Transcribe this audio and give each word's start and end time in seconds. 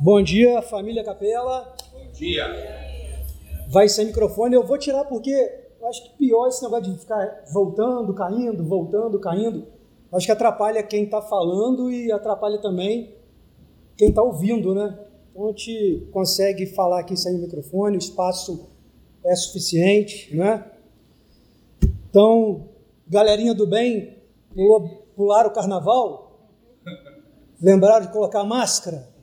Bom 0.00 0.22
dia, 0.22 0.62
família 0.62 1.02
Capela. 1.02 1.74
Bom 1.92 2.12
dia. 2.12 2.46
Vai 3.68 3.88
sem 3.88 4.06
microfone. 4.06 4.54
Eu 4.54 4.64
vou 4.64 4.78
tirar 4.78 5.04
porque 5.04 5.30
eu 5.80 5.88
acho 5.88 6.04
que 6.04 6.16
pior 6.18 6.46
esse 6.46 6.62
negócio 6.62 6.92
de 6.92 7.00
ficar 7.00 7.42
voltando, 7.52 8.14
caindo, 8.14 8.62
voltando, 8.62 9.18
caindo. 9.18 9.66
Eu 10.12 10.16
acho 10.16 10.24
que 10.24 10.30
atrapalha 10.30 10.84
quem 10.84 11.02
está 11.02 11.20
falando 11.20 11.90
e 11.90 12.12
atrapalha 12.12 12.58
também 12.58 13.12
quem 13.96 14.10
está 14.10 14.22
ouvindo, 14.22 14.72
né? 14.72 14.96
Então 15.32 15.46
a 15.46 15.48
gente 15.48 16.08
consegue 16.12 16.66
falar 16.66 17.00
aqui 17.00 17.16
sem 17.16 17.36
microfone, 17.36 17.96
o 17.96 17.98
espaço 17.98 18.68
é 19.24 19.34
suficiente, 19.34 20.34
né? 20.36 20.64
Então, 22.08 22.68
galerinha 23.08 23.52
do 23.52 23.66
bem, 23.66 24.16
pularam 25.16 25.50
o 25.50 25.52
carnaval? 25.52 26.48
Lembraram 27.60 28.06
de 28.06 28.12
colocar 28.12 28.44
máscara? 28.44 29.17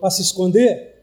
Para 0.00 0.10
se 0.10 0.22
esconder. 0.22 0.96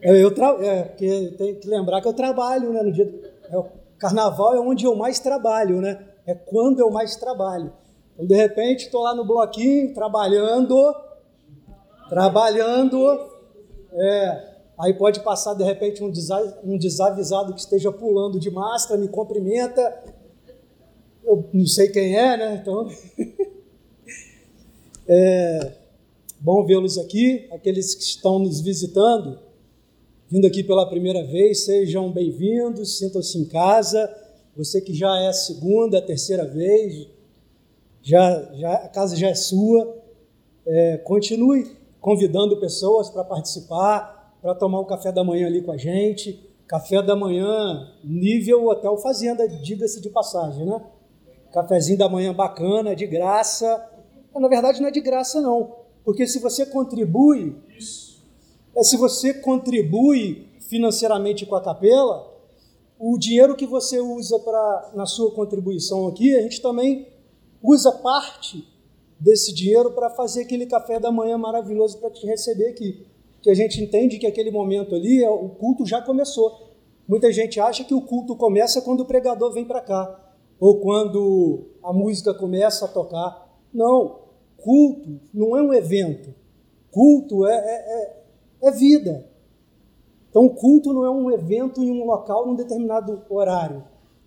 Eu, 0.00 0.16
eu 0.16 0.34
tra... 0.34 0.56
é, 0.60 0.84
que 0.84 1.34
tem 1.38 1.54
que 1.54 1.68
lembrar 1.68 2.00
que 2.00 2.08
eu 2.08 2.12
trabalho, 2.12 2.72
né? 2.72 2.82
No 2.82 2.92
dia 2.92 3.06
do... 3.06 3.20
é, 3.48 3.56
o 3.56 3.66
carnaval 3.98 4.54
é 4.54 4.60
onde 4.60 4.84
eu 4.84 4.96
mais 4.96 5.20
trabalho, 5.20 5.80
né? 5.80 6.04
É 6.26 6.34
quando 6.34 6.80
eu 6.80 6.90
mais 6.90 7.14
trabalho. 7.16 7.72
Então, 8.14 8.26
de 8.26 8.34
repente, 8.34 8.86
estou 8.86 9.02
lá 9.02 9.14
no 9.14 9.24
bloquinho, 9.24 9.94
trabalhando, 9.94 10.94
trabalhando. 12.08 13.30
É, 13.92 14.54
aí 14.78 14.92
pode 14.94 15.20
passar, 15.20 15.54
de 15.54 15.62
repente, 15.62 16.02
um, 16.02 16.10
desa... 16.10 16.60
um 16.64 16.76
desavisado 16.76 17.54
que 17.54 17.60
esteja 17.60 17.92
pulando 17.92 18.40
de 18.40 18.50
máscara, 18.50 19.00
me 19.00 19.08
cumprimenta. 19.08 20.02
Eu 21.24 21.48
não 21.52 21.66
sei 21.66 21.88
quem 21.88 22.16
é, 22.18 22.36
né? 22.36 22.60
Então. 22.60 22.88
é, 25.06 25.81
Bom 26.44 26.66
vê-los 26.66 26.98
aqui, 26.98 27.46
aqueles 27.52 27.94
que 27.94 28.02
estão 28.02 28.40
nos 28.40 28.60
visitando, 28.60 29.38
vindo 30.28 30.44
aqui 30.44 30.64
pela 30.64 30.90
primeira 30.90 31.22
vez, 31.24 31.60
sejam 31.60 32.10
bem-vindos, 32.10 32.98
sintam-se 32.98 33.38
em 33.38 33.44
casa. 33.44 34.12
Você 34.56 34.80
que 34.80 34.92
já 34.92 35.20
é 35.20 35.28
a 35.28 35.32
segunda, 35.32 35.98
a 35.98 36.02
terceira 36.02 36.44
vez, 36.44 37.06
já, 38.02 38.50
já 38.54 38.72
a 38.74 38.88
casa 38.88 39.14
já 39.14 39.28
é 39.28 39.36
sua. 39.36 40.02
É, 40.66 40.96
continue 41.04 41.76
convidando 42.00 42.58
pessoas 42.58 43.08
para 43.08 43.22
participar, 43.22 44.36
para 44.42 44.52
tomar 44.56 44.80
o 44.80 44.84
café 44.84 45.12
da 45.12 45.22
manhã 45.22 45.46
ali 45.46 45.62
com 45.62 45.70
a 45.70 45.76
gente. 45.76 46.44
Café 46.66 47.00
da 47.00 47.14
manhã, 47.14 47.88
nível 48.02 48.66
Hotel 48.66 48.98
Fazenda, 48.98 49.46
diga-se 49.46 50.00
de 50.00 50.10
passagem, 50.10 50.66
né? 50.66 50.84
Cafezinho 51.52 51.98
da 51.98 52.08
manhã 52.08 52.34
bacana, 52.34 52.96
de 52.96 53.06
graça. 53.06 53.88
Na 54.34 54.48
verdade, 54.48 54.80
não 54.80 54.88
é 54.88 54.90
de 54.90 55.00
graça, 55.00 55.40
não 55.40 55.81
porque 56.04 56.26
se 56.26 56.38
você 56.38 56.66
contribui, 56.66 57.56
é 58.74 58.82
se 58.82 58.96
você 58.96 59.34
contribui 59.34 60.48
financeiramente 60.68 61.46
com 61.46 61.54
a 61.54 61.60
capela, 61.60 62.32
o 62.98 63.18
dinheiro 63.18 63.56
que 63.56 63.66
você 63.66 64.00
usa 64.00 64.38
para 64.38 64.92
na 64.94 65.06
sua 65.06 65.30
contribuição 65.32 66.06
aqui, 66.06 66.36
a 66.36 66.42
gente 66.42 66.60
também 66.62 67.08
usa 67.62 67.92
parte 67.92 68.66
desse 69.18 69.52
dinheiro 69.52 69.92
para 69.92 70.10
fazer 70.10 70.42
aquele 70.42 70.66
café 70.66 70.98
da 70.98 71.12
manhã 71.12 71.38
maravilhoso 71.38 71.98
para 71.98 72.10
te 72.10 72.26
receber 72.26 72.68
aqui. 72.68 73.06
Que 73.40 73.50
a 73.50 73.54
gente 73.54 73.80
entende 73.80 74.18
que 74.18 74.26
aquele 74.26 74.50
momento 74.50 74.94
ali, 74.94 75.22
é, 75.22 75.30
o 75.30 75.48
culto 75.48 75.84
já 75.86 76.00
começou. 76.00 76.70
Muita 77.06 77.32
gente 77.32 77.60
acha 77.60 77.84
que 77.84 77.94
o 77.94 78.02
culto 78.02 78.34
começa 78.36 78.80
quando 78.80 79.00
o 79.00 79.04
pregador 79.04 79.52
vem 79.52 79.64
para 79.64 79.80
cá, 79.80 80.34
ou 80.58 80.80
quando 80.80 81.66
a 81.82 81.92
música 81.92 82.32
começa 82.32 82.84
a 82.84 82.88
tocar. 82.88 83.48
Não, 83.72 84.21
Culto 84.62 85.20
não 85.34 85.56
é 85.56 85.62
um 85.62 85.74
evento. 85.74 86.34
Culto 86.90 87.46
é, 87.46 87.54
é, 87.54 88.02
é, 88.02 88.68
é 88.68 88.70
vida. 88.70 89.26
Então, 90.30 90.48
culto 90.48 90.92
não 90.92 91.04
é 91.04 91.10
um 91.10 91.30
evento 91.30 91.82
em 91.82 91.90
um 91.90 92.06
local, 92.06 92.46
num 92.46 92.54
determinado 92.54 93.22
horário. 93.28 93.84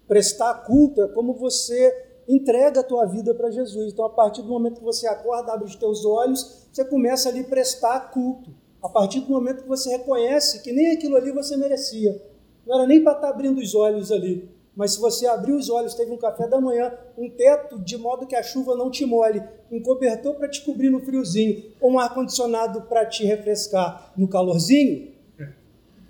Prestar 0.08 0.54
culto 0.66 1.02
é 1.02 1.08
como 1.08 1.34
você 1.34 2.06
entrega 2.28 2.82
a 2.82 2.84
tua 2.84 3.06
vida 3.06 3.34
para 3.34 3.50
Jesus. 3.50 3.94
Então, 3.94 4.06
a 4.06 4.10
partir 4.10 4.42
do 4.42 4.50
momento 4.50 4.80
que 4.80 4.84
você 4.84 5.08
acorda, 5.08 5.54
abre 5.54 5.66
os 5.66 5.76
teus 5.76 6.06
olhos, 6.06 6.68
você 6.72 6.86
começa 6.86 7.30
ali 7.30 7.40
a 7.40 7.46
prestar 7.46 8.12
culto. 8.12 8.52
A 8.84 8.90
partir 8.90 9.22
do 9.22 9.32
momento 9.32 9.64
que 9.64 9.68
você 9.68 9.90
reconhece 9.90 10.62
que 10.62 10.72
nem 10.72 10.92
aquilo 10.92 11.16
ali 11.16 11.32
você 11.32 11.58
merecia. 11.58 12.22
Não 12.68 12.78
era 12.78 12.88
nem 12.88 13.04
para 13.04 13.14
estar 13.14 13.28
tá 13.28 13.34
abrindo 13.34 13.60
os 13.60 13.74
olhos 13.74 14.12
ali. 14.12 14.48
Mas 14.76 14.94
se 14.94 15.00
você 15.00 15.26
abrir 15.26 15.54
os 15.54 15.70
olhos, 15.70 15.94
teve 15.94 16.12
um 16.12 16.18
café 16.18 16.48
da 16.48 16.60
manhã, 16.60 16.94
um 17.18 17.30
teto 17.30 17.80
de 17.80 17.98
modo 17.98 18.28
que 18.28 18.36
a 18.36 18.44
chuva 18.44 18.76
não 18.76 18.92
te 18.92 19.06
molhe, 19.06 19.42
um 19.72 19.82
cobertor 19.82 20.36
para 20.36 20.50
te 20.50 20.62
cobrir 20.62 20.90
no 20.90 21.00
friozinho, 21.00 21.72
ou 21.80 21.94
um 21.94 22.00
ar-condicionado 22.00 22.82
para 22.82 23.06
te 23.06 23.26
refrescar 23.26 24.12
no 24.18 24.28
calorzinho, 24.28 25.14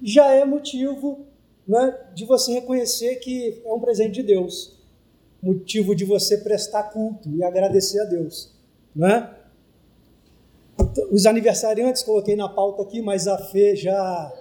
já 0.01 0.31
é 0.31 0.43
motivo 0.43 1.25
né, 1.67 1.97
de 2.13 2.25
você 2.25 2.53
reconhecer 2.53 3.15
que 3.17 3.61
é 3.63 3.71
um 3.71 3.79
presente 3.79 4.13
de 4.13 4.23
Deus. 4.23 4.75
Motivo 5.41 5.95
de 5.95 6.03
você 6.03 6.37
prestar 6.37 6.83
culto 6.83 7.29
e 7.29 7.43
agradecer 7.43 7.99
a 7.99 8.05
Deus. 8.05 8.51
Né? 8.95 9.31
Os 11.11 11.25
aniversariantes 11.25 12.03
coloquei 12.03 12.35
na 12.35 12.49
pauta 12.49 12.81
aqui, 12.81 13.01
mas 13.01 13.27
a 13.27 13.37
Fê 13.37 13.75
já 13.75 14.33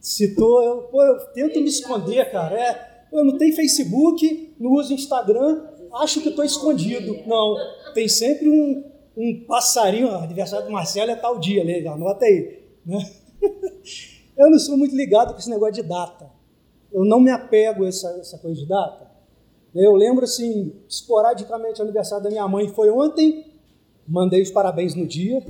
citou. 0.00 0.62
Eu, 0.62 0.82
pô, 0.82 1.02
eu 1.02 1.18
tento 1.32 1.60
me 1.60 1.68
esconder, 1.68 2.30
cara. 2.30 2.58
É, 2.58 2.93
eu 3.14 3.24
não 3.24 3.38
tenho 3.38 3.54
Facebook, 3.54 4.54
não 4.58 4.72
uso 4.72 4.92
Instagram, 4.92 5.64
acho 5.94 6.20
que 6.20 6.30
estou 6.30 6.44
escondido. 6.44 7.16
Não, 7.26 7.56
tem 7.94 8.08
sempre 8.08 8.48
um, 8.48 8.84
um 9.16 9.44
passarinho, 9.46 10.10
aniversário 10.10 10.66
do 10.66 10.72
Marcelo 10.72 11.12
é 11.12 11.16
tal 11.16 11.38
dia, 11.38 11.62
legal, 11.62 11.94
anota 11.94 12.24
aí. 12.24 12.60
Né? 12.84 12.98
Eu 14.36 14.50
não 14.50 14.58
sou 14.58 14.76
muito 14.76 14.96
ligado 14.96 15.32
com 15.32 15.38
esse 15.38 15.48
negócio 15.48 15.74
de 15.74 15.84
data. 15.84 16.28
Eu 16.92 17.04
não 17.04 17.20
me 17.20 17.30
apego 17.30 17.84
a 17.84 17.88
essa, 17.88 18.08
essa 18.18 18.36
coisa 18.36 18.60
de 18.60 18.66
data. 18.66 19.08
Eu 19.72 19.94
lembro, 19.94 20.24
assim, 20.24 20.72
esporadicamente, 20.88 21.80
o 21.80 21.84
aniversário 21.84 22.24
da 22.24 22.30
minha 22.30 22.46
mãe 22.48 22.68
foi 22.68 22.90
ontem, 22.90 23.46
mandei 24.06 24.42
os 24.42 24.50
parabéns 24.50 24.96
no 24.96 25.06
dia. 25.06 25.40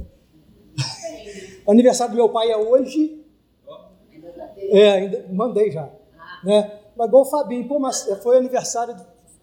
o 1.66 1.70
aniversário 1.70 2.12
do 2.12 2.16
meu 2.16 2.28
pai 2.28 2.50
é 2.50 2.58
hoje. 2.58 3.24
É, 4.70 4.90
ainda, 4.90 5.26
mandei 5.30 5.70
já. 5.70 5.90
Né? 6.44 6.83
Mas 6.96 7.08
igual 7.08 7.22
o 7.22 7.26
Fabinho, 7.26 7.66
pô, 7.66 7.78
mas 7.78 8.02
foi 8.22 8.36
aniversário, 8.36 8.96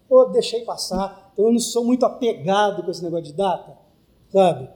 pô, 0.08 0.24
deixei 0.26 0.64
passar. 0.64 1.30
Então 1.32 1.46
eu 1.46 1.52
não 1.52 1.58
sou 1.58 1.84
muito 1.84 2.04
apegado 2.04 2.82
com 2.82 2.90
esse 2.90 3.02
negócio 3.02 3.26
de 3.26 3.32
data, 3.32 3.76
sabe? 4.30 4.68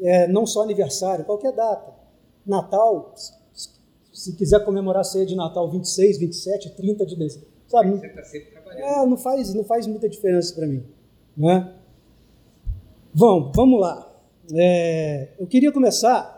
É, 0.00 0.28
não 0.28 0.46
só 0.46 0.62
aniversário, 0.62 1.24
qualquer 1.24 1.52
data. 1.52 1.92
Natal, 2.46 3.14
se 4.12 4.36
quiser 4.36 4.64
comemorar 4.64 5.00
a 5.00 5.04
ceia 5.04 5.24
de 5.24 5.34
Natal 5.34 5.70
26, 5.70 6.18
27, 6.18 6.76
30 6.76 7.06
de 7.06 7.16
dezembro, 7.16 7.48
sabe? 7.66 7.90
Você 7.90 8.06
está 8.06 8.24
sempre 8.24 8.50
trabalhando. 8.50 8.84
É, 8.84 9.06
não 9.06 9.16
faz, 9.16 9.54
não 9.54 9.64
faz 9.64 9.86
muita 9.86 10.08
diferença 10.08 10.54
para 10.54 10.66
mim, 10.66 10.84
né? 11.36 11.74
Vamos, 13.14 13.52
vamos 13.54 13.80
lá. 13.80 14.10
É, 14.52 15.34
eu 15.38 15.46
queria 15.46 15.72
começar. 15.72 16.34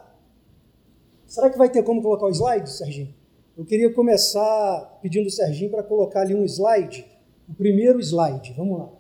Será 1.27 1.51
que 1.51 1.59
vai 1.59 1.69
ter 1.69 1.83
como 1.83 2.03
colocar 2.03 2.27
o 2.27 2.31
slide, 2.31 2.71
Serginho? 2.71 3.13
Eu 3.57 3.65
queria 3.65 3.91
começar 3.91 4.99
pedindo 5.01 5.29
o 5.29 5.31
Serginho 5.31 5.71
para 5.71 5.83
colocar 5.83 6.21
ali 6.21 6.35
um 6.35 6.45
slide, 6.45 7.07
o 7.49 7.55
primeiro 7.55 7.99
slide. 8.01 8.53
Vamos 8.53 8.79
lá. 8.79 8.93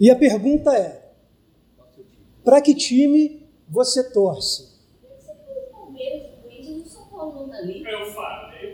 E 0.00 0.10
a 0.10 0.16
pergunta 0.16 0.76
é: 0.76 1.12
para 2.44 2.60
que 2.60 2.74
time 2.74 3.46
você 3.68 4.10
torce? 4.10 4.72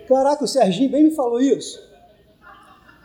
Caraca, 0.07 0.45
o 0.45 0.49
Serginho 0.49 0.91
bem 0.91 1.05
me 1.05 1.11
falou 1.11 1.41
isso. 1.43 1.87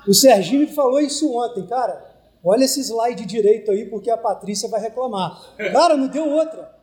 O 0.07 0.13
Serginho 0.13 0.61
me 0.61 0.67
falou 0.67 1.01
isso 1.01 1.35
ontem, 1.35 1.67
cara. 1.67 2.13
Olha 2.41 2.63
esse 2.63 2.79
slide 2.79 3.25
direito 3.25 3.71
aí, 3.71 3.85
porque 3.89 4.09
a 4.09 4.17
Patrícia 4.17 4.69
vai 4.69 4.79
reclamar. 4.79 5.55
Cara, 5.57 5.97
não 5.97 6.07
deu 6.07 6.29
outra. 6.29 6.73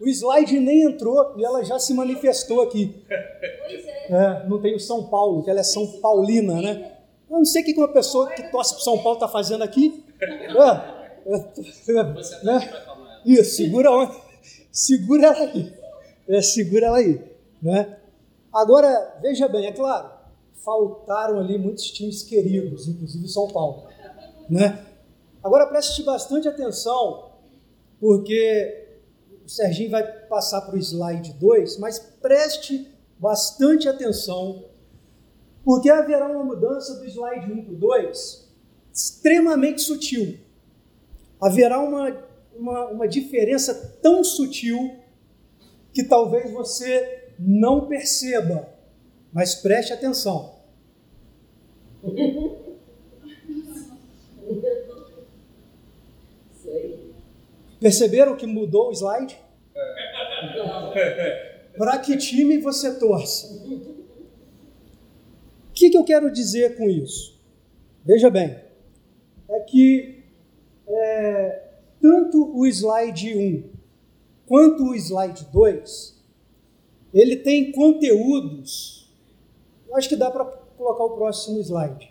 O 0.00 0.08
slide 0.08 0.58
nem 0.58 0.82
entrou 0.82 1.34
e 1.36 1.44
ela 1.44 1.62
já 1.62 1.78
se 1.78 1.92
manifestou 1.92 2.62
aqui. 2.62 3.04
Pois 3.06 3.86
é. 3.86 4.06
é 4.10 4.48
não 4.48 4.60
tem 4.60 4.74
o 4.74 4.80
São 4.80 5.04
Paulo, 5.04 5.42
que 5.42 5.50
ela 5.50 5.60
é 5.60 5.62
São 5.64 5.86
Paulina, 6.00 6.60
né? 6.60 6.92
Eu 7.28 7.38
não 7.38 7.44
sei 7.44 7.62
o 7.62 7.64
que 7.64 7.74
uma 7.74 7.92
pessoa 7.92 8.28
que 8.30 8.50
torce 8.50 8.74
para 8.74 8.82
São 8.82 8.98
Paulo 8.98 9.14
está 9.14 9.28
fazendo 9.28 9.62
aqui. 9.62 10.04
É, 10.20 10.52
é, 11.26 12.02
né? 12.44 12.72
Isso, 13.24 13.56
segura, 13.56 13.90
segura 14.72 15.26
ela 15.26 15.38
aí. 15.38 15.72
É, 16.28 16.42
segura 16.42 16.86
ela 16.86 16.96
aí. 16.96 17.22
Né? 17.62 17.98
Agora, 18.52 19.18
veja 19.20 19.46
bem, 19.48 19.66
é 19.66 19.72
claro, 19.72 20.10
faltaram 20.64 21.38
ali 21.38 21.58
muitos 21.58 21.84
times 21.90 22.22
queridos, 22.22 22.88
inclusive 22.88 23.28
São 23.28 23.46
Paulo. 23.48 23.86
Né? 24.48 24.84
Agora 25.42 25.66
preste 25.66 26.02
bastante 26.02 26.48
atenção, 26.48 27.30
porque 28.00 28.88
o 29.44 29.48
Serginho 29.48 29.90
vai 29.90 30.06
passar 30.26 30.60
para 30.62 30.76
o 30.76 30.78
slide 30.78 31.32
2, 31.34 31.78
mas 31.78 31.98
preste 31.98 32.88
bastante 33.18 33.88
atenção, 33.88 34.64
porque 35.64 35.90
haverá 35.90 36.26
uma 36.26 36.44
mudança 36.44 36.94
do 36.96 37.04
slide 37.04 37.52
1 37.52 37.64
para 37.64 37.72
o 37.72 37.76
2 37.76 38.50
extremamente 38.92 39.82
sutil. 39.82 40.38
Haverá 41.40 41.80
uma, 41.80 42.24
uma, 42.54 42.86
uma 42.88 43.08
diferença 43.08 43.98
tão 44.02 44.22
sutil 44.22 44.96
que 45.92 46.04
talvez 46.04 46.50
você 46.52 47.32
não 47.38 47.86
perceba, 47.86 48.68
mas 49.32 49.54
preste 49.54 49.92
atenção. 49.92 50.60
Perceberam 57.80 58.36
que 58.36 58.46
mudou 58.46 58.90
o 58.90 58.92
slide? 58.92 59.36
Para 61.76 61.98
que 61.98 62.16
time 62.16 62.58
você 62.58 62.98
torce? 62.98 63.58
O 65.68 65.72
que, 65.72 65.88
que 65.88 65.96
eu 65.96 66.04
quero 66.04 66.30
dizer 66.30 66.76
com 66.76 66.90
isso? 66.90 67.40
Veja 68.04 68.28
bem, 68.28 68.56
é 69.48 69.60
que 69.60 70.24
é, 70.86 71.70
tanto 72.00 72.56
o 72.56 72.66
slide 72.66 73.34
1 73.34 73.70
quanto 74.46 74.90
o 74.90 74.94
slide 74.94 75.46
2, 75.52 76.20
ele 77.14 77.36
tem 77.36 77.72
conteúdos. 77.72 79.10
Eu 79.88 79.96
acho 79.96 80.08
que 80.08 80.16
dá 80.16 80.30
para 80.30 80.44
colocar 80.44 81.04
o 81.04 81.16
próximo 81.16 81.60
slide. 81.60 82.10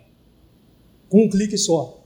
Com 1.08 1.24
um 1.24 1.28
clique 1.28 1.58
só. 1.58 1.99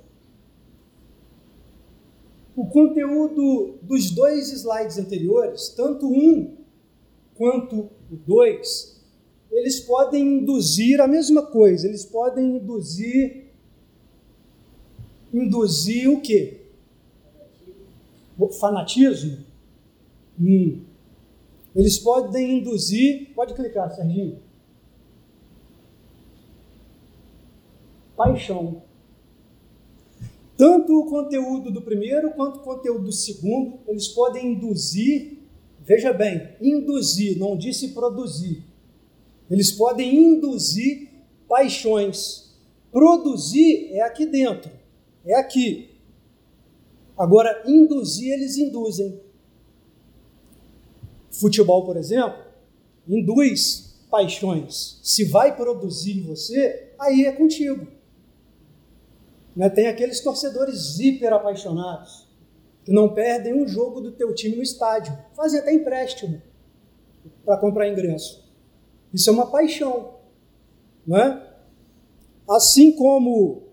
O 2.57 2.67
conteúdo 2.67 3.79
dos 3.83 4.11
dois 4.11 4.53
slides 4.53 4.99
anteriores, 4.99 5.71
tanto 5.71 6.07
um 6.07 6.57
quanto 7.35 7.91
o 8.11 8.17
dois, 8.27 9.03
eles 9.51 9.81
podem 9.81 10.39
induzir 10.39 11.01
a 11.01 11.07
mesma 11.09 11.43
coisa, 11.43 11.87
eles 11.89 12.05
podem 12.05 12.57
induzir 12.57 13.45
induzir 15.33 16.09
o 16.09 16.21
quê? 16.21 16.61
fanatismo? 18.61 19.39
Hum. 20.41 20.83
Eles 21.75 21.99
podem 21.99 22.59
induzir. 22.59 23.33
Pode 23.35 23.55
clicar, 23.55 23.91
Serginho. 23.95 24.39
Paixão. 28.17 28.83
Tanto 30.57 31.01
o 31.01 31.07
conteúdo 31.07 31.71
do 31.71 31.83
primeiro 31.83 32.31
quanto 32.33 32.59
o 32.59 32.63
conteúdo 32.63 33.05
do 33.05 33.13
segundo, 33.13 33.81
eles 33.89 34.09
podem 34.09 34.53
induzir, 34.53 35.39
veja 35.81 36.13
bem, 36.13 36.55
induzir, 36.61 37.39
não 37.39 37.57
disse 37.57 37.89
produzir. 37.89 38.63
Eles 39.51 39.73
podem 39.73 40.15
induzir 40.15 41.09
paixões. 41.49 42.55
Produzir 42.93 43.89
é 43.93 44.03
aqui 44.03 44.27
dentro, 44.27 44.71
é 45.25 45.35
aqui. 45.35 45.91
Agora, 47.19 47.63
induzir, 47.67 48.33
eles 48.33 48.57
induzem. 48.57 49.21
Futebol, 51.31 51.85
por 51.85 51.97
exemplo, 51.97 52.45
induz 53.09 53.97
paixões. 54.09 55.01
Se 55.03 55.25
vai 55.25 55.57
produzir 55.57 56.19
em 56.19 56.23
você, 56.23 56.93
aí 56.99 57.25
é 57.25 57.33
contigo. 57.33 57.87
Né? 59.55 59.69
Tem 59.69 59.87
aqueles 59.87 60.21
torcedores 60.21 60.99
hiper 60.99 61.33
apaixonados 61.33 62.29
que 62.85 62.93
não 62.93 63.15
perdem 63.15 63.55
um 63.55 63.67
jogo 63.67 64.01
do 64.01 64.13
teu 64.13 64.35
time 64.35 64.57
no 64.57 64.63
estádio, 64.63 65.17
fazem 65.35 65.61
até 65.61 65.73
empréstimo 65.73 66.43
para 67.45 67.57
comprar 67.57 67.89
ingresso. 67.89 68.45
Isso 69.13 69.31
é 69.31 69.33
uma 69.33 69.51
paixão, 69.51 70.17
não 71.07 71.17
é? 71.17 71.55
Assim 72.47 72.93
como 72.93 73.65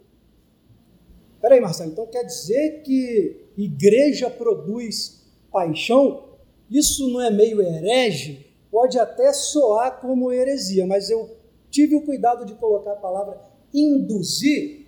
Peraí, 1.42 1.60
Marcelo, 1.60 1.92
então 1.92 2.06
quer 2.06 2.24
dizer 2.24 2.84
que 2.84 3.48
igreja 3.58 4.30
produz 4.30 5.26
paixão? 5.52 6.30
Isso 6.70 7.12
não 7.12 7.20
é 7.20 7.32
meio 7.32 7.60
herege? 7.60 8.46
Pode 8.70 9.00
até 9.00 9.34
soar 9.34 10.00
como 10.00 10.32
heresia, 10.32 10.86
mas 10.86 11.10
eu 11.10 11.36
tive 11.72 11.96
o 11.96 12.06
cuidado 12.06 12.46
de 12.46 12.54
colocar 12.54 12.92
a 12.92 12.98
palavra 12.98 13.42
induzir, 13.74 14.81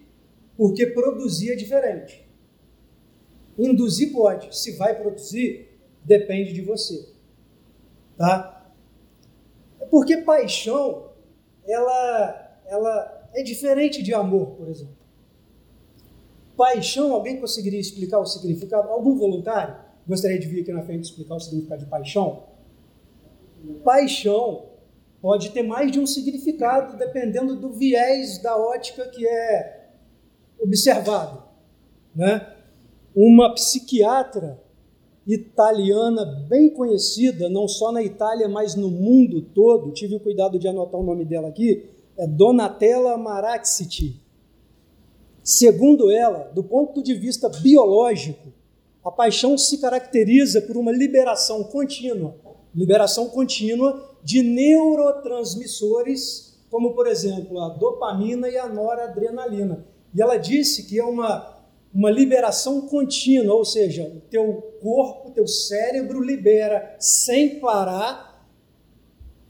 porque 0.57 0.87
produzir 0.87 1.51
é 1.51 1.55
diferente. 1.55 2.27
Induzir 3.57 4.11
pode, 4.11 4.55
se 4.57 4.75
vai 4.77 4.99
produzir, 4.99 5.69
depende 6.03 6.53
de 6.53 6.61
você. 6.61 7.09
Tá? 8.17 8.71
É 9.79 9.85
porque 9.85 10.17
paixão, 10.17 11.11
ela, 11.67 12.59
ela 12.65 13.29
é 13.33 13.43
diferente 13.43 14.01
de 14.01 14.13
amor, 14.13 14.51
por 14.51 14.67
exemplo. 14.67 14.97
Paixão, 16.55 17.13
alguém 17.13 17.39
conseguiria 17.39 17.79
explicar 17.79 18.19
o 18.19 18.25
significado? 18.25 18.89
Algum 18.89 19.17
voluntário 19.17 19.75
gostaria 20.07 20.37
de 20.37 20.47
vir 20.47 20.61
aqui 20.61 20.71
na 20.71 20.83
frente 20.83 21.03
explicar 21.03 21.35
o 21.35 21.39
significado 21.39 21.83
de 21.83 21.89
paixão? 21.89 22.43
Paixão 23.83 24.69
pode 25.21 25.51
ter 25.51 25.63
mais 25.63 25.91
de 25.91 25.99
um 25.99 26.05
significado 26.05 26.97
dependendo 26.97 27.55
do 27.55 27.71
viés 27.71 28.37
da 28.39 28.57
ótica 28.57 29.07
que 29.07 29.25
é 29.25 29.82
observado. 30.63 31.43
Né? 32.15 32.47
Uma 33.15 33.53
psiquiatra 33.53 34.59
italiana 35.25 36.25
bem 36.47 36.69
conhecida, 36.69 37.49
não 37.49 37.67
só 37.67 37.91
na 37.91 38.01
Itália, 38.01 38.47
mas 38.49 38.75
no 38.75 38.89
mundo 38.89 39.41
todo, 39.41 39.91
tive 39.91 40.15
o 40.15 40.19
cuidado 40.19 40.57
de 40.59 40.67
anotar 40.67 40.99
o 40.99 41.03
nome 41.03 41.25
dela 41.25 41.49
aqui, 41.49 41.85
é 42.17 42.25
Donatella 42.27 43.17
Maraxiti. 43.17 44.21
Segundo 45.43 46.11
ela, 46.11 46.51
do 46.53 46.63
ponto 46.63 47.03
de 47.03 47.13
vista 47.13 47.49
biológico, 47.49 48.53
a 49.03 49.11
paixão 49.11 49.57
se 49.57 49.79
caracteriza 49.79 50.61
por 50.61 50.77
uma 50.77 50.91
liberação 50.91 51.63
contínua, 51.63 52.35
liberação 52.73 53.27
contínua 53.29 54.09
de 54.23 54.41
neurotransmissores, 54.41 56.57
como 56.71 56.93
por 56.93 57.07
exemplo 57.07 57.59
a 57.59 57.67
dopamina 57.69 58.47
e 58.47 58.57
a 58.57 58.69
noradrenalina. 58.69 59.85
E 60.13 60.21
ela 60.21 60.37
disse 60.37 60.83
que 60.83 60.99
é 60.99 61.03
uma, 61.03 61.63
uma 61.93 62.11
liberação 62.11 62.81
contínua, 62.81 63.55
ou 63.55 63.65
seja, 63.65 64.03
o 64.03 64.21
teu 64.29 64.75
corpo, 64.81 65.29
o 65.29 65.31
teu 65.31 65.47
cérebro 65.47 66.21
libera 66.21 66.95
sem 66.99 67.59
parar 67.59 68.33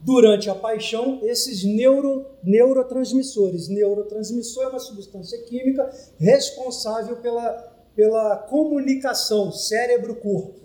durante 0.00 0.50
a 0.50 0.54
paixão 0.54 1.20
esses 1.22 1.64
neuro, 1.64 2.26
neurotransmissores. 2.42 3.68
Neurotransmissor 3.68 4.64
é 4.64 4.68
uma 4.68 4.78
substância 4.78 5.38
química 5.44 5.90
responsável 6.18 7.16
pela, 7.16 7.50
pela 7.96 8.36
comunicação 8.36 9.50
cérebro-corpo. 9.50 10.60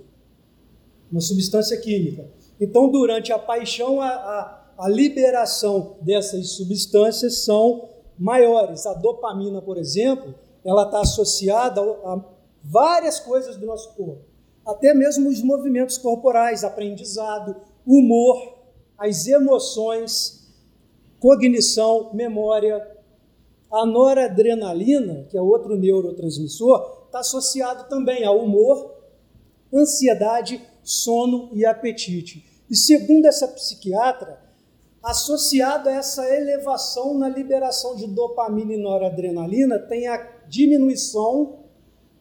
Uma 1.10 1.22
substância 1.22 1.78
química. 1.78 2.30
Então, 2.60 2.90
durante 2.92 3.32
a 3.32 3.40
paixão, 3.40 4.02
a, 4.02 4.10
a, 4.10 4.74
a 4.78 4.90
liberação 4.90 5.98
dessas 6.02 6.50
substâncias 6.50 7.46
são 7.46 7.90
maiores. 8.20 8.86
A 8.86 8.94
dopamina, 8.94 9.62
por 9.62 9.78
exemplo, 9.78 10.36
ela 10.64 10.84
está 10.84 11.02
associada 11.02 11.82
a 11.82 12.22
várias 12.64 13.20
coisas 13.20 13.56
do 13.56 13.66
nosso 13.66 13.94
corpo. 13.94 14.22
Até 14.66 14.94
mesmo 14.94 15.30
os 15.30 15.42
movimentos 15.42 15.98
corporais, 15.98 16.64
aprendizado, 16.64 17.56
humor, 17.88 18.60
as 18.98 19.26
emoções, 19.26 20.48
cognição, 21.20 22.12
memória. 22.14 22.86
A 23.72 23.86
noradrenalina, 23.86 25.28
que 25.30 25.38
é 25.38 25.42
outro 25.42 25.78
neurotransmissor, 25.78 27.04
está 27.06 27.20
associado 27.20 27.88
também 27.88 28.26
ao 28.26 28.40
humor, 28.40 28.96
ansiedade, 29.74 30.62
sono 30.84 31.50
e 31.54 31.66
apetite. 31.66 32.46
E 32.70 32.76
segundo 32.76 33.26
essa 33.26 33.48
psiquiatra, 33.48 34.42
associado 35.04 35.90
a 35.90 35.94
essa 35.94 36.28
elevação 36.36 37.18
na 37.18 37.30
liberação 37.30 37.96
de 37.96 38.08
dopamina 38.08 38.74
e 38.74 38.78
noradrenalina, 38.78 39.80
tem 39.80 40.08
a 40.08 40.18
diminuição 40.48 41.60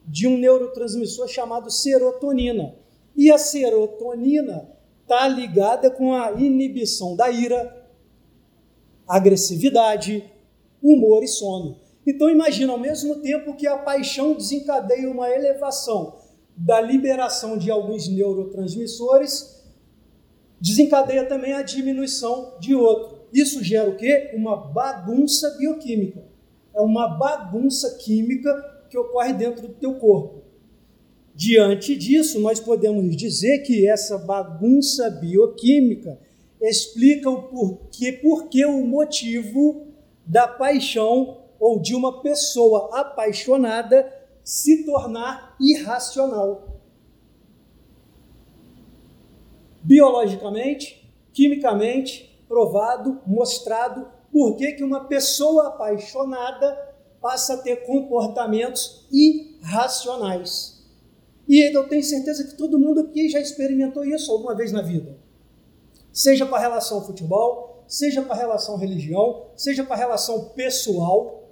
de 0.05 0.27
um 0.27 0.37
neurotransmissor 0.37 1.27
chamado 1.27 1.69
serotonina. 1.69 2.75
E 3.15 3.31
a 3.31 3.37
serotonina 3.37 4.69
está 5.01 5.27
ligada 5.27 5.91
com 5.91 6.13
a 6.13 6.31
inibição 6.33 7.15
da 7.15 7.29
ira, 7.29 7.87
agressividade, 9.07 10.23
humor 10.81 11.23
e 11.23 11.27
sono. 11.27 11.77
Então 12.05 12.29
imagina, 12.29 12.71
ao 12.71 12.79
mesmo 12.79 13.17
tempo 13.17 13.55
que 13.55 13.67
a 13.67 13.77
paixão 13.77 14.33
desencadeia 14.33 15.09
uma 15.09 15.29
elevação 15.29 16.15
da 16.55 16.79
liberação 16.81 17.57
de 17.57 17.69
alguns 17.69 18.07
neurotransmissores, 18.07 19.58
desencadeia 20.59 21.25
também 21.25 21.53
a 21.53 21.61
diminuição 21.61 22.57
de 22.59 22.75
outro. 22.75 23.19
Isso 23.33 23.63
gera 23.63 23.89
o 23.89 23.95
quê? 23.95 24.31
Uma 24.33 24.57
bagunça 24.57 25.55
bioquímica. 25.57 26.23
É 26.73 26.81
uma 26.81 27.07
bagunça 27.07 27.97
química 27.97 28.51
que 28.89 28.97
ocorre 28.97 29.33
dentro 29.33 29.67
do 29.67 29.73
teu 29.73 29.95
corpo. 29.95 30.43
Diante 31.35 31.95
disso, 31.95 32.39
nós 32.39 32.59
podemos 32.59 33.15
dizer 33.15 33.59
que 33.59 33.87
essa 33.87 34.17
bagunça 34.17 35.09
bioquímica 35.09 36.19
explica 36.61 37.29
o 37.29 37.43
porquê, 37.43 38.11
porquê 38.11 38.65
o 38.65 38.85
motivo 38.85 39.87
da 40.25 40.47
paixão 40.47 41.37
ou 41.59 41.79
de 41.79 41.95
uma 41.95 42.21
pessoa 42.21 42.89
apaixonada 42.99 44.11
se 44.43 44.83
tornar 44.85 45.55
irracional. 45.59 46.78
Biologicamente, 49.81 51.11
quimicamente, 51.33 52.43
provado, 52.47 53.21
mostrado 53.25 54.07
por 54.31 54.55
que, 54.55 54.73
que 54.73 54.83
uma 54.83 55.05
pessoa 55.05 55.67
apaixonada 55.67 56.89
passa 57.21 57.55
a 57.55 57.57
ter 57.57 57.85
comportamentos 57.85 59.07
irracionais. 59.11 60.79
E 61.47 61.75
eu 61.75 61.87
tenho 61.87 62.03
certeza 62.03 62.43
que 62.43 62.55
todo 62.55 62.79
mundo 62.79 63.01
aqui 63.01 63.29
já 63.29 63.39
experimentou 63.39 64.05
isso 64.05 64.31
alguma 64.31 64.55
vez 64.55 64.71
na 64.71 64.81
vida. 64.81 65.17
Seja 66.13 66.45
com 66.45 66.55
a 66.55 66.59
relação 66.59 67.03
futebol, 67.03 67.83
seja 67.87 68.21
com 68.21 68.31
a 68.31 68.35
relação 68.35 68.77
religião, 68.77 69.47
seja 69.55 69.83
com 69.83 69.93
a 69.93 69.95
relação 69.95 70.49
pessoal. 70.49 71.49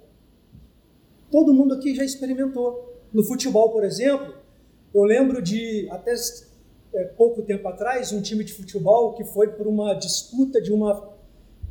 Todo 1.30 1.52
mundo 1.52 1.74
aqui 1.74 1.94
já 1.94 2.04
experimentou. 2.04 2.96
No 3.12 3.24
futebol, 3.24 3.70
por 3.70 3.84
exemplo, 3.84 4.34
eu 4.94 5.02
lembro 5.02 5.42
de, 5.42 5.88
até 5.90 6.14
é, 6.94 7.04
pouco 7.04 7.42
tempo 7.42 7.66
atrás, 7.68 8.12
um 8.12 8.20
time 8.20 8.44
de 8.44 8.52
futebol 8.52 9.14
que 9.14 9.24
foi 9.24 9.48
por 9.48 9.66
uma 9.66 9.94
disputa 9.94 10.60
de, 10.60 10.72
uma, 10.72 11.10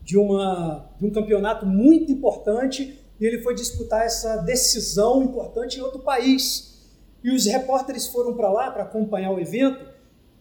de, 0.03 0.17
uma, 0.17 0.89
de 0.99 1.05
um 1.05 1.11
campeonato 1.11 1.65
muito 1.65 2.11
importante 2.11 2.99
e 3.19 3.25
ele 3.25 3.41
foi 3.41 3.55
disputar 3.55 4.05
essa 4.05 4.37
decisão 4.37 5.23
importante 5.23 5.77
em 5.77 5.81
outro 5.81 5.99
país. 5.99 6.75
E 7.23 7.31
os 7.31 7.45
repórteres 7.45 8.07
foram 8.07 8.35
para 8.35 8.51
lá 8.51 8.71
para 8.71 8.83
acompanhar 8.83 9.31
o 9.31 9.39
evento 9.39 9.85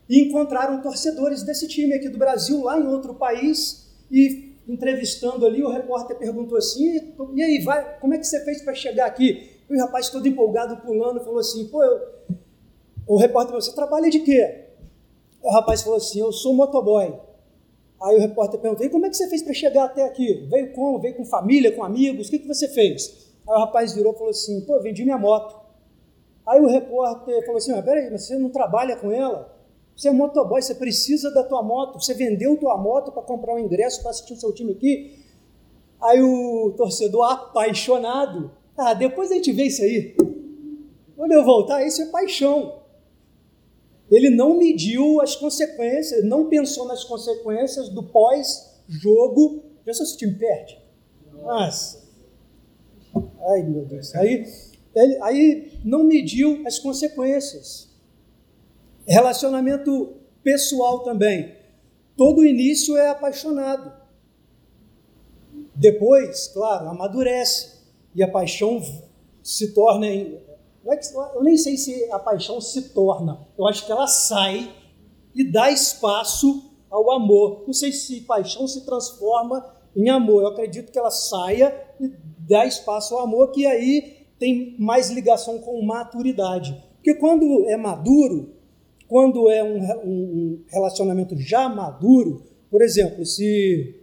e 0.09 0.23
encontraram 0.23 0.81
torcedores 0.83 1.43
desse 1.43 1.67
time 1.67 1.95
aqui 1.95 2.09
do 2.09 2.19
Brasil, 2.19 2.63
lá 2.63 2.79
em 2.79 2.87
outro 2.87 3.15
país, 3.15 3.91
e 4.11 4.55
entrevistando 4.69 5.47
ali, 5.47 5.63
o 5.63 5.71
repórter 5.71 6.17
perguntou 6.17 6.59
assim: 6.59 7.01
e 7.35 7.43
aí, 7.43 7.63
vai, 7.65 7.99
como 7.99 8.15
é 8.15 8.19
que 8.19 8.27
você 8.27 8.45
fez 8.45 8.63
para 8.63 8.75
chegar 8.75 9.07
aqui? 9.07 9.51
E 9.69 9.75
o 9.75 9.81
rapaz, 9.81 10.11
todo 10.11 10.29
empolgado, 10.29 10.77
pulando, 10.79 11.25
falou 11.25 11.41
assim: 11.41 11.67
pô, 11.69 11.83
eu... 11.83 12.01
o 13.07 13.17
repórter 13.17 13.49
falou: 13.49 13.63
você 13.63 13.75
trabalha 13.75 14.11
de 14.11 14.21
quê? 14.21 14.66
O 15.47 15.51
rapaz 15.53 15.83
falou 15.83 15.99
assim: 15.99 16.19
eu 16.19 16.33
sou 16.33 16.53
motoboy. 16.53 17.15
Aí 18.03 18.17
o 18.17 18.19
repórter 18.19 18.59
perguntou: 18.59 18.85
e 18.85 18.91
como 18.91 19.07
é 19.07 19.09
que 19.09 19.17
você 19.17 19.29
fez 19.29 19.43
para 19.43 19.55
chegar 19.55 19.85
até 19.85 20.03
aqui? 20.03 20.45
Veio 20.51 20.73
como? 20.73 20.99
Veio 20.99 21.15
com 21.15 21.25
família, 21.25 21.71
com 21.71 21.85
amigos? 21.85 22.27
O 22.27 22.31
que, 22.31 22.41
que 22.41 22.49
você 22.49 22.67
fez? 22.67 23.33
Aí 23.49 23.55
o 23.55 23.61
rapaz 23.61 23.95
virou 23.95 24.13
e 24.13 24.17
falou 24.17 24.31
assim: 24.31 24.61
pô, 24.63 24.81
vendi 24.81 25.05
minha 25.05 25.17
moto. 25.17 25.55
Aí 26.45 26.61
o 26.61 26.67
repórter 26.67 27.41
falou 27.43 27.59
assim: 27.59 27.71
mas 27.71 27.85
peraí, 27.85 28.11
mas 28.11 28.27
você 28.27 28.37
não 28.37 28.51
trabalha 28.51 28.97
com 28.97 29.13
ela? 29.13 29.57
Você 29.97 30.09
é 30.09 30.13
motoboy, 30.13 30.61
você 30.61 30.75
precisa 30.75 31.31
da 31.31 31.45
tua 31.45 31.63
moto, 31.63 32.01
você 32.01 32.13
vendeu 32.13 32.57
tua 32.57 32.77
moto 32.77 33.13
para 33.13 33.23
comprar 33.23 33.55
um 33.55 33.61
ingresso 33.61 34.03
para 34.03 34.11
assistir 34.11 34.33
o 34.33 34.41
seu 34.41 34.53
time 34.53 34.73
aqui. 34.73 35.17
Aí 36.03 36.21
o 36.21 36.75
torcedor 36.77 37.31
apaixonado, 37.31 38.51
ah, 38.77 38.95
depois 38.95 39.31
a 39.31 39.37
gente 39.37 39.53
vê 39.53 39.67
isso 39.67 39.81
aí. 39.81 40.17
Quando 41.15 41.31
eu 41.31 41.45
voltar, 41.45 41.87
isso 41.87 42.03
é 42.03 42.07
paixão. 42.07 42.86
Ele 44.11 44.31
não 44.31 44.57
mediu 44.57 45.21
as 45.21 45.35
consequências, 45.35 46.25
não 46.25 46.49
pensou 46.49 46.87
nas 46.87 47.03
consequências 47.05 47.89
do 47.89 48.03
pós-jogo. 48.03 49.65
Pensa 49.85 50.05
se 50.05 50.15
o 50.15 50.19
time 50.19 50.35
perde. 50.35 50.79
Nossa. 51.33 52.07
Ai, 53.49 53.63
meu 53.63 53.85
Deus. 53.85 54.15
Aí, 54.15 54.45
ele, 54.95 55.23
aí 55.23 55.73
não 55.85 56.05
mediu 56.05 56.63
as 56.67 56.79
consequências. 56.79 57.89
Relacionamento 59.07 60.15
pessoal 60.43 61.01
também. 61.01 61.55
Todo 62.17 62.47
início 62.47 62.97
é 62.97 63.09
apaixonado. 63.09 63.93
Depois, 65.75 66.49
claro, 66.49 66.89
amadurece 66.89 67.77
e 68.15 68.23
a 68.23 68.29
paixão 68.29 68.83
se 69.43 69.75
torna. 69.75 70.07
É 70.89 71.37
eu 71.37 71.43
nem 71.43 71.57
sei 71.57 71.77
se 71.77 72.11
a 72.13 72.19
paixão 72.19 72.61
se 72.61 72.91
torna, 72.91 73.41
eu 73.59 73.67
acho 73.67 73.85
que 73.85 73.93
ela 73.93 74.07
sai 74.07 74.73
e 75.35 75.45
dá 75.51 75.71
espaço 75.71 76.71
ao 76.91 77.11
amor. 77.11 77.65
Não 77.67 77.75
sei 77.75 77.93
se 77.93 78.21
paixão 78.23 78.67
se 78.69 78.85
transforma 78.87 79.65
em 79.95 80.09
amor, 80.09 80.43
eu 80.43 80.49
acredito 80.49 80.93
que 80.93 80.99
ela 80.99 81.11
saia 81.11 81.75
e 82.01 82.13
dá 82.39 82.65
espaço 82.65 83.15
ao 83.15 83.23
amor, 83.23 83.51
que 83.51 83.67
aí 83.67 84.27
tem 84.39 84.77
mais 84.79 85.11
ligação 85.11 85.59
com 85.59 85.83
maturidade. 85.83 86.83
Porque 86.97 87.15
quando 87.15 87.69
é 87.69 87.77
maduro, 87.77 88.55
quando 89.09 89.49
é 89.51 89.63
um, 89.63 89.79
um 90.05 90.65
relacionamento 90.69 91.37
já 91.37 91.69
maduro, 91.69 92.43
por 92.71 92.83
exemplo, 92.83 93.25
se, 93.25 94.01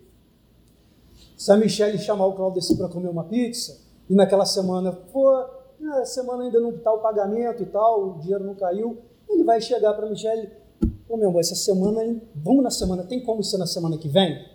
se 1.37 1.51
a 1.51 1.57
Michelle 1.57 1.97
chamar 1.99 2.27
o 2.27 2.33
Claudeci 2.33 2.77
para 2.77 2.87
comer 2.89 3.09
uma 3.09 3.25
pizza, 3.25 3.81
e 4.09 4.15
naquela 4.15 4.45
semana, 4.45 4.91
pô, 4.91 5.45
a 5.87 6.05
semana 6.05 6.43
ainda 6.43 6.59
não 6.59 6.71
está 6.71 6.91
o 6.91 6.99
pagamento 6.99 7.63
e 7.63 7.65
tal, 7.65 8.09
o 8.09 8.19
dinheiro 8.19 8.43
não 8.43 8.55
caiu, 8.55 8.97
ele 9.29 9.43
vai 9.43 9.59
chegar 9.61 9.93
para 9.93 10.05
a 10.05 10.09
Michelle, 10.09 10.49
pô, 11.07 11.17
meu 11.17 11.29
amor, 11.29 11.39
essa 11.39 11.55
semana, 11.55 12.21
vamos 12.35 12.63
na 12.63 12.69
semana, 12.69 13.03
tem 13.03 13.23
como 13.23 13.43
ser 13.43 13.57
na 13.57 13.67
semana 13.67 13.97
que 13.97 14.07
vem? 14.07 14.53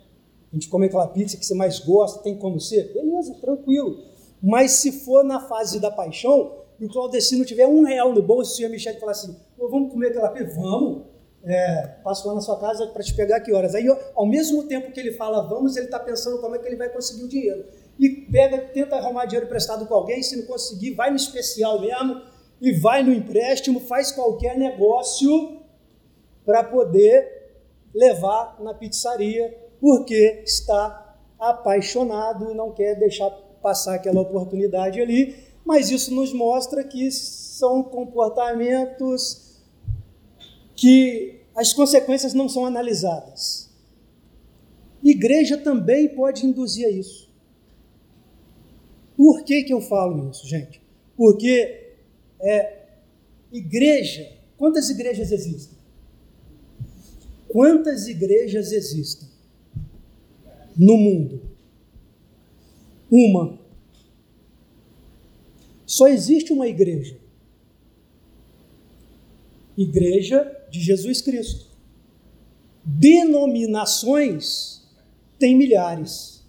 A 0.50 0.54
gente 0.54 0.68
come 0.68 0.87
aquela 0.87 1.06
pizza 1.06 1.37
que 1.37 1.44
você 1.44 1.54
mais 1.54 1.78
gosta, 1.78 2.23
tem 2.23 2.37
como 2.37 2.58
ser? 2.58 2.92
Beleza, 2.94 3.35
tranquilo. 3.35 4.02
Mas 4.42 4.73
se 4.73 4.92
for 4.92 5.25
na 5.25 5.40
fase 5.40 5.78
da 5.78 5.90
paixão, 5.90 6.52
e 6.80 6.87
o 6.87 6.88
Claudecino 6.88 7.44
tiver 7.44 7.66
um 7.66 7.85
real 7.85 8.14
no 8.14 8.23
bolso, 8.23 8.61
e 8.62 8.64
a 8.64 8.68
Michelle 8.68 8.99
falar 8.99 9.12
assim, 9.12 9.37
vamos 9.58 9.92
comer 9.92 10.08
aquela 10.08 10.30
pizza? 10.30 10.54
Vamos. 10.61 11.02
É, 11.44 11.87
passo 12.02 12.26
lá 12.26 12.35
na 12.35 12.40
sua 12.40 12.58
casa 12.58 12.87
para 12.88 13.02
te 13.02 13.14
pegar 13.14 13.40
que 13.40 13.52
horas. 13.52 13.75
Aí, 13.75 13.87
ao 14.14 14.26
mesmo 14.26 14.64
tempo 14.64 14.90
que 14.92 14.99
ele 14.99 15.12
fala 15.12 15.40
vamos, 15.42 15.76
ele 15.76 15.87
está 15.87 15.99
pensando 15.99 16.40
como 16.40 16.54
é 16.56 16.58
que 16.58 16.66
ele 16.66 16.76
vai 16.76 16.88
conseguir 16.88 17.25
o 17.25 17.28
dinheiro. 17.28 17.64
E 17.99 18.09
pega, 18.09 18.59
tenta 18.59 18.97
arrumar 18.97 19.26
dinheiro 19.26 19.47
emprestado 19.47 19.87
com 19.87 19.95
alguém, 19.95 20.23
se 20.23 20.37
não 20.37 20.47
conseguir, 20.47 20.95
vai 20.95 21.11
no 21.11 21.17
especial 21.17 21.81
mesmo, 21.81 22.23
e 22.61 22.73
vai 22.73 23.02
no 23.02 23.12
empréstimo, 23.12 23.81
faz 23.81 24.12
qualquer 24.12 24.57
negócio 24.57 25.61
para 26.45 26.62
poder 26.64 27.52
levar 27.95 28.57
na 28.61 28.75
pizzaria, 28.75 29.57
porque 29.81 30.43
está 30.45 31.17
apaixonado 31.38 32.50
e 32.50 32.55
não 32.55 32.73
quer 32.73 32.95
deixar 32.97 33.31
passar 33.62 33.95
aquela 33.95 34.21
oportunidade 34.21 35.00
ali 35.00 35.49
mas 35.69 35.90
isso 35.90 36.14
nos 36.14 36.33
mostra 36.33 36.83
que 36.83 37.11
são 37.12 37.83
comportamentos 37.83 39.61
que 40.75 41.43
as 41.55 41.75
consequências 41.75 42.33
não 42.33 42.49
são 42.49 42.64
analisadas. 42.64 43.69
Igreja 45.05 45.59
também 45.59 46.09
pode 46.09 46.47
induzir 46.47 46.87
a 46.87 46.90
isso. 46.90 47.27
Por 49.18 49.42
que, 49.42 49.64
que 49.64 49.72
eu 49.72 49.80
falo 49.80 50.30
isso, 50.30 50.46
gente? 50.46 50.80
Porque 51.16 51.96
é, 52.40 52.84
igreja, 53.50 54.30
quantas 54.56 54.88
igrejas 54.90 55.32
existem? 55.32 55.76
Quantas 57.48 58.06
igrejas 58.06 58.70
existem 58.70 59.28
no 60.76 60.96
mundo? 60.96 61.42
Uma. 63.10 63.58
Só 65.84 66.06
existe 66.06 66.52
uma 66.52 66.68
igreja. 66.68 67.18
Igreja 69.76 70.64
de 70.70 70.80
Jesus 70.80 71.20
Cristo. 71.22 71.66
Denominações 72.84 74.87
tem 75.40 75.56
milhares. 75.56 76.44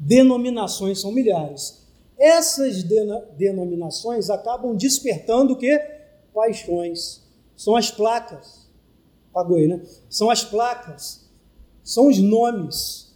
Denominações 0.00 0.98
são 0.98 1.12
milhares. 1.12 1.81
Essas 2.18 2.82
denominações 2.82 4.30
acabam 4.30 4.76
despertando 4.76 5.54
o 5.54 5.56
que? 5.56 5.78
Paixões. 6.34 7.22
São 7.56 7.76
as 7.76 7.90
placas. 7.90 8.70
Pagou 9.32 9.56
aí, 9.56 9.66
né? 9.66 9.82
São 10.08 10.30
as 10.30 10.44
placas. 10.44 11.28
São 11.82 12.08
os 12.08 12.18
nomes. 12.18 13.14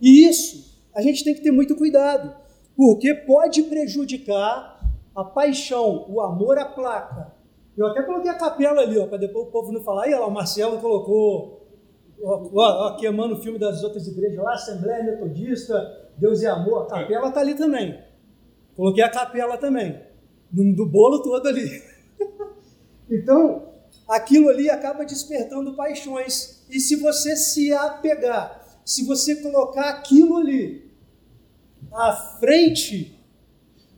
E 0.00 0.28
isso 0.28 0.70
a 0.94 1.02
gente 1.02 1.22
tem 1.22 1.34
que 1.34 1.42
ter 1.42 1.50
muito 1.50 1.76
cuidado 1.76 2.34
porque 2.76 3.14
pode 3.14 3.62
prejudicar 3.64 4.80
a 5.14 5.24
paixão, 5.24 6.06
o 6.08 6.20
amor 6.20 6.58
à 6.58 6.64
placa. 6.64 7.32
Eu 7.76 7.86
até 7.86 8.02
coloquei 8.02 8.30
a 8.30 8.38
capela 8.38 8.80
ali, 8.80 9.06
para 9.06 9.18
depois 9.18 9.48
o 9.48 9.50
povo 9.50 9.72
não 9.72 9.82
falar, 9.82 10.04
aí 10.04 10.14
lá, 10.14 10.26
o 10.26 10.30
Marcelo 10.30 10.78
colocou, 10.78 11.66
ó, 12.22 12.50
ó, 12.54 12.96
queimando 12.96 13.34
o 13.34 13.42
filme 13.42 13.58
das 13.58 13.82
outras 13.82 14.06
igrejas 14.06 14.42
lá, 14.42 14.54
Assembleia 14.54 15.04
Metodista, 15.04 16.10
Deus 16.16 16.40
e 16.42 16.46
Amor, 16.46 16.84
a 16.84 16.86
capela 16.86 17.28
está 17.28 17.40
ali 17.40 17.54
também. 17.54 17.98
Coloquei 18.76 19.02
a 19.02 19.10
capela 19.10 19.56
também, 19.58 20.00
do 20.50 20.86
bolo 20.86 21.22
todo 21.22 21.46
ali. 21.48 21.82
então, 23.10 23.70
aquilo 24.08 24.48
ali 24.48 24.68
acaba 24.68 25.04
despertando 25.04 25.74
paixões. 25.74 26.64
E 26.70 26.80
se 26.80 26.96
você 26.96 27.36
se 27.36 27.72
apegar, 27.72 28.80
se 28.84 29.04
você 29.04 29.36
colocar 29.36 29.88
aquilo 29.90 30.36
ali 30.36 30.90
à 31.92 32.12
frente, 32.38 33.18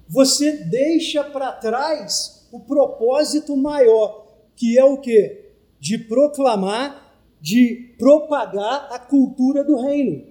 você 0.09 0.52
deixa 0.64 1.25
para 1.25 1.52
trás 1.52 2.47
o 2.52 2.61
propósito 2.61 3.57
maior, 3.57 4.26
que 4.55 4.79
é 4.79 4.85
o 4.85 4.99
que? 4.99 5.52
De 5.81 5.97
proclamar, 5.97 7.17
de 7.41 7.95
propagar 7.99 8.93
a 8.93 8.99
cultura 8.99 9.64
do 9.64 9.81
reino. 9.81 10.26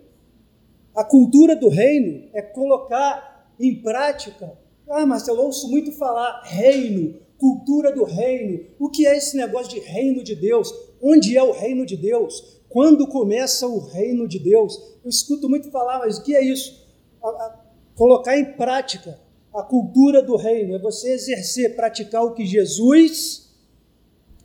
A 0.96 1.04
cultura 1.04 1.56
do 1.56 1.70
reino 1.70 2.30
é 2.34 2.42
colocar 2.42 3.31
em 3.62 3.82
prática. 3.82 4.58
Ah, 4.90 5.06
Marcelo, 5.06 5.40
eu 5.40 5.46
ouço 5.46 5.70
muito 5.70 5.92
falar 5.92 6.42
reino, 6.44 7.20
cultura 7.38 7.94
do 7.94 8.04
reino. 8.04 8.66
O 8.80 8.90
que 8.90 9.06
é 9.06 9.16
esse 9.16 9.38
negócio 9.38 9.70
de 9.74 9.80
reino 9.80 10.24
de 10.24 10.36
Deus? 10.36 10.74
Onde 11.02 11.38
é 11.38 11.44
o 11.44 11.52
reino 11.52 11.86
de 11.86 11.96
Deus? 11.96 12.62
Quando 12.68 13.08
começa 13.08 13.68
o 13.68 13.80
reino 13.80 14.28
de 14.28 14.40
Deus? 14.40 14.78
Eu 15.04 15.10
escuto 15.10 15.48
muito 15.48 15.70
falar, 15.72 16.00
mas 16.00 16.18
o 16.18 16.24
que 16.24 16.36
é 16.36 16.44
isso? 16.44 16.88
A, 17.24 17.28
a, 17.28 17.60
colocar 17.96 18.38
em 18.38 18.54
prática 18.54 19.20
a 19.54 19.62
cultura 19.62 20.22
do 20.22 20.38
reino, 20.38 20.76
é 20.76 20.80
você 20.80 21.12
exercer, 21.12 21.76
praticar 21.76 22.24
o 22.24 22.34
que 22.34 22.46
Jesus 22.46 23.54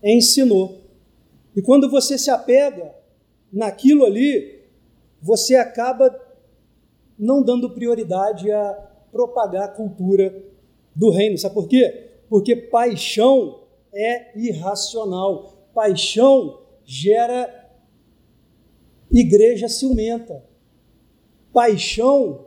ensinou. 0.03 0.81
E 1.55 1.63
quando 1.63 1.89
você 1.89 2.19
se 2.19 2.29
apega 2.29 2.95
naquilo 3.53 4.05
ali, 4.05 4.65
você 5.23 5.55
acaba 5.55 6.15
não 7.19 7.43
dando 7.43 7.71
prioridade 7.71 8.51
a 8.51 8.91
propagar 9.11 9.65
a 9.65 9.69
cultura 9.69 10.45
do 10.95 11.11
reino. 11.11 11.39
Sabe 11.39 11.55
por 11.55 11.69
quê? 11.69 12.11
Porque 12.29 12.57
paixão 12.57 13.63
é 13.93 14.39
irracional. 14.39 15.69
Paixão 15.75 16.61
gera 16.85 17.71
igreja 19.11 19.69
ciumenta. 19.69 20.45
Paixão 21.53 22.47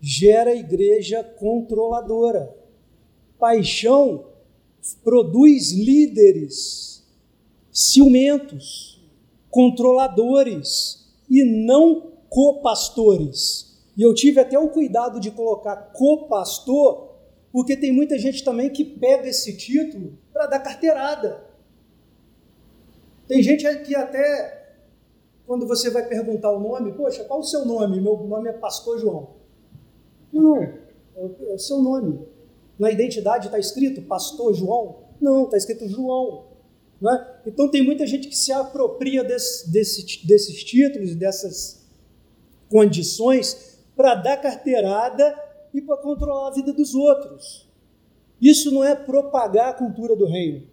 gera 0.00 0.54
igreja 0.54 1.22
controladora. 1.22 2.54
Paixão 3.38 4.26
produz 5.02 5.72
líderes 5.72 6.98
ciumentos, 7.70 9.00
controladores 9.50 11.06
e 11.30 11.44
não 11.44 12.12
copastores. 12.28 13.77
E 13.98 14.02
eu 14.02 14.14
tive 14.14 14.38
até 14.38 14.56
o 14.56 14.68
cuidado 14.68 15.18
de 15.18 15.28
colocar 15.32 15.74
copastor, 15.92 17.16
porque 17.50 17.76
tem 17.76 17.92
muita 17.92 18.16
gente 18.16 18.44
também 18.44 18.70
que 18.70 18.84
pega 18.84 19.28
esse 19.28 19.56
título 19.56 20.16
para 20.32 20.46
dar 20.46 20.60
carteirada. 20.60 21.44
Tem 23.26 23.42
gente 23.42 23.66
que 23.80 23.96
até, 23.96 24.76
quando 25.44 25.66
você 25.66 25.90
vai 25.90 26.06
perguntar 26.06 26.52
o 26.52 26.60
nome, 26.60 26.92
poxa, 26.92 27.24
qual 27.24 27.40
o 27.40 27.44
seu 27.44 27.66
nome? 27.66 28.00
Meu 28.00 28.16
nome 28.18 28.48
é 28.48 28.52
Pastor 28.52 29.00
João. 29.00 29.30
Não, 30.32 30.62
é 30.62 31.54
o 31.54 31.58
seu 31.58 31.82
nome. 31.82 32.20
Na 32.78 32.92
identidade 32.92 33.46
está 33.46 33.58
escrito 33.58 34.02
Pastor 34.02 34.54
João? 34.54 35.08
Não, 35.20 35.46
está 35.46 35.56
escrito 35.56 35.88
João. 35.88 36.46
É? 37.02 37.48
Então 37.48 37.68
tem 37.68 37.82
muita 37.82 38.06
gente 38.06 38.28
que 38.28 38.36
se 38.36 38.52
apropria 38.52 39.24
desse, 39.24 39.68
desse, 39.72 40.24
desses 40.24 40.62
títulos, 40.62 41.16
dessas 41.16 41.84
condições, 42.68 43.67
para 43.98 44.14
dar 44.14 44.36
carteirada 44.36 45.36
e 45.74 45.82
para 45.82 45.96
controlar 45.96 46.46
a 46.46 46.54
vida 46.54 46.72
dos 46.72 46.94
outros. 46.94 47.68
Isso 48.40 48.72
não 48.72 48.84
é 48.84 48.94
propagar 48.94 49.70
a 49.70 49.72
cultura 49.72 50.14
do 50.14 50.24
reino. 50.24 50.68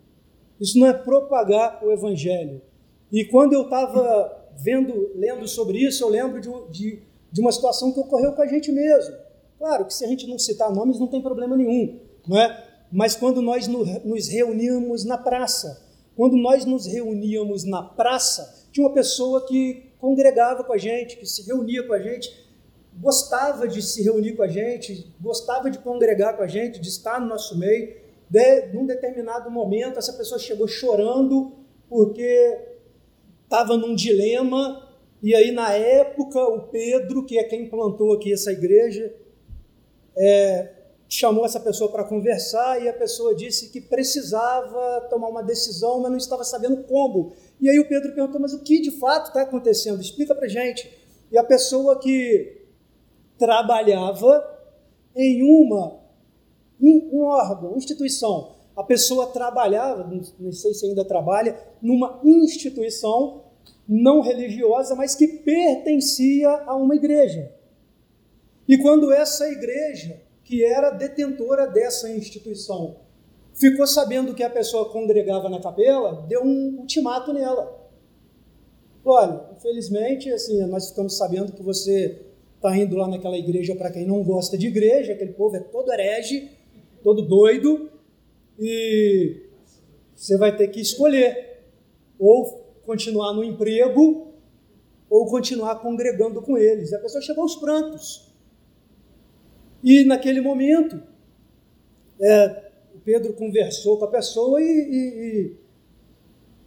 Isso 0.61 0.77
não 0.77 0.85
é 0.85 0.93
propagar 0.93 1.83
o 1.83 1.91
evangelho. 1.91 2.61
E 3.11 3.25
quando 3.25 3.53
eu 3.53 3.63
estava 3.63 4.45
vendo, 4.55 5.09
lendo 5.15 5.47
sobre 5.47 5.79
isso, 5.79 6.03
eu 6.03 6.09
lembro 6.09 6.39
de, 6.39 6.49
de, 6.69 7.01
de 7.31 7.41
uma 7.41 7.51
situação 7.51 7.91
que 7.91 7.99
ocorreu 7.99 8.33
com 8.33 8.43
a 8.43 8.47
gente 8.47 8.71
mesmo. 8.71 9.15
Claro 9.57 9.85
que 9.85 9.93
se 9.95 10.05
a 10.05 10.07
gente 10.07 10.27
não 10.27 10.37
citar 10.37 10.71
nomes 10.71 10.99
não 10.99 11.07
tem 11.07 11.19
problema 11.19 11.57
nenhum, 11.57 11.99
não 12.27 12.39
é? 12.39 12.63
Mas 12.91 13.15
quando 13.15 13.41
nós 13.41 13.67
nos 13.67 14.27
reuníamos 14.27 15.03
na 15.03 15.17
praça, 15.17 15.83
quando 16.15 16.37
nós 16.37 16.63
nos 16.63 16.85
reuníamos 16.85 17.63
na 17.63 17.81
praça, 17.81 18.67
tinha 18.71 18.85
uma 18.85 18.93
pessoa 18.93 19.47
que 19.47 19.91
congregava 19.97 20.63
com 20.63 20.73
a 20.73 20.77
gente, 20.77 21.17
que 21.17 21.25
se 21.25 21.41
reunia 21.47 21.81
com 21.87 21.93
a 21.93 21.99
gente, 21.99 22.44
gostava 22.97 23.67
de 23.67 23.81
se 23.81 24.01
reunir 24.03 24.33
com 24.33 24.43
a 24.43 24.47
gente, 24.47 25.13
gostava 25.19 25.69
de 25.69 25.79
congregar 25.79 26.35
com 26.35 26.43
a 26.43 26.47
gente, 26.47 26.79
de 26.79 26.89
estar 26.89 27.19
no 27.19 27.27
nosso 27.27 27.57
meio. 27.57 27.95
De, 28.29 28.67
num 28.73 28.85
determinado 28.85 29.51
momento, 29.51 29.99
essa 29.99 30.13
pessoa 30.13 30.39
chegou 30.39 30.67
chorando 30.67 31.51
porque 31.89 32.57
estava 33.43 33.77
num 33.77 33.93
dilema. 33.93 34.89
E 35.21 35.35
aí, 35.35 35.51
na 35.51 35.73
época, 35.73 36.39
o 36.39 36.61
Pedro, 36.67 37.25
que 37.25 37.37
é 37.37 37.43
quem 37.43 37.69
plantou 37.69 38.13
aqui 38.13 38.33
essa 38.33 38.51
igreja, 38.51 39.13
é, 40.17 40.71
chamou 41.07 41.45
essa 41.45 41.59
pessoa 41.59 41.91
para 41.91 42.03
conversar 42.03 42.81
e 42.81 42.89
a 42.89 42.93
pessoa 42.93 43.35
disse 43.35 43.69
que 43.69 43.81
precisava 43.81 45.01
tomar 45.09 45.27
uma 45.27 45.43
decisão, 45.43 45.99
mas 45.99 46.11
não 46.11 46.17
estava 46.17 46.43
sabendo 46.43 46.83
como. 46.83 47.33
E 47.59 47.69
aí 47.69 47.79
o 47.79 47.87
Pedro 47.87 48.13
perguntou: 48.13 48.39
Mas 48.39 48.53
o 48.53 48.59
que 48.59 48.81
de 48.81 48.91
fato 48.91 49.27
está 49.27 49.41
acontecendo? 49.41 50.01
Explica 50.01 50.33
para 50.33 50.47
gente. 50.47 50.91
E 51.31 51.37
a 51.37 51.43
pessoa 51.43 51.99
que 51.99 52.64
trabalhava 53.37 54.43
em 55.15 55.41
uma 55.43 55.99
um, 56.81 57.23
órgão, 57.23 57.69
uma 57.69 57.77
instituição, 57.77 58.55
a 58.75 58.83
pessoa 58.83 59.27
trabalhava, 59.27 60.09
não 60.37 60.51
sei 60.51 60.73
se 60.73 60.85
ainda 60.85 61.05
trabalha, 61.05 61.57
numa 61.81 62.19
instituição 62.23 63.45
não 63.87 64.21
religiosa, 64.21 64.95
mas 64.95 65.15
que 65.15 65.27
pertencia 65.27 66.49
a 66.49 66.75
uma 66.75 66.95
igreja. 66.95 67.51
E 68.67 68.77
quando 68.77 69.13
essa 69.13 69.47
igreja, 69.47 70.21
que 70.43 70.63
era 70.63 70.89
detentora 70.89 71.67
dessa 71.67 72.09
instituição, 72.09 72.97
ficou 73.53 73.87
sabendo 73.87 74.33
que 74.33 74.43
a 74.43 74.49
pessoa 74.49 74.89
congregava 74.89 75.49
na 75.49 75.61
capela, 75.61 76.25
deu 76.27 76.43
um 76.43 76.79
ultimato 76.79 77.31
nela. 77.31 77.83
Olha, 79.03 79.45
infelizmente, 79.55 80.31
assim, 80.31 80.65
nós 80.65 80.89
ficamos 80.89 81.15
sabendo 81.15 81.53
que 81.53 81.61
você 81.61 82.25
está 82.65 82.75
indo 82.75 82.95
lá 82.95 83.07
naquela 83.07 83.37
igreja 83.37 83.75
para 83.75 83.91
quem 83.91 84.07
não 84.07 84.23
gosta 84.23 84.57
de 84.57 84.67
igreja, 84.67 85.13
aquele 85.13 85.33
povo 85.33 85.55
é 85.55 85.59
todo 85.59 85.91
herege, 85.91 86.49
todo 87.03 87.21
doido, 87.21 87.91
e 88.59 89.43
você 90.15 90.37
vai 90.37 90.55
ter 90.55 90.69
que 90.69 90.81
escolher 90.81 91.61
ou 92.17 92.45
continuar 92.83 93.33
no 93.33 93.43
emprego 93.43 94.33
ou 95.07 95.27
continuar 95.27 95.75
congregando 95.75 96.41
com 96.41 96.57
eles. 96.57 96.91
A 96.93 96.99
pessoa 96.99 97.21
chegou 97.21 97.43
aos 97.43 97.55
prantos. 97.55 98.33
E 99.83 100.03
naquele 100.03 100.41
momento, 100.41 101.01
é, 102.19 102.63
Pedro 103.03 103.33
conversou 103.33 103.99
com 103.99 104.05
a 104.05 104.09
pessoa 104.09 104.59
e, 104.59 104.65
e, 104.65 105.57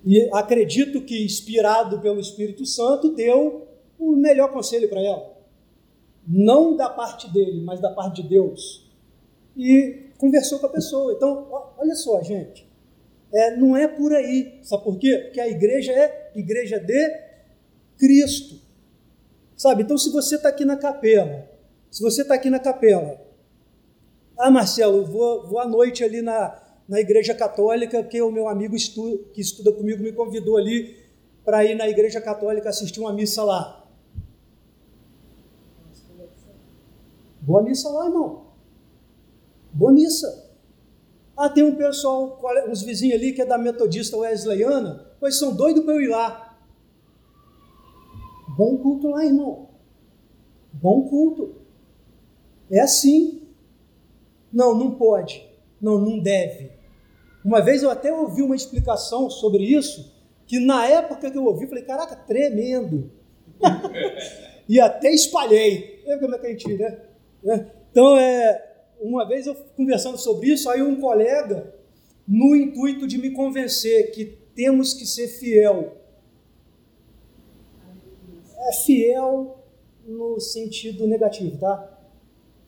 e, 0.05 0.19
e 0.21 0.31
acredito 0.33 1.01
que, 1.01 1.25
inspirado 1.25 2.01
pelo 2.01 2.21
Espírito 2.21 2.65
Santo, 2.65 3.13
deu 3.15 3.67
o 3.99 4.13
melhor 4.15 4.53
conselho 4.53 4.89
para 4.89 5.01
ela. 5.01 5.38
Não 6.29 6.77
da 6.77 6.91
parte 6.91 7.33
dele, 7.33 7.63
mas 7.63 7.81
da 7.81 7.91
parte 7.91 8.23
de 8.23 8.29
Deus. 8.29 8.87
E 9.57 10.11
conversou 10.19 10.59
com 10.59 10.67
a 10.67 10.71
pessoa. 10.71 11.15
Então, 11.15 11.49
olha 11.79 11.95
só, 11.95 12.23
gente. 12.23 12.69
É, 13.33 13.57
não 13.57 13.75
é 13.75 13.89
por 13.89 14.13
aí. 14.15 14.61
Sabe 14.63 14.85
por 14.85 14.99
quê? 14.99 15.19
Porque 15.25 15.41
a 15.41 15.49
igreja 15.49 15.93
é 15.93 16.33
igreja 16.35 16.79
de 16.79 17.29
Cristo. 17.97 18.61
Sabe? 19.57 19.83
Então, 19.83 19.97
se 19.97 20.11
você 20.11 20.37
está 20.37 20.51
aqui 20.51 20.65
na 20.65 20.77
capela 20.77 21.49
se 21.91 22.03
você 22.03 22.23
está 22.23 22.35
aqui 22.35 22.51
na 22.51 22.59
capela, 22.59 23.19
ah, 24.39 24.51
Marcelo, 24.51 25.07
vou, 25.07 25.47
vou 25.47 25.59
à 25.59 25.67
noite 25.67 26.05
ali 26.05 26.21
na, 26.21 26.61
na 26.87 27.01
igreja 27.01 27.35
católica, 27.35 28.03
porque 28.03 28.21
o 28.21 28.31
meu 28.31 28.47
amigo 28.47 28.77
estu, 28.77 29.27
que 29.33 29.41
estuda 29.41 29.73
comigo 29.73 30.03
me 30.03 30.13
convidou 30.13 30.59
ali 30.59 30.97
para 31.45 31.65
ir 31.65 31.75
na 31.75 31.89
igreja 31.89 32.21
católica 32.21 32.69
assistir 32.69 33.01
uma 33.01 33.13
missa 33.13 33.43
lá. 33.43 33.88
Boa 37.49 37.63
missa 37.63 37.89
lá, 37.89 38.05
irmão. 38.05 38.43
Boa 39.73 39.91
missa. 39.91 40.53
Ah, 41.35 41.49
tem 41.49 41.65
um 41.65 41.77
pessoal, 41.77 42.39
uns 42.69 42.83
vizinhos 42.83 43.19
ali 43.19 43.33
que 43.33 43.41
é 43.41 43.47
da 43.47 43.57
metodista 43.57 44.19
wesleyana, 44.19 45.07
pois 45.19 45.39
são 45.39 45.57
doidos 45.57 45.83
para 45.83 45.95
eu 45.95 46.01
ir 46.03 46.09
lá. 46.09 46.59
Bom 48.55 48.77
culto 48.77 49.09
lá, 49.09 49.25
irmão. 49.25 49.71
Bom 50.75 51.09
culto. 51.09 51.55
É 52.71 52.81
assim. 52.81 53.49
Não, 54.53 54.75
não 54.75 54.97
pode. 54.97 55.43
Não, 55.81 55.99
não 55.99 56.19
deve. 56.19 56.71
Uma 57.43 57.63
vez 57.63 57.83
eu 57.83 57.91
até 57.91 58.13
ouvi 58.13 58.43
uma 58.43 58.57
explicação 58.57 59.31
sobre 59.31 59.65
isso, 59.65 60.15
que 60.47 60.61
na 60.61 60.87
época 60.87 61.31
que 61.31 61.39
eu 61.39 61.47
ouvi, 61.47 61.65
eu 61.65 61.69
falei, 61.71 61.85
caraca, 61.85 62.15
tremendo. 62.15 63.11
e 64.69 64.79
até 64.79 65.11
espalhei. 65.11 66.03
É 66.05 66.19
como 66.19 66.35
é 66.35 66.39
que 66.39 66.47
a 66.47 66.51
gente, 66.51 66.77
né? 66.77 67.08
É. 67.45 67.67
Então, 67.91 68.17
é, 68.17 68.77
uma 69.01 69.27
vez 69.27 69.47
eu 69.47 69.55
conversando 69.77 70.19
sobre 70.19 70.49
isso, 70.49 70.69
aí 70.69 70.83
um 70.83 71.01
colega, 71.01 71.75
no 72.27 72.55
intuito 72.55 73.07
de 73.07 73.19
me 73.19 73.31
convencer 73.31 74.11
que 74.13 74.25
temos 74.55 74.93
que 74.93 75.07
ser 75.07 75.29
fiel, 75.29 75.97
é 78.69 78.73
fiel 78.85 79.65
no 80.07 80.39
sentido 80.41 81.07
negativo, 81.07 81.57
tá? 81.59 81.99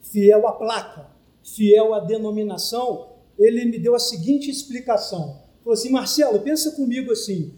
fiel 0.01 0.47
à 0.47 0.53
placa, 0.53 1.07
fiel 1.43 1.93
à 1.93 1.99
denominação, 1.99 3.09
ele 3.37 3.65
me 3.65 3.79
deu 3.79 3.95
a 3.95 3.99
seguinte 3.99 4.49
explicação. 4.49 5.41
Falou 5.63 5.73
assim, 5.73 5.89
Marcelo, 5.89 6.39
pensa 6.39 6.71
comigo 6.71 7.11
assim, 7.11 7.53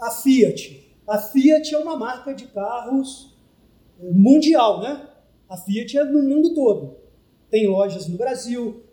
a 0.00 0.10
Fiat. 0.10 0.90
A 1.06 1.18
Fiat 1.18 1.74
é 1.74 1.78
uma 1.78 1.96
marca 1.96 2.32
de 2.34 2.46
carros 2.46 3.36
eh, 4.00 4.10
mundial, 4.12 4.80
né? 4.80 5.08
A 5.52 5.56
Fiat 5.58 5.98
é 5.98 6.04
no 6.04 6.22
mundo 6.22 6.54
todo. 6.54 6.96
Tem 7.50 7.66
lojas 7.66 8.08
no 8.08 8.16
Brasil, 8.16 8.84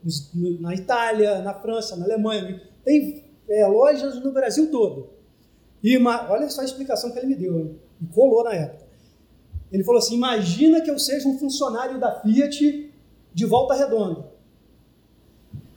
na 0.60 0.76
Itália, 0.76 1.42
na 1.42 1.54
França, 1.54 1.96
na 1.96 2.04
Alemanha. 2.04 2.62
Tem 2.84 3.24
é, 3.50 3.66
lojas 3.66 4.22
no 4.22 4.34
Brasil 4.34 4.70
todo. 4.70 5.10
E 5.82 5.98
olha 5.98 6.50
só 6.50 6.60
a 6.60 6.66
explicação 6.66 7.12
que 7.12 7.18
ele 7.18 7.28
me 7.28 7.36
deu, 7.36 7.58
hein? 7.58 7.80
e 8.02 8.06
colou 8.08 8.44
na 8.44 8.54
época. 8.54 8.86
Ele 9.72 9.86
falou 9.86 10.00
assim: 10.00 10.16
imagina 10.16 10.82
que 10.82 10.92
eu 10.92 11.00
seja 11.00 11.30
um 11.30 11.40
funcionário 11.40 11.98
da 11.98 12.20
Fiat 12.20 12.94
de 13.34 13.46
volta 13.46 13.74
redonda 13.74 14.30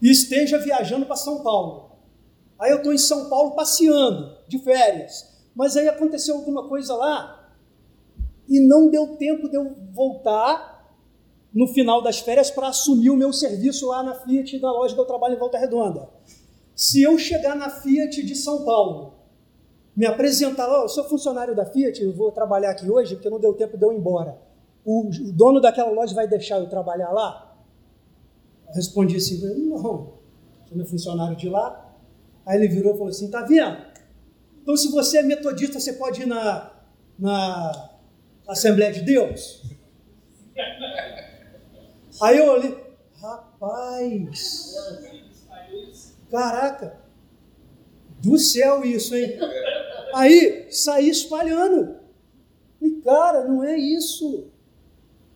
e 0.01 0.11
esteja 0.11 0.59
viajando 0.59 1.07
para 1.07 1.15
São 1.15 1.45
Paulo. 1.45 1.93
Aí 2.59 2.73
eu 2.73 2.79
estou 2.79 2.93
em 2.93 2.99
São 2.99 3.29
Paulo 3.29 3.53
passeando, 3.53 4.37
de 4.49 4.59
férias, 4.59 5.33
mas 5.55 5.77
aí 5.77 5.87
aconteceu 5.87 6.35
alguma 6.35 6.67
coisa 6.69 6.93
lá 6.97 7.55
e 8.49 8.59
não 8.59 8.91
deu 8.91 9.17
tempo 9.17 9.49
de 9.49 9.57
eu 9.57 9.77
voltar 9.93 10.72
no 11.55 11.67
final 11.69 12.01
das 12.01 12.21
férias 12.21 12.51
para 12.51 12.69
assumir 12.69 13.11
o 13.11 13.17
meu 13.17 13.33
serviço 13.33 13.89
lá 13.89 14.03
na 14.03 14.15
Fiat 14.15 14.59
da 14.59 14.73
loja 14.73 14.95
que 14.95 15.01
eu 15.01 15.05
trabalho 15.05 15.35
em 15.35 15.39
Volta 15.39 15.59
Redonda. 15.59 16.09
Se 16.75 17.03
eu 17.03 17.19
chegar 17.19 17.55
na 17.55 17.69
Fiat 17.69 18.23
de 18.23 18.35
São 18.35 18.65
Paulo, 18.65 19.15
me 19.95 20.07
apresentar, 20.07 20.69
oh, 20.69 20.85
eu 20.85 20.89
sou 20.89 21.05
funcionário 21.05 21.55
da 21.55 21.67
Fiat, 21.67 22.03
eu 22.03 22.13
vou 22.13 22.33
trabalhar 22.33 22.71
aqui 22.71 22.91
hoje 22.91 23.15
porque 23.15 23.29
não 23.29 23.39
deu 23.39 23.53
tempo 23.53 23.77
de 23.77 23.85
eu 23.85 23.93
ir 23.93 23.97
embora. 23.97 24.39
O, 24.85 25.09
o 25.09 25.33
dono 25.33 25.61
daquela 25.61 25.91
loja 25.91 26.15
vai 26.15 26.27
deixar 26.27 26.59
eu 26.59 26.69
trabalhar 26.69 27.11
lá? 27.11 27.55
Eu 28.69 28.75
respondi 28.75 29.17
assim, 29.17 29.39
não, 29.69 30.15
não 30.73 30.83
é 30.83 30.87
funcionário 30.87 31.37
de 31.37 31.49
lá. 31.49 31.95
Aí 32.47 32.57
ele 32.57 32.69
virou 32.69 32.95
e 32.95 32.97
falou 32.97 33.11
assim, 33.11 33.31
tá 33.31 33.43
vendo? 33.43 33.77
Então 34.63 34.77
se 34.77 34.91
você 34.91 35.19
é 35.19 35.23
metodista, 35.23 35.79
você 35.79 35.93
pode 35.93 36.23
ir 36.23 36.27
na, 36.27 36.73
na 37.19 37.91
Assembleia 38.49 38.93
de 38.93 39.03
Deus? 39.03 39.63
Aí 42.23 42.39
eu 42.39 42.53
olhei, 42.53 42.79
rapaz, 43.21 44.77
caraca, 46.31 47.01
do 48.23 48.39
céu 48.39 48.85
isso, 48.85 49.13
hein? 49.17 49.37
Aí 50.15 50.69
saí 50.71 51.09
espalhando. 51.09 51.97
E 52.81 52.93
cara, 53.01 53.45
não 53.49 53.65
é 53.65 53.77
isso. 53.77 54.47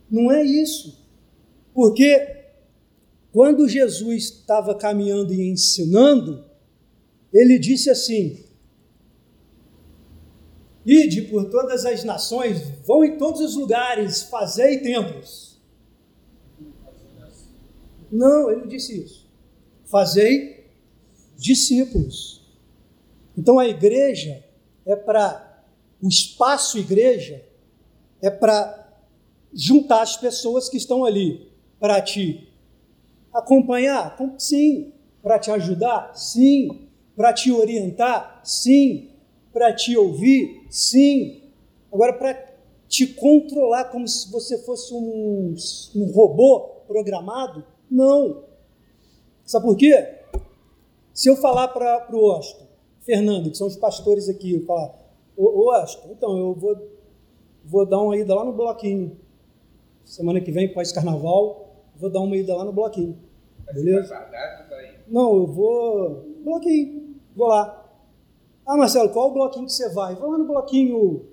Não 0.08 0.30
é 0.30 0.44
isso. 0.44 1.04
Porque 1.74 2.44
quando 3.32 3.68
Jesus 3.68 4.30
estava 4.30 4.72
caminhando 4.72 5.34
e 5.34 5.50
ensinando, 5.50 6.44
ele 7.32 7.58
disse 7.58 7.90
assim: 7.90 8.44
Ide 10.84 11.22
por 11.22 11.50
todas 11.50 11.84
as 11.84 12.04
nações, 12.04 12.62
vão 12.86 13.04
em 13.04 13.18
todos 13.18 13.40
os 13.40 13.56
lugares, 13.56 14.22
fazei 14.22 14.78
templos 14.78 15.45
não, 18.10 18.50
ele 18.50 18.60
não 18.60 18.68
disse 18.68 18.98
isso. 19.00 19.26
Fazei 19.84 20.66
discípulos. 21.36 22.42
Então 23.36 23.58
a 23.58 23.66
igreja 23.66 24.44
é 24.84 24.96
para 24.96 25.64
o 26.02 26.08
espaço 26.08 26.78
igreja 26.78 27.42
é 28.22 28.30
para 28.30 28.86
juntar 29.52 30.02
as 30.02 30.16
pessoas 30.16 30.68
que 30.68 30.76
estão 30.76 31.04
ali 31.04 31.50
para 31.78 32.00
te 32.00 32.48
acompanhar, 33.32 34.16
sim, 34.38 34.92
para 35.22 35.38
te 35.38 35.50
ajudar, 35.50 36.14
sim, 36.14 36.88
para 37.14 37.32
te 37.32 37.50
orientar, 37.50 38.40
sim, 38.44 39.10
para 39.52 39.74
te 39.74 39.96
ouvir, 39.96 40.66
sim. 40.70 41.42
Agora 41.92 42.12
para 42.12 42.34
te 42.88 43.06
controlar 43.06 43.86
como 43.86 44.06
se 44.06 44.30
você 44.30 44.58
fosse 44.58 44.92
um, 44.94 45.54
um 45.94 46.12
robô 46.12 46.60
programado, 46.86 47.64
não. 47.90 48.44
Sabe 49.44 49.64
por 49.64 49.76
quê? 49.76 50.16
Se 51.12 51.30
eu 51.30 51.36
falar 51.36 51.68
para 51.68 52.06
o 52.12 52.30
Austin, 52.30 52.66
Fernando, 53.00 53.50
que 53.50 53.56
são 53.56 53.66
os 53.66 53.76
pastores 53.76 54.28
aqui, 54.28 54.54
eu 54.54 54.64
falar, 54.64 54.92
ô, 55.36 55.70
Austin, 55.70 56.08
então 56.10 56.36
eu 56.36 56.54
vou, 56.54 56.76
vou 57.64 57.86
dar 57.86 58.00
uma 58.00 58.16
ida 58.16 58.34
lá 58.34 58.44
no 58.44 58.52
bloquinho. 58.52 59.16
Semana 60.04 60.40
que 60.40 60.50
vem, 60.50 60.72
pós-carnaval, 60.72 61.84
vou 61.96 62.10
dar 62.10 62.20
uma 62.20 62.36
ida 62.36 62.54
lá 62.54 62.64
no 62.64 62.72
bloquinho. 62.72 63.18
beleza? 63.72 64.14
Não, 65.08 65.36
eu 65.36 65.46
vou. 65.46 66.26
Bloquinho, 66.44 67.16
vou 67.34 67.48
lá. 67.48 67.84
Ah, 68.66 68.76
Marcelo, 68.76 69.10
qual 69.10 69.30
o 69.30 69.32
bloquinho 69.32 69.66
que 69.66 69.72
você 69.72 69.88
vai? 69.90 70.14
Vou 70.16 70.30
lá 70.30 70.38
no 70.38 70.44
bloquinho 70.44 71.24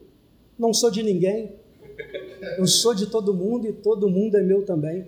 Não 0.57 0.73
Sou 0.73 0.91
de 0.91 1.01
Ninguém. 1.01 1.55
Eu 2.57 2.67
sou 2.67 2.93
de 2.93 3.07
todo 3.07 3.33
mundo 3.33 3.67
e 3.67 3.73
todo 3.73 4.09
mundo 4.09 4.37
é 4.37 4.43
meu 4.43 4.65
também. 4.65 5.05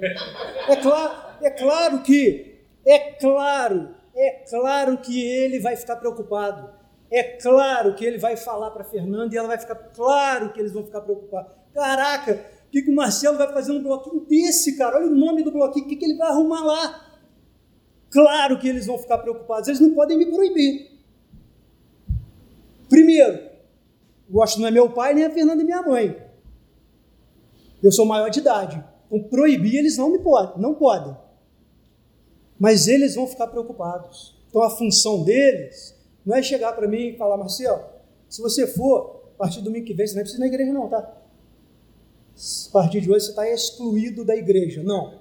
É 0.67 0.75
claro, 0.75 1.24
é 1.41 1.49
claro 1.49 2.01
que, 2.01 2.61
é 2.85 2.99
claro, 3.13 3.95
é 4.15 4.43
claro 4.49 4.97
que 4.97 5.21
ele 5.21 5.59
vai 5.59 5.75
ficar 5.75 5.97
preocupado. 5.97 6.69
É 7.11 7.23
claro 7.23 7.93
que 7.95 8.03
ele 8.03 8.17
vai 8.17 8.35
falar 8.35 8.71
para 8.71 8.83
Fernanda 8.83 9.33
e 9.33 9.37
ela 9.37 9.47
vai 9.47 9.57
ficar, 9.57 9.75
claro 9.75 10.51
que 10.51 10.59
eles 10.59 10.71
vão 10.71 10.83
ficar 10.83 11.01
preocupados. 11.01 11.51
Caraca, 11.73 12.45
o 12.67 12.71
que, 12.71 12.81
que 12.81 12.91
o 12.91 12.95
Marcelo 12.95 13.37
vai 13.37 13.51
fazer 13.53 13.73
no 13.73 13.81
bloquinho 13.81 14.25
desse, 14.25 14.77
cara? 14.77 14.97
Olha 14.97 15.07
o 15.07 15.15
nome 15.15 15.43
do 15.43 15.51
bloquinho, 15.51 15.85
o 15.85 15.89
que, 15.89 15.95
que 15.95 16.05
ele 16.05 16.17
vai 16.17 16.29
arrumar 16.29 16.63
lá? 16.63 17.19
Claro 18.09 18.57
que 18.57 18.67
eles 18.67 18.85
vão 18.85 18.97
ficar 18.97 19.17
preocupados, 19.19 19.67
eles 19.67 19.79
não 19.79 19.93
podem 19.93 20.17
me 20.17 20.25
proibir. 20.25 20.91
Primeiro, 22.89 23.49
o 24.29 24.39
Washington 24.39 24.61
não 24.61 24.67
é 24.67 24.71
meu 24.71 24.89
pai, 24.89 25.13
nem 25.13 25.25
a 25.25 25.29
Fernanda 25.29 25.61
é 25.61 25.65
minha 25.65 25.81
mãe. 25.81 26.17
Eu 27.83 27.91
sou 27.91 28.05
maior 28.05 28.29
de 28.29 28.39
idade. 28.39 28.83
Então, 29.05 29.21
proibir 29.29 29.75
eles 29.75 29.97
não 29.97 30.09
me 30.09 30.19
podem, 30.19 30.61
não 30.61 30.73
podem 30.73 31.15
mas 32.59 32.87
eles 32.87 33.15
vão 33.15 33.27
ficar 33.27 33.47
preocupados. 33.47 34.35
Então 34.49 34.61
a 34.61 34.69
função 34.69 35.23
deles 35.23 35.95
não 36.25 36.35
é 36.35 36.41
chegar 36.41 36.73
para 36.73 36.87
mim 36.87 37.09
e 37.09 37.17
falar, 37.17 37.37
Marcelo, 37.37 37.83
se 38.29 38.41
você 38.41 38.65
for, 38.65 39.31
a 39.35 39.37
partir 39.37 39.59
do 39.59 39.65
domingo 39.65 39.85
que 39.85 39.93
vem, 39.93 40.07
você 40.07 40.15
não 40.15 40.21
precisa 40.21 40.39
ir 40.39 40.47
na 40.47 40.53
igreja 40.53 40.73
não, 40.73 40.87
tá? 40.87 40.97
A 42.67 42.71
partir 42.71 43.01
de 43.01 43.11
hoje 43.11 43.25
você 43.25 43.31
está 43.31 43.49
excluído 43.49 44.25
da 44.25 44.35
igreja. 44.35 44.83
Não. 44.83 45.19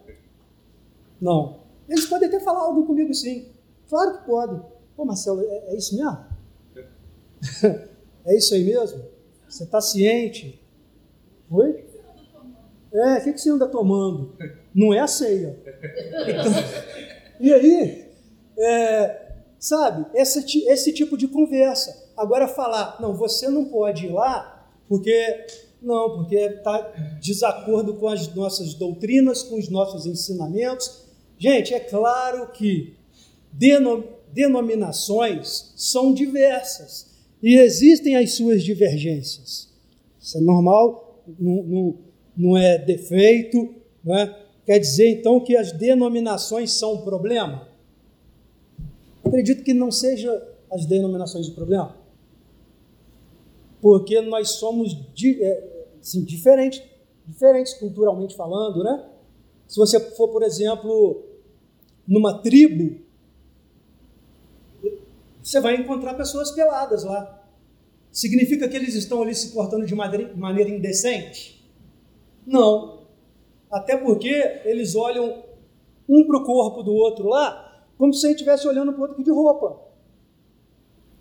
Não. 1.20 1.60
Eles 1.88 2.06
podem 2.06 2.28
até 2.28 2.40
falar 2.40 2.60
algo 2.60 2.86
comigo 2.86 3.12
sim. 3.14 3.48
Claro 3.88 4.18
que 4.18 4.24
podem. 4.24 4.60
Pô, 4.96 5.04
Marcelo, 5.04 5.40
é, 5.42 5.74
é 5.74 5.76
isso 5.76 5.96
mesmo? 5.96 6.18
é 8.24 8.36
isso 8.36 8.54
aí 8.54 8.64
mesmo? 8.64 9.04
Você 9.48 9.64
está 9.64 9.80
ciente? 9.80 10.60
Oi? 11.50 11.84
É, 12.92 13.18
o 13.18 13.24
que, 13.24 13.32
que 13.32 13.40
você 13.40 13.50
anda 13.50 13.66
tomando? 13.66 14.36
Não 14.74 14.94
é 14.94 15.00
a 15.00 15.06
ceia. 15.06 15.58
Então, 15.66 16.52
e 17.40 17.52
aí, 17.52 18.04
é, 18.58 19.32
sabe, 19.58 20.06
esse, 20.14 20.66
esse 20.68 20.92
tipo 20.92 21.16
de 21.16 21.28
conversa. 21.28 22.12
Agora 22.16 22.46
falar, 22.46 23.00
não, 23.00 23.14
você 23.14 23.48
não 23.48 23.64
pode 23.64 24.06
ir 24.06 24.12
lá, 24.12 24.68
porque 24.88 25.46
não, 25.84 26.16
porque 26.16 26.36
está 26.36 26.92
desacordo 27.20 27.94
com 27.94 28.08
as 28.08 28.34
nossas 28.34 28.74
doutrinas, 28.74 29.42
com 29.42 29.58
os 29.58 29.68
nossos 29.68 30.06
ensinamentos. 30.06 31.04
Gente, 31.38 31.74
é 31.74 31.80
claro 31.80 32.50
que 32.52 32.96
denominações 34.32 35.72
são 35.76 36.14
diversas 36.14 37.14
e 37.42 37.56
existem 37.58 38.16
as 38.16 38.32
suas 38.32 38.62
divergências. 38.62 39.68
Isso 40.18 40.38
é 40.38 40.40
normal, 40.40 41.22
não, 41.38 41.62
não, 41.62 41.98
não 42.34 42.56
é 42.56 42.78
defeito, 42.78 43.74
não 44.02 44.16
é? 44.16 44.43
Quer 44.64 44.78
dizer 44.78 45.20
então 45.20 45.40
que 45.40 45.56
as 45.56 45.72
denominações 45.72 46.72
são 46.72 46.94
um 46.94 47.02
problema? 47.02 47.68
Acredito 49.24 49.62
que 49.62 49.74
não 49.74 49.90
seja 49.90 50.42
as 50.70 50.86
denominações 50.86 51.48
o 51.48 51.54
problema. 51.54 51.96
Porque 53.80 54.20
nós 54.22 54.50
somos 54.52 54.96
é, 55.22 55.86
assim, 56.00 56.24
diferentes, 56.24 56.82
diferentes 57.26 57.74
culturalmente 57.74 58.34
falando, 58.34 58.82
né? 58.82 59.06
Se 59.68 59.76
você 59.76 60.00
for, 60.00 60.28
por 60.28 60.42
exemplo, 60.42 61.24
numa 62.06 62.38
tribo, 62.38 63.02
você 65.42 65.60
vai 65.60 65.76
encontrar 65.76 66.14
pessoas 66.14 66.50
peladas 66.50 67.04
lá. 67.04 67.42
Significa 68.10 68.68
que 68.68 68.76
eles 68.76 68.94
estão 68.94 69.22
ali 69.22 69.34
se 69.34 69.48
portando 69.52 69.84
de 69.84 69.94
maneira 69.94 70.70
indecente? 70.70 71.68
Não. 72.46 73.03
Até 73.74 73.96
porque 73.96 74.30
eles 74.64 74.94
olham 74.94 75.42
um 76.08 76.24
para 76.24 76.38
o 76.38 76.44
corpo 76.44 76.80
do 76.80 76.94
outro 76.94 77.26
lá, 77.26 77.84
como 77.98 78.14
se 78.14 78.24
a 78.24 78.28
gente 78.28 78.36
estivesse 78.36 78.68
olhando 78.68 78.92
para 78.92 79.00
o 79.00 79.02
outro 79.02 79.14
aqui 79.16 79.24
de 79.24 79.32
roupa. 79.32 79.82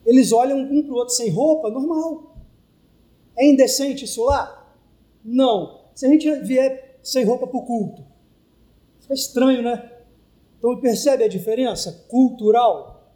Eles 0.06 0.32
olham 0.32 0.60
um 0.60 0.84
para 0.84 0.94
o 0.94 0.98
outro 0.98 1.16
sem 1.16 1.32
roupa, 1.32 1.72
normal. 1.72 2.38
É 3.36 3.50
indecente 3.50 4.06
isso 4.06 4.24
lá? 4.26 4.72
Não. 5.26 5.86
Se 5.96 6.06
a 6.06 6.10
gente 6.10 6.32
vier 6.42 7.00
sem 7.02 7.26
roupa 7.26 7.48
para 7.48 7.58
o 7.58 7.66
culto, 7.66 8.06
fica 9.02 9.16
estranho, 9.16 9.64
né? 9.64 9.92
Então 10.60 10.80
percebe 10.80 11.24
a 11.24 11.28
diferença 11.28 12.06
cultural? 12.08 13.16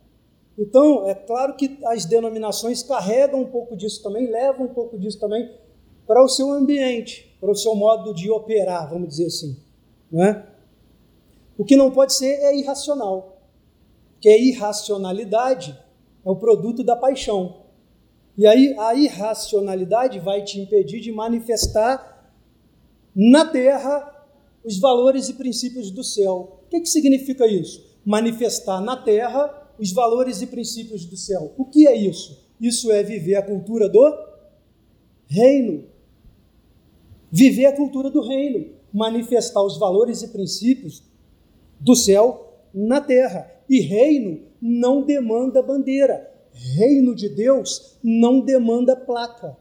Então, 0.57 1.07
é 1.07 1.13
claro 1.13 1.55
que 1.55 1.77
as 1.85 2.05
denominações 2.05 2.81
carregam 2.81 3.41
um 3.41 3.51
pouco 3.51 3.77
disso 3.77 4.01
também, 4.01 4.31
levam 4.31 4.65
um 4.65 4.73
pouco 4.73 4.97
disso 4.97 5.19
também 5.19 5.55
para 6.07 6.23
o 6.23 6.27
seu 6.27 6.51
ambiente 6.51 7.26
para 7.39 7.51
o 7.51 7.55
seu 7.55 7.75
modo 7.75 8.13
de 8.13 8.29
operar, 8.29 8.89
vamos 8.89 9.09
dizer 9.09 9.27
assim. 9.27 9.57
Não 10.11 10.23
é? 10.23 10.45
O 11.57 11.65
que 11.65 11.75
não 11.75 11.91
pode 11.91 12.13
ser 12.13 12.33
é 12.41 12.57
irracional, 12.57 13.41
porque 14.13 14.29
a 14.29 14.37
irracionalidade 14.37 15.77
é 16.25 16.29
o 16.29 16.35
produto 16.35 16.83
da 16.83 16.95
paixão. 16.95 17.63
E 18.37 18.45
aí 18.45 18.75
a 18.77 18.93
irracionalidade 18.93 20.19
vai 20.19 20.43
te 20.43 20.59
impedir 20.59 20.99
de 20.99 21.11
manifestar 21.11 22.31
na 23.15 23.45
terra 23.45 24.13
os 24.63 24.77
valores 24.77 25.29
e 25.29 25.33
princípios 25.33 25.89
do 25.89 26.03
céu. 26.03 26.61
O 26.65 26.69
que, 26.69 26.81
que 26.81 26.89
significa 26.89 27.47
isso? 27.47 27.83
Manifestar 28.05 28.79
na 28.81 28.95
terra 28.95 29.67
os 29.79 29.91
valores 29.91 30.41
e 30.41 30.47
princípios 30.47 31.05
do 31.05 31.17
céu. 31.17 31.53
O 31.57 31.65
que 31.65 31.87
é 31.87 31.95
isso? 31.95 32.45
Isso 32.59 32.91
é 32.91 33.01
viver 33.01 33.35
a 33.35 33.41
cultura 33.41 33.89
do 33.89 34.13
reino. 35.27 35.85
Viver 37.31 37.65
a 37.65 37.75
cultura 37.75 38.09
do 38.09 38.21
reino, 38.21 38.73
manifestar 38.93 39.61
os 39.61 39.77
valores 39.77 40.21
e 40.21 40.29
princípios 40.29 41.03
do 41.79 41.95
céu 41.95 42.61
na 42.73 43.01
terra. 43.01 43.51
E 43.69 43.81
reino 43.81 44.41
não 44.61 45.03
demanda 45.03 45.61
bandeira. 45.61 46.33
Reino 46.53 47.13
de 47.13 47.29
Deus 47.29 47.97
não 48.03 48.39
demanda 48.39 48.95
placa. 48.95 49.55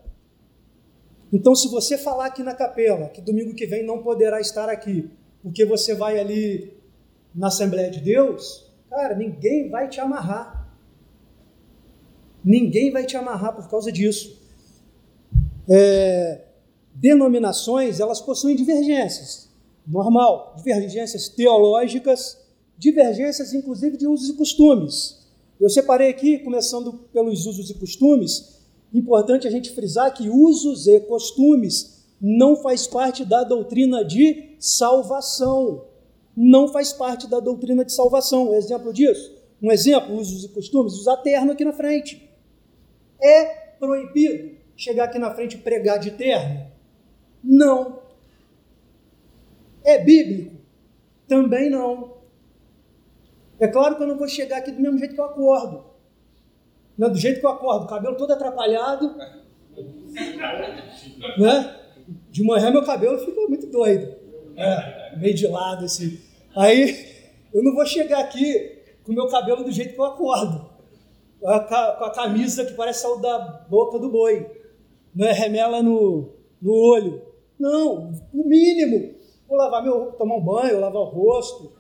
Então, 1.32 1.54
se 1.54 1.68
você 1.68 1.98
falar 1.98 2.26
aqui 2.26 2.42
na 2.42 2.54
capela 2.54 3.08
que 3.08 3.20
domingo 3.20 3.54
que 3.54 3.66
vem 3.66 3.84
não 3.84 4.02
poderá 4.02 4.40
estar 4.40 4.68
aqui, 4.68 5.10
porque 5.42 5.64
você 5.64 5.94
vai 5.94 6.18
ali 6.18 6.72
na 7.34 7.48
Assembleia 7.48 7.90
de 7.90 8.00
Deus, 8.00 8.72
cara, 8.88 9.14
ninguém 9.14 9.68
vai 9.68 9.88
te 9.88 10.00
amarrar. 10.00 10.74
Ninguém 12.42 12.92
vai 12.92 13.04
te 13.04 13.16
amarrar 13.16 13.54
por 13.54 13.68
causa 13.68 13.90
disso. 13.90 14.40
É, 15.68 16.45
denominações, 16.98 18.00
elas 18.00 18.20
possuem 18.20 18.56
divergências, 18.56 19.50
normal, 19.86 20.54
divergências 20.56 21.28
teológicas, 21.28 22.38
divergências 22.78 23.52
inclusive 23.52 23.96
de 23.96 24.06
usos 24.06 24.30
e 24.30 24.32
costumes. 24.34 25.26
Eu 25.60 25.68
separei 25.68 26.08
aqui, 26.08 26.38
começando 26.38 26.92
pelos 27.12 27.46
usos 27.46 27.70
e 27.70 27.74
costumes, 27.74 28.60
importante 28.92 29.46
a 29.46 29.50
gente 29.50 29.70
frisar 29.70 30.12
que 30.12 30.28
usos 30.28 30.86
e 30.86 31.00
costumes 31.00 32.04
não 32.20 32.56
faz 32.56 32.86
parte 32.86 33.24
da 33.24 33.44
doutrina 33.44 34.02
de 34.02 34.56
salvação. 34.58 35.84
Não 36.34 36.68
faz 36.68 36.92
parte 36.92 37.26
da 37.26 37.40
doutrina 37.40 37.84
de 37.84 37.92
salvação. 37.92 38.50
Um 38.50 38.54
exemplo 38.54 38.92
disso? 38.92 39.34
Um 39.62 39.70
exemplo, 39.70 40.14
usos 40.14 40.44
e 40.44 40.48
costumes, 40.48 40.94
usar 40.94 41.18
terno 41.18 41.52
aqui 41.52 41.64
na 41.64 41.72
frente. 41.72 42.30
É 43.20 43.44
proibido 43.78 44.56
chegar 44.76 45.04
aqui 45.04 45.18
na 45.18 45.34
frente 45.34 45.56
e 45.56 45.58
pregar 45.58 45.98
de 45.98 46.10
terno? 46.12 46.75
Não. 47.42 48.00
É 49.84 50.02
bíblico? 50.02 50.56
Também 51.28 51.70
não. 51.70 52.16
É 53.58 53.66
claro 53.68 53.96
que 53.96 54.02
eu 54.02 54.06
não 54.06 54.18
vou 54.18 54.28
chegar 54.28 54.58
aqui 54.58 54.70
do 54.70 54.80
mesmo 54.80 54.98
jeito 54.98 55.14
que 55.14 55.20
eu 55.20 55.24
acordo. 55.24 55.84
Não, 56.96 57.10
do 57.10 57.18
jeito 57.18 57.40
que 57.40 57.46
eu 57.46 57.50
acordo, 57.50 57.86
cabelo 57.86 58.16
todo 58.16 58.32
atrapalhado. 58.32 59.16
né? 61.38 61.80
De 62.30 62.42
manhã 62.42 62.70
meu 62.70 62.84
cabelo 62.84 63.18
fica 63.18 63.40
muito 63.48 63.66
doido. 63.66 64.14
É, 64.56 65.16
meio 65.18 65.34
de 65.34 65.46
lado, 65.46 65.84
assim. 65.84 66.18
Aí 66.54 67.06
eu 67.52 67.62
não 67.62 67.74
vou 67.74 67.84
chegar 67.84 68.20
aqui 68.20 68.76
com 69.04 69.12
meu 69.12 69.28
cabelo 69.28 69.62
do 69.64 69.70
jeito 69.70 69.94
que 69.94 70.00
eu 70.00 70.04
acordo. 70.04 70.70
Com 71.40 71.48
a, 71.48 72.10
camisa 72.14 72.64
que 72.64 72.74
parece 72.74 73.02
sair 73.02 73.20
da 73.20 73.38
boca 73.68 73.98
do 73.98 74.10
boi. 74.10 74.50
Não 75.14 75.26
é 75.26 75.32
remela 75.32 75.82
no, 75.82 76.35
no 76.66 76.74
olho. 76.74 77.22
Não, 77.58 78.12
o 78.34 78.44
mínimo. 78.44 79.14
Vou 79.48 79.56
lavar 79.56 79.82
meu, 79.82 80.12
tomar 80.12 80.36
um 80.36 80.44
banho, 80.44 80.80
lavar 80.80 81.02
o 81.02 81.04
rosto, 81.04 81.72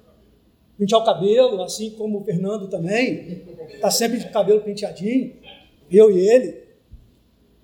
pentear 0.78 1.02
o 1.02 1.04
cabelo, 1.04 1.60
assim 1.62 1.90
como 1.90 2.20
o 2.20 2.24
Fernando 2.24 2.68
também, 2.68 3.44
está 3.74 3.90
sempre 3.90 4.18
de 4.18 4.30
cabelo 4.30 4.60
penteadinho, 4.60 5.34
eu 5.90 6.10
e 6.10 6.28
ele. 6.28 6.64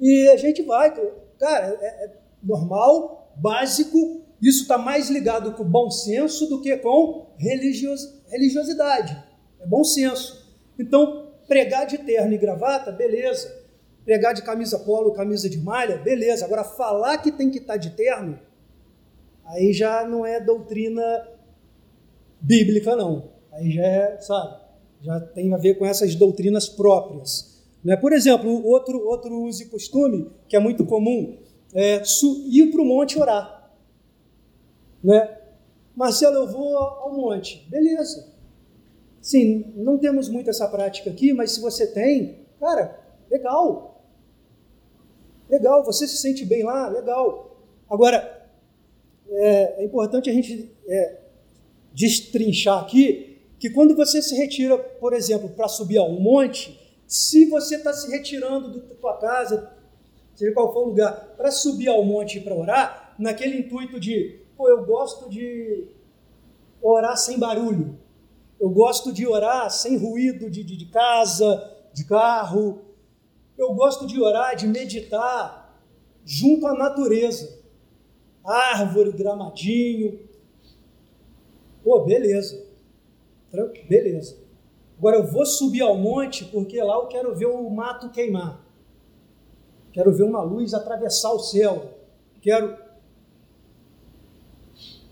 E 0.00 0.28
a 0.30 0.36
gente 0.36 0.62
vai, 0.62 0.92
cara, 1.38 1.78
é, 1.80 2.04
é 2.04 2.10
normal, 2.42 3.32
básico, 3.36 4.22
isso 4.40 4.62
está 4.62 4.76
mais 4.76 5.08
ligado 5.08 5.52
com 5.52 5.62
bom 5.62 5.88
senso 5.88 6.48
do 6.48 6.60
que 6.60 6.76
com 6.78 7.28
religios, 7.38 8.20
religiosidade. 8.28 9.16
É 9.60 9.66
bom 9.66 9.84
senso. 9.84 10.50
Então, 10.76 11.28
pregar 11.46 11.86
de 11.86 11.98
terno 11.98 12.32
e 12.32 12.38
gravata, 12.38 12.90
beleza. 12.90 13.61
Pregar 14.04 14.34
de 14.34 14.42
camisa 14.42 14.78
polo, 14.78 15.12
camisa 15.12 15.48
de 15.48 15.58
malha, 15.58 15.98
beleza. 15.98 16.44
Agora, 16.44 16.64
falar 16.64 17.18
que 17.18 17.30
tem 17.30 17.50
que 17.50 17.58
estar 17.58 17.74
tá 17.74 17.78
de 17.78 17.90
terno, 17.90 18.38
aí 19.44 19.72
já 19.72 20.04
não 20.06 20.26
é 20.26 20.40
doutrina 20.40 21.02
bíblica, 22.40 22.96
não. 22.96 23.30
Aí 23.52 23.70
já 23.70 23.84
é, 23.84 24.20
sabe, 24.20 24.56
já 25.02 25.20
tem 25.20 25.52
a 25.54 25.56
ver 25.56 25.74
com 25.74 25.86
essas 25.86 26.14
doutrinas 26.14 26.68
próprias. 26.68 27.62
Né? 27.84 27.96
Por 27.96 28.12
exemplo, 28.12 28.64
outro, 28.64 28.98
outro 29.06 29.42
uso 29.42 29.62
e 29.62 29.66
costume 29.66 30.30
que 30.48 30.56
é 30.56 30.60
muito 30.60 30.84
comum 30.84 31.38
é 31.74 32.02
ir 32.50 32.70
para 32.70 32.82
o 32.82 32.84
monte 32.84 33.18
orar. 33.18 33.70
Né? 35.02 35.38
Marcelo, 35.94 36.36
eu 36.36 36.46
vou 36.48 36.76
ao 36.76 37.14
monte. 37.14 37.66
Beleza. 37.68 38.32
Sim, 39.20 39.72
não 39.76 39.98
temos 39.98 40.28
muito 40.28 40.50
essa 40.50 40.66
prática 40.68 41.10
aqui, 41.10 41.32
mas 41.32 41.52
se 41.52 41.60
você 41.60 41.86
tem, 41.86 42.46
cara, 42.58 42.98
legal. 43.30 43.91
Legal, 45.52 45.84
você 45.84 46.08
se 46.08 46.16
sente 46.16 46.46
bem 46.46 46.62
lá, 46.62 46.88
legal. 46.88 47.58
Agora, 47.90 48.48
é, 49.28 49.82
é 49.82 49.84
importante 49.84 50.30
a 50.30 50.32
gente 50.32 50.74
é, 50.88 51.18
destrinchar 51.92 52.80
aqui 52.80 53.38
que 53.58 53.68
quando 53.68 53.94
você 53.94 54.22
se 54.22 54.34
retira, 54.34 54.78
por 54.78 55.12
exemplo, 55.12 55.50
para 55.50 55.68
subir 55.68 55.98
a 55.98 56.04
um 56.04 56.18
monte, 56.18 56.80
se 57.06 57.44
você 57.50 57.76
está 57.76 57.92
se 57.92 58.10
retirando 58.10 58.80
da 58.80 58.94
tua 58.94 59.18
casa, 59.18 59.70
seja 60.34 60.54
qual 60.54 60.72
for 60.72 60.84
o 60.84 60.88
lugar, 60.88 61.34
para 61.36 61.50
subir 61.50 61.88
ao 61.88 62.02
monte 62.02 62.40
para 62.40 62.54
orar, 62.54 63.14
naquele 63.18 63.58
intuito 63.58 64.00
de, 64.00 64.40
pô, 64.56 64.70
eu 64.70 64.82
gosto 64.86 65.28
de 65.28 65.86
orar 66.80 67.18
sem 67.18 67.38
barulho, 67.38 67.98
eu 68.58 68.70
gosto 68.70 69.12
de 69.12 69.26
orar 69.26 69.70
sem 69.70 69.98
ruído 69.98 70.48
de, 70.48 70.64
de, 70.64 70.78
de 70.78 70.86
casa, 70.86 71.62
de 71.92 72.04
carro, 72.04 72.80
eu 73.62 73.74
gosto 73.74 74.06
de 74.06 74.20
orar, 74.20 74.56
de 74.56 74.66
meditar 74.66 75.80
junto 76.24 76.66
à 76.66 76.74
natureza, 76.74 77.60
árvore, 78.44 79.12
gramadinho, 79.12 80.18
Pô, 81.82 82.00
beleza. 82.04 82.64
Beleza. 83.88 84.38
Agora 84.96 85.16
eu 85.16 85.26
vou 85.26 85.44
subir 85.44 85.82
ao 85.82 85.96
monte 85.96 86.44
porque 86.44 86.80
lá 86.82 86.94
eu 86.94 87.06
quero 87.06 87.34
ver 87.34 87.46
o 87.46 87.68
mato 87.68 88.10
queimar. 88.10 88.64
Quero 89.92 90.14
ver 90.14 90.22
uma 90.22 90.42
luz 90.42 90.72
atravessar 90.72 91.32
o 91.32 91.40
céu. 91.40 91.98
Quero. 92.40 92.76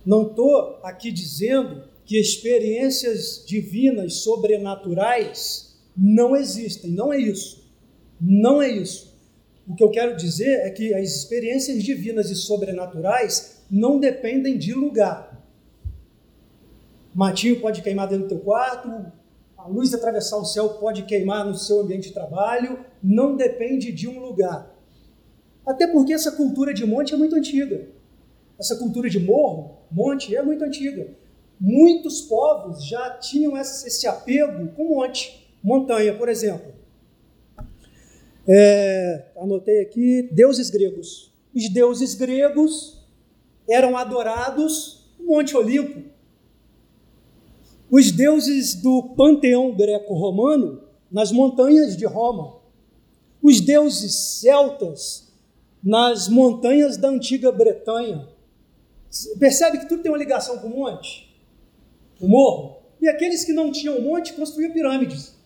Não 0.07 0.29
estou 0.29 0.79
aqui 0.83 1.11
dizendo 1.11 1.85
que 2.05 2.19
experiências 2.19 3.45
divinas, 3.47 4.23
sobrenaturais, 4.23 5.79
não 5.97 6.35
existem. 6.35 6.91
Não 6.91 7.13
é 7.13 7.19
isso. 7.19 7.60
Não 8.21 8.61
é 8.61 8.69
isso. 8.69 9.19
O 9.67 9.75
que 9.75 9.83
eu 9.83 9.91
quero 9.91 10.17
dizer 10.17 10.61
é 10.61 10.71
que 10.71 10.93
as 10.95 11.17
experiências 11.17 11.83
divinas 11.83 12.31
e 12.31 12.35
sobrenaturais 12.35 13.63
não 13.71 13.99
dependem 13.99 14.59
de 14.59 14.75
lugar 14.75 15.31
matinho 17.15 17.61
pode 17.61 17.83
queimar 17.83 18.09
dentro 18.09 18.25
do 18.25 18.29
teu 18.29 18.39
quarto, 18.39 18.89
a 19.57 19.67
luz 19.67 19.93
atravessar 19.93 20.39
o 20.39 20.45
céu 20.45 20.71
pode 20.71 21.03
queimar 21.03 21.45
no 21.45 21.55
seu 21.55 21.81
ambiente 21.81 22.09
de 22.09 22.15
trabalho, 22.15 22.85
não 23.03 23.37
depende 23.37 23.93
de 23.93 24.09
um 24.09 24.21
lugar. 24.21 24.75
Até 25.67 25.87
porque 25.87 26.13
essa 26.13 26.33
cultura 26.33 26.73
de 26.73 26.87
monte 26.87 27.13
é 27.13 27.17
muito 27.17 27.37
antiga. 27.37 27.89
Essa 28.59 28.77
cultura 28.77 29.09
de 29.09 29.19
morro, 29.19 29.79
monte, 29.91 30.35
é 30.35 30.43
muito 30.43 30.65
antiga. 30.65 31.09
Muitos 31.59 32.23
povos 32.23 32.87
já 32.87 33.11
tinham 33.19 33.57
esse 33.57 34.07
apego 34.07 34.69
com 34.69 34.95
monte, 34.95 35.47
montanha, 35.63 36.15
por 36.17 36.29
exemplo. 36.29 36.73
É, 38.53 39.27
anotei 39.37 39.81
aqui, 39.81 40.29
deuses 40.33 40.71
gregos. 40.71 41.33
Os 41.55 41.69
deuses 41.69 42.17
gregos 42.17 43.01
eram 43.69 43.97
adorados 43.97 45.09
no 45.21 45.27
Monte 45.27 45.57
Olimpo, 45.57 46.03
os 47.89 48.11
deuses 48.11 48.75
do 48.75 49.15
panteão 49.17 49.73
greco-romano 49.77 50.83
nas 51.09 51.31
montanhas 51.31 51.97
de 51.97 52.05
Roma, 52.07 52.57
os 53.41 53.61
deuses 53.61 54.13
celtas 54.41 55.33
nas 55.81 56.29
montanhas 56.29 56.97
da 56.97 57.09
antiga 57.09 57.53
Bretanha. 57.53 58.29
Percebe 59.39 59.79
que 59.79 59.89
tudo 59.89 60.03
tem 60.03 60.11
uma 60.11 60.19
ligação 60.19 60.59
com 60.59 60.67
o 60.67 60.77
monte, 60.77 61.41
o 62.21 62.27
morro. 62.27 62.81
E 63.01 63.09
aqueles 63.09 63.45
que 63.45 63.53
não 63.53 63.71
tinham 63.71 64.01
monte 64.01 64.33
construíam 64.33 64.73
pirâmides. 64.73 65.40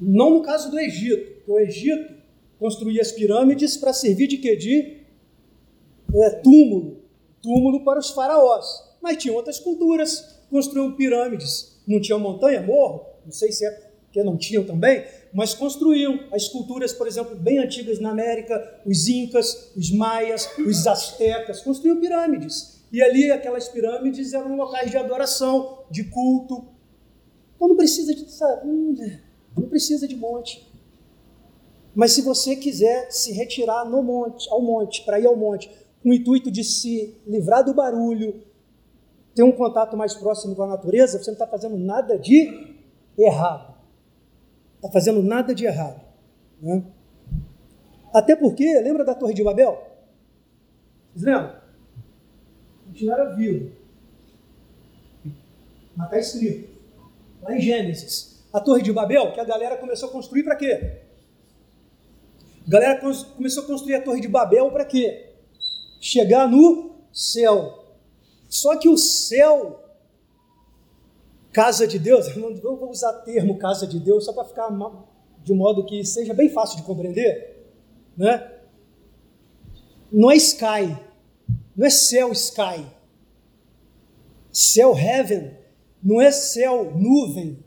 Não 0.00 0.30
no 0.30 0.42
caso 0.42 0.70
do 0.70 0.78
Egito, 0.78 1.42
o 1.46 1.58
Egito 1.58 2.14
construía 2.58 3.02
as 3.02 3.12
pirâmides 3.12 3.76
para 3.76 3.92
servir 3.92 4.26
de 4.26 4.38
quê? 4.38 4.56
De 4.56 5.00
é, 6.14 6.30
túmulo, 6.42 7.02
túmulo 7.42 7.84
para 7.84 7.98
os 7.98 8.10
faraós. 8.10 8.66
Mas 9.02 9.16
tinha 9.16 9.34
outras 9.34 9.58
culturas 9.58 10.40
construíam 10.50 10.92
pirâmides. 10.92 11.80
Não 11.86 12.00
tinha 12.00 12.18
montanha, 12.18 12.60
morro, 12.60 13.06
não 13.24 13.32
sei 13.32 13.52
se 13.52 13.64
é 13.64 13.90
porque 14.10 14.24
não 14.24 14.36
tinham 14.36 14.64
também, 14.64 15.04
mas 15.32 15.54
construíam. 15.54 16.18
As 16.32 16.48
culturas, 16.48 16.92
por 16.92 17.06
exemplo, 17.06 17.36
bem 17.36 17.58
antigas 17.58 18.00
na 18.00 18.10
América, 18.10 18.80
os 18.84 19.06
incas, 19.06 19.72
os 19.76 19.92
maias, 19.92 20.48
os 20.58 20.84
astecas, 20.86 21.62
construíam 21.62 22.00
pirâmides. 22.00 22.80
E 22.92 23.00
ali 23.00 23.30
aquelas 23.30 23.68
pirâmides 23.68 24.32
eram 24.32 24.56
locais 24.56 24.90
de 24.90 24.96
adoração, 24.96 25.84
de 25.88 26.04
culto. 26.04 26.66
Então 27.54 27.68
não 27.68 27.76
precisa 27.76 28.12
de, 28.12 28.28
sabe, 28.28 28.66
hum, 28.66 28.96
não 29.56 29.68
precisa 29.68 30.06
de 30.06 30.16
monte. 30.16 30.70
Mas 31.94 32.12
se 32.12 32.22
você 32.22 32.56
quiser 32.56 33.10
se 33.10 33.32
retirar 33.32 33.84
no 33.84 34.02
monte, 34.02 34.48
ao 34.50 34.62
monte, 34.62 35.04
para 35.04 35.18
ir 35.18 35.26
ao 35.26 35.36
monte, 35.36 35.70
com 36.02 36.10
o 36.10 36.14
intuito 36.14 36.50
de 36.50 36.62
se 36.64 37.16
livrar 37.26 37.64
do 37.64 37.74
barulho, 37.74 38.42
ter 39.34 39.42
um 39.42 39.52
contato 39.52 39.96
mais 39.96 40.14
próximo 40.14 40.54
com 40.54 40.62
a 40.62 40.66
natureza, 40.66 41.18
você 41.18 41.30
não 41.30 41.34
está 41.34 41.46
fazendo 41.46 41.76
nada 41.76 42.18
de 42.18 42.76
errado. 43.18 43.74
Está 44.76 44.90
fazendo 44.90 45.22
nada 45.22 45.54
de 45.54 45.66
errado. 45.66 46.00
Né? 46.60 46.82
Até 48.12 48.34
porque, 48.34 48.64
lembra 48.80 49.04
da 49.04 49.14
Torre 49.14 49.34
de 49.34 49.42
Babel? 49.42 49.82
Vocês 51.14 51.24
lembram? 51.24 51.60
Era 53.02 53.34
vivo. 53.34 53.72
Mas 55.96 56.06
está 56.06 56.18
escrito. 56.18 56.70
Lá 57.42 57.56
em 57.56 57.60
Gênesis. 57.60 58.29
A 58.52 58.60
Torre 58.60 58.82
de 58.82 58.92
Babel, 58.92 59.32
que 59.32 59.40
a 59.40 59.44
galera 59.44 59.76
começou 59.76 60.08
a 60.08 60.12
construir 60.12 60.42
para 60.42 60.56
quê? 60.56 61.02
A 62.66 62.70
galera 62.70 63.00
começou 63.00 63.62
a 63.62 63.66
construir 63.66 63.94
a 63.94 64.02
Torre 64.02 64.20
de 64.20 64.28
Babel 64.28 64.70
para 64.70 64.84
quê? 64.84 65.34
Chegar 66.00 66.48
no 66.48 66.96
céu. 67.12 67.80
Só 68.48 68.76
que 68.76 68.88
o 68.88 68.96
céu, 68.96 69.84
casa 71.52 71.86
de 71.86 71.98
Deus, 71.98 72.26
eu 72.34 72.40
não 72.40 72.76
vou 72.76 72.90
usar 72.90 73.12
termo 73.22 73.58
casa 73.58 73.86
de 73.86 74.00
Deus 74.00 74.24
só 74.24 74.32
para 74.32 74.44
ficar 74.44 74.68
de 75.42 75.54
modo 75.54 75.84
que 75.84 76.04
seja 76.04 76.34
bem 76.34 76.48
fácil 76.48 76.76
de 76.76 76.82
compreender, 76.82 77.66
né? 78.16 78.52
Não 80.12 80.30
é 80.30 80.36
sky, 80.36 80.96
não 81.76 81.86
é 81.86 81.90
céu 81.90 82.32
sky. 82.32 82.84
Céu 84.52 84.96
heaven 84.96 85.56
não 86.02 86.20
é 86.20 86.32
céu 86.32 86.92
nuvem, 86.96 87.62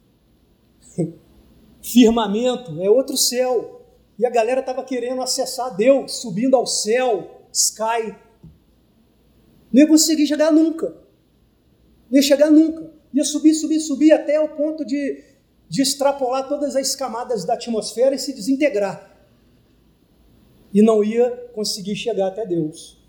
firmamento, 1.83 2.81
é 2.81 2.89
outro 2.89 3.17
céu. 3.17 3.81
E 4.17 4.25
a 4.25 4.29
galera 4.29 4.61
estava 4.61 4.83
querendo 4.83 5.21
acessar 5.21 5.75
Deus, 5.75 6.21
subindo 6.21 6.55
ao 6.55 6.65
céu, 6.65 7.47
sky. 7.51 8.15
Não 9.71 9.81
ia 9.81 9.87
conseguir 9.87 10.25
chegar 10.25 10.51
nunca. 10.51 10.95
Não 12.09 12.17
ia 12.17 12.21
chegar 12.21 12.49
nunca. 12.49 12.91
Ia 13.13 13.25
subir, 13.25 13.53
subir, 13.53 13.79
subir 13.79 14.11
até 14.11 14.39
o 14.39 14.49
ponto 14.49 14.85
de, 14.85 15.23
de 15.67 15.81
extrapolar 15.81 16.47
todas 16.47 16.75
as 16.75 16.95
camadas 16.95 17.43
da 17.43 17.55
atmosfera 17.55 18.15
e 18.15 18.19
se 18.19 18.33
desintegrar. 18.33 19.11
E 20.73 20.81
não 20.81 21.03
ia 21.03 21.29
conseguir 21.53 21.95
chegar 21.95 22.27
até 22.27 22.45
Deus. 22.45 23.03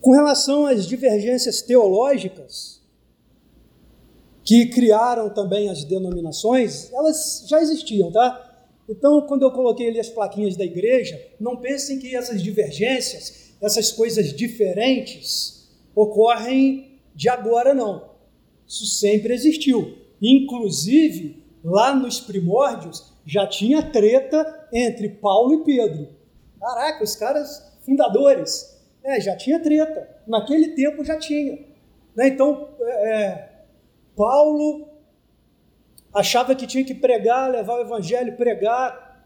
Com 0.00 0.12
relação 0.12 0.66
às 0.66 0.86
divergências 0.86 1.60
teológicas, 1.60 2.77
que 4.48 4.64
criaram 4.64 5.28
também 5.28 5.68
as 5.68 5.84
denominações, 5.84 6.90
elas 6.94 7.44
já 7.46 7.60
existiam, 7.60 8.10
tá? 8.10 8.66
Então, 8.88 9.20
quando 9.26 9.42
eu 9.42 9.50
coloquei 9.50 9.90
ali 9.90 10.00
as 10.00 10.08
plaquinhas 10.08 10.56
da 10.56 10.64
igreja, 10.64 11.22
não 11.38 11.58
pensem 11.58 11.98
que 11.98 12.16
essas 12.16 12.42
divergências, 12.42 13.52
essas 13.60 13.92
coisas 13.92 14.32
diferentes, 14.32 15.68
ocorrem 15.94 16.98
de 17.14 17.28
agora, 17.28 17.74
não. 17.74 18.12
Isso 18.66 18.86
sempre 18.86 19.34
existiu. 19.34 19.98
Inclusive, 20.22 21.44
lá 21.62 21.94
nos 21.94 22.18
primórdios, 22.18 23.12
já 23.26 23.46
tinha 23.46 23.82
treta 23.82 24.66
entre 24.72 25.10
Paulo 25.10 25.60
e 25.60 25.64
Pedro. 25.64 26.08
Caraca, 26.58 27.04
os 27.04 27.14
caras 27.14 27.70
fundadores. 27.84 28.80
É, 29.04 29.20
já 29.20 29.36
tinha 29.36 29.60
treta. 29.60 30.08
Naquele 30.26 30.68
tempo 30.68 31.04
já 31.04 31.18
tinha. 31.18 31.58
Né? 32.16 32.28
Então, 32.28 32.70
é, 32.80 33.10
é 33.10 33.47
Paulo 34.18 34.88
achava 36.12 36.52
que 36.56 36.66
tinha 36.66 36.84
que 36.84 36.92
pregar, 36.92 37.48
levar 37.48 37.74
o 37.74 37.82
evangelho, 37.82 38.36
pregar, 38.36 39.24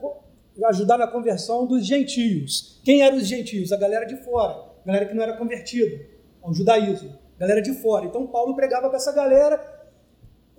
ajudar 0.67 0.99
na 0.99 1.07
conversão 1.07 1.67
dos 1.67 1.87
gentios. 1.87 2.79
Quem 2.85 3.01
eram 3.01 3.17
os 3.17 3.27
gentios? 3.27 3.73
A 3.73 3.79
galera 3.79 4.05
de 4.05 4.17
fora, 4.19 4.53
a 4.53 4.87
galera 4.87 5.07
que 5.07 5.15
não 5.15 5.23
era 5.23 5.35
convertida 5.39 6.05
ao 6.43 6.53
judaísmo, 6.53 7.19
galera 7.39 7.63
de 7.63 7.73
fora. 7.73 8.05
Então 8.05 8.27
Paulo 8.27 8.55
pregava 8.55 8.89
para 8.89 8.99
essa 8.99 9.13
galera, 9.13 9.59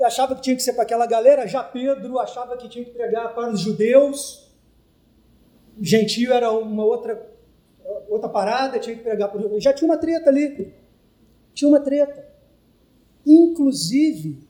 achava 0.02 0.34
que 0.34 0.42
tinha 0.42 0.56
que 0.56 0.64
ser 0.64 0.74
para 0.74 0.82
aquela 0.82 1.06
galera, 1.06 1.46
já 1.48 1.64
Pedro 1.64 2.18
achava 2.18 2.58
que 2.58 2.68
tinha 2.68 2.84
que 2.84 2.92
pregar 2.92 3.36
para 3.36 3.52
os 3.52 3.60
judeus. 3.60 4.52
Gentio 5.80 6.34
era 6.34 6.52
uma 6.52 6.84
outra 6.84 7.32
outra 8.10 8.30
parada, 8.30 8.80
tinha 8.80 8.96
que 8.96 9.04
pregar 9.04 9.30
para 9.30 9.46
os. 9.46 9.64
Já 9.64 9.72
tinha 9.74 9.88
uma 9.88 9.98
treta 9.98 10.28
ali. 10.32 10.74
Tinha 11.54 11.70
uma 11.70 11.80
treta. 11.80 12.33
Inclusive, 13.26 14.48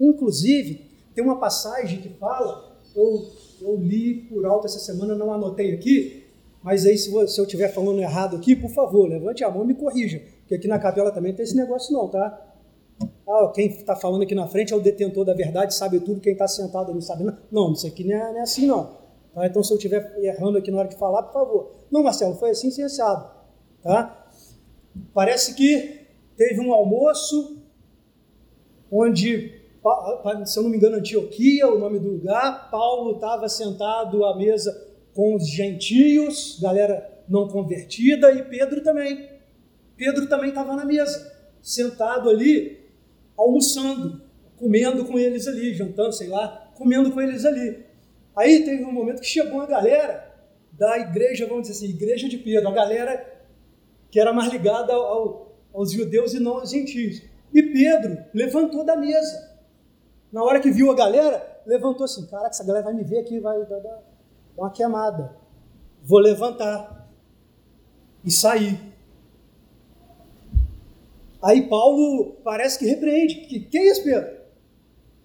inclusive, 0.00 0.90
tem 1.14 1.24
uma 1.24 1.38
passagem 1.38 2.00
que 2.00 2.08
fala, 2.10 2.78
eu, 2.94 3.26
eu 3.60 3.76
li 3.76 4.22
por 4.28 4.44
alto 4.46 4.66
essa 4.66 4.78
semana, 4.78 5.14
não 5.14 5.32
anotei 5.32 5.72
aqui, 5.72 6.24
mas 6.62 6.86
aí 6.86 6.96
se, 6.96 7.10
se 7.28 7.40
eu 7.40 7.44
estiver 7.44 7.68
falando 7.68 8.00
errado 8.00 8.36
aqui, 8.36 8.56
por 8.56 8.70
favor, 8.70 9.08
levante 9.08 9.44
a 9.44 9.50
mão 9.50 9.64
e 9.64 9.68
me 9.68 9.74
corrija, 9.74 10.22
porque 10.40 10.54
aqui 10.54 10.68
na 10.68 10.78
capela 10.78 11.10
também 11.10 11.34
tem 11.34 11.44
esse 11.44 11.56
negócio 11.56 11.92
não, 11.92 12.08
tá? 12.08 12.52
Ah, 13.28 13.50
quem 13.54 13.66
está 13.66 13.96
falando 13.96 14.22
aqui 14.22 14.34
na 14.34 14.46
frente 14.46 14.72
é 14.72 14.76
o 14.76 14.80
detentor 14.80 15.24
da 15.24 15.34
verdade, 15.34 15.74
sabe 15.74 16.00
tudo, 16.00 16.20
quem 16.20 16.32
está 16.32 16.46
sentado 16.46 16.92
não 16.92 17.00
sabe 17.00 17.24
não. 17.24 17.36
Não, 17.50 17.72
isso 17.72 17.86
aqui 17.86 18.04
não 18.04 18.14
é, 18.14 18.32
não 18.32 18.38
é 18.38 18.42
assim 18.42 18.66
não. 18.66 18.90
Tá? 19.34 19.46
Então 19.46 19.62
se 19.62 19.72
eu 19.72 19.76
estiver 19.76 20.16
errando 20.22 20.58
aqui 20.58 20.70
na 20.70 20.78
hora 20.78 20.88
de 20.88 20.96
falar, 20.96 21.22
por 21.24 21.32
favor. 21.32 21.70
Não, 21.90 22.02
Marcelo, 22.02 22.34
foi 22.34 22.50
assim, 22.50 22.70
sensado. 22.70 23.28
Tá? 23.82 24.26
Parece 25.12 25.54
que 25.54 26.06
teve 26.36 26.60
um 26.60 26.72
almoço 26.72 27.63
onde 28.94 29.64
se 30.46 30.58
eu 30.58 30.62
não 30.62 30.70
me 30.70 30.78
engano, 30.78 30.96
Antioquia, 30.96 31.68
o 31.68 31.78
nome 31.78 31.98
do 31.98 32.12
lugar. 32.12 32.70
Paulo 32.70 33.16
estava 33.16 33.48
sentado 33.48 34.24
à 34.24 34.34
mesa 34.34 34.72
com 35.12 35.34
os 35.34 35.46
gentios, 35.46 36.58
galera 36.60 37.22
não 37.28 37.48
convertida, 37.48 38.32
e 38.32 38.42
Pedro 38.44 38.82
também. 38.82 39.28
Pedro 39.96 40.26
também 40.26 40.48
estava 40.48 40.74
na 40.74 40.84
mesa, 40.86 41.32
sentado 41.60 42.30
ali, 42.30 42.78
almoçando, 43.36 44.22
comendo 44.56 45.04
com 45.04 45.18
eles 45.18 45.46
ali, 45.46 45.74
jantando, 45.74 46.12
sei 46.12 46.28
lá, 46.28 46.72
comendo 46.74 47.12
com 47.12 47.20
eles 47.20 47.44
ali. 47.44 47.84
Aí 48.34 48.64
teve 48.64 48.84
um 48.84 48.92
momento 48.92 49.20
que 49.20 49.26
chegou 49.26 49.54
uma 49.54 49.66
galera 49.66 50.32
da 50.72 50.98
igreja, 50.98 51.46
vamos 51.46 51.68
dizer 51.68 51.84
assim, 51.84 51.94
igreja 51.94 52.28
de 52.28 52.38
Pedro, 52.38 52.68
a 52.68 52.72
galera 52.72 53.32
que 54.10 54.18
era 54.18 54.32
mais 54.32 54.50
ligada 54.50 54.92
ao, 54.92 55.56
aos 55.72 55.92
judeus 55.92 56.32
e 56.32 56.40
não 56.40 56.58
aos 56.58 56.70
gentios. 56.70 57.22
E 57.54 57.62
Pedro 57.62 58.18
levantou 58.34 58.84
da 58.84 58.96
mesa 58.96 59.54
na 60.34 60.42
hora 60.42 60.58
que 60.58 60.68
viu 60.68 60.90
a 60.90 60.96
galera, 60.96 61.62
levantou 61.64 62.04
assim: 62.04 62.26
Caraca, 62.26 62.50
essa 62.50 62.64
galera 62.64 62.84
vai 62.84 62.94
me 62.94 63.04
ver 63.04 63.20
aqui, 63.20 63.38
vai 63.38 63.64
dar, 63.64 64.02
uma 64.58 64.68
queimada. 64.72 65.36
Vou 66.02 66.18
levantar 66.18 67.08
e 68.24 68.30
sair. 68.32 68.80
Aí 71.40 71.68
Paulo 71.68 72.38
parece 72.42 72.78
que 72.78 72.84
repreende. 72.84 73.46
Que, 73.46 73.60
que 73.60 73.78
é 73.78 73.92
isso, 73.92 74.02
Pedro? 74.02 74.28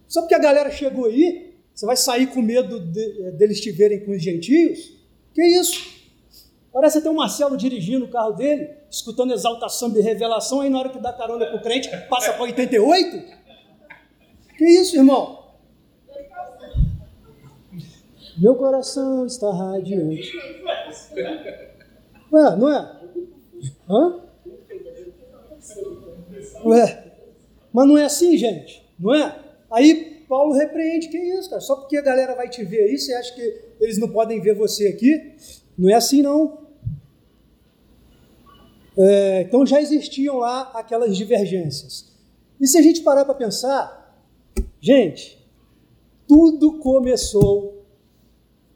Só 0.07 0.21
porque 0.21 0.35
a 0.35 0.39
galera 0.39 0.69
chegou 0.69 1.05
aí, 1.05 1.55
você 1.73 1.87
vai 1.87 1.97
sair 1.97 2.27
com 2.27 2.41
medo 2.41 2.79
de, 2.79 3.31
deles 3.31 3.59
te 3.59 3.71
verem 3.71 4.05
com 4.05 4.11
os 4.11 4.21
gentios? 4.21 4.95
Que 5.33 5.43
isso? 5.43 5.98
Parece 6.79 6.99
até 6.99 7.09
o 7.09 7.13
Marcelo 7.13 7.57
dirigindo 7.57 8.05
o 8.05 8.07
carro 8.07 8.31
dele, 8.31 8.69
escutando 8.89 9.33
exaltação 9.33 9.89
de 9.89 9.99
revelação, 9.99 10.61
aí 10.61 10.69
na 10.69 10.79
hora 10.79 10.87
que 10.87 10.97
dá 10.97 11.11
carona 11.11 11.45
pro 11.45 11.61
crente, 11.61 11.89
passa 12.09 12.31
para 12.31 12.43
88. 12.43 13.21
Que 14.57 14.63
isso, 14.63 14.95
irmão? 14.95 15.43
Meu 18.37 18.55
coração 18.55 19.25
está 19.25 19.51
radiante. 19.51 20.31
Ué, 22.31 22.55
não 22.55 22.71
é? 22.71 22.99
Hã? 23.89 24.21
Ué, 26.63 27.11
mas 27.73 27.87
não 27.89 27.97
é 27.97 28.05
assim, 28.05 28.37
gente, 28.37 28.89
não 28.97 29.13
é? 29.13 29.37
Aí 29.69 30.23
Paulo 30.29 30.53
repreende, 30.53 31.09
que 31.09 31.17
isso, 31.17 31.49
cara? 31.49 31.61
Só 31.61 31.75
porque 31.75 31.97
a 31.97 32.01
galera 32.01 32.35
vai 32.35 32.47
te 32.47 32.63
ver 32.63 32.83
aí, 32.83 32.97
você 32.97 33.13
acha 33.15 33.35
que 33.35 33.63
eles 33.81 33.97
não 33.97 34.07
podem 34.07 34.39
ver 34.39 34.55
você 34.55 34.87
aqui? 34.87 35.35
Não 35.77 35.89
é 35.89 35.95
assim, 35.95 36.21
não. 36.21 36.68
É, 38.97 39.41
então 39.41 39.65
já 39.65 39.81
existiam 39.81 40.37
lá 40.37 40.71
aquelas 40.73 41.15
divergências. 41.15 42.11
E 42.59 42.67
se 42.67 42.77
a 42.77 42.81
gente 42.81 43.01
parar 43.01 43.23
para 43.23 43.33
pensar, 43.33 43.99
Gente, 44.81 45.37
tudo 46.25 46.79
começou, 46.79 47.85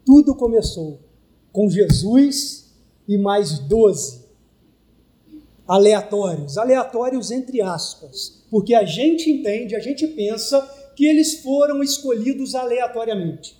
tudo 0.04 0.34
começou 0.34 1.00
com 1.50 1.68
Jesus 1.68 2.74
e 3.08 3.16
mais 3.16 3.58
doze 3.58 4.22
aleatórios, 5.66 6.58
aleatórios 6.58 7.30
entre 7.30 7.62
aspas, 7.62 8.44
porque 8.50 8.74
a 8.74 8.84
gente 8.84 9.30
entende, 9.30 9.74
a 9.74 9.80
gente 9.80 10.06
pensa 10.08 10.60
que 10.94 11.06
eles 11.06 11.40
foram 11.40 11.82
escolhidos 11.82 12.54
aleatoriamente. 12.54 13.56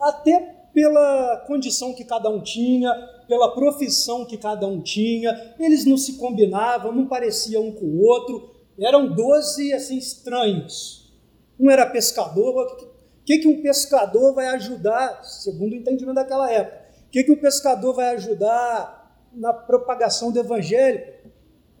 Até 0.00 0.55
pela 0.76 1.38
condição 1.46 1.94
que 1.94 2.04
cada 2.04 2.28
um 2.28 2.38
tinha, 2.38 2.92
pela 3.26 3.54
profissão 3.54 4.26
que 4.26 4.36
cada 4.36 4.66
um 4.66 4.78
tinha, 4.82 5.54
eles 5.58 5.86
não 5.86 5.96
se 5.96 6.18
combinavam, 6.18 6.92
não 6.92 7.06
pareciam 7.06 7.68
um 7.68 7.72
com 7.72 7.86
o 7.86 8.04
outro, 8.04 8.50
eram 8.78 9.10
doze 9.10 9.72
assim 9.72 9.96
estranhos. 9.96 11.10
Um 11.58 11.70
era 11.70 11.86
pescador, 11.86 12.54
o 12.54 13.24
que, 13.24 13.38
que 13.38 13.48
um 13.48 13.62
pescador 13.62 14.34
vai 14.34 14.48
ajudar, 14.48 15.24
segundo 15.24 15.72
o 15.72 15.76
entendimento 15.76 16.16
daquela 16.16 16.52
época, 16.52 16.84
o 17.06 17.10
que, 17.10 17.24
que 17.24 17.32
um 17.32 17.40
pescador 17.40 17.94
vai 17.94 18.10
ajudar 18.10 19.18
na 19.32 19.54
propagação 19.54 20.30
do 20.30 20.38
evangelho? 20.38 21.02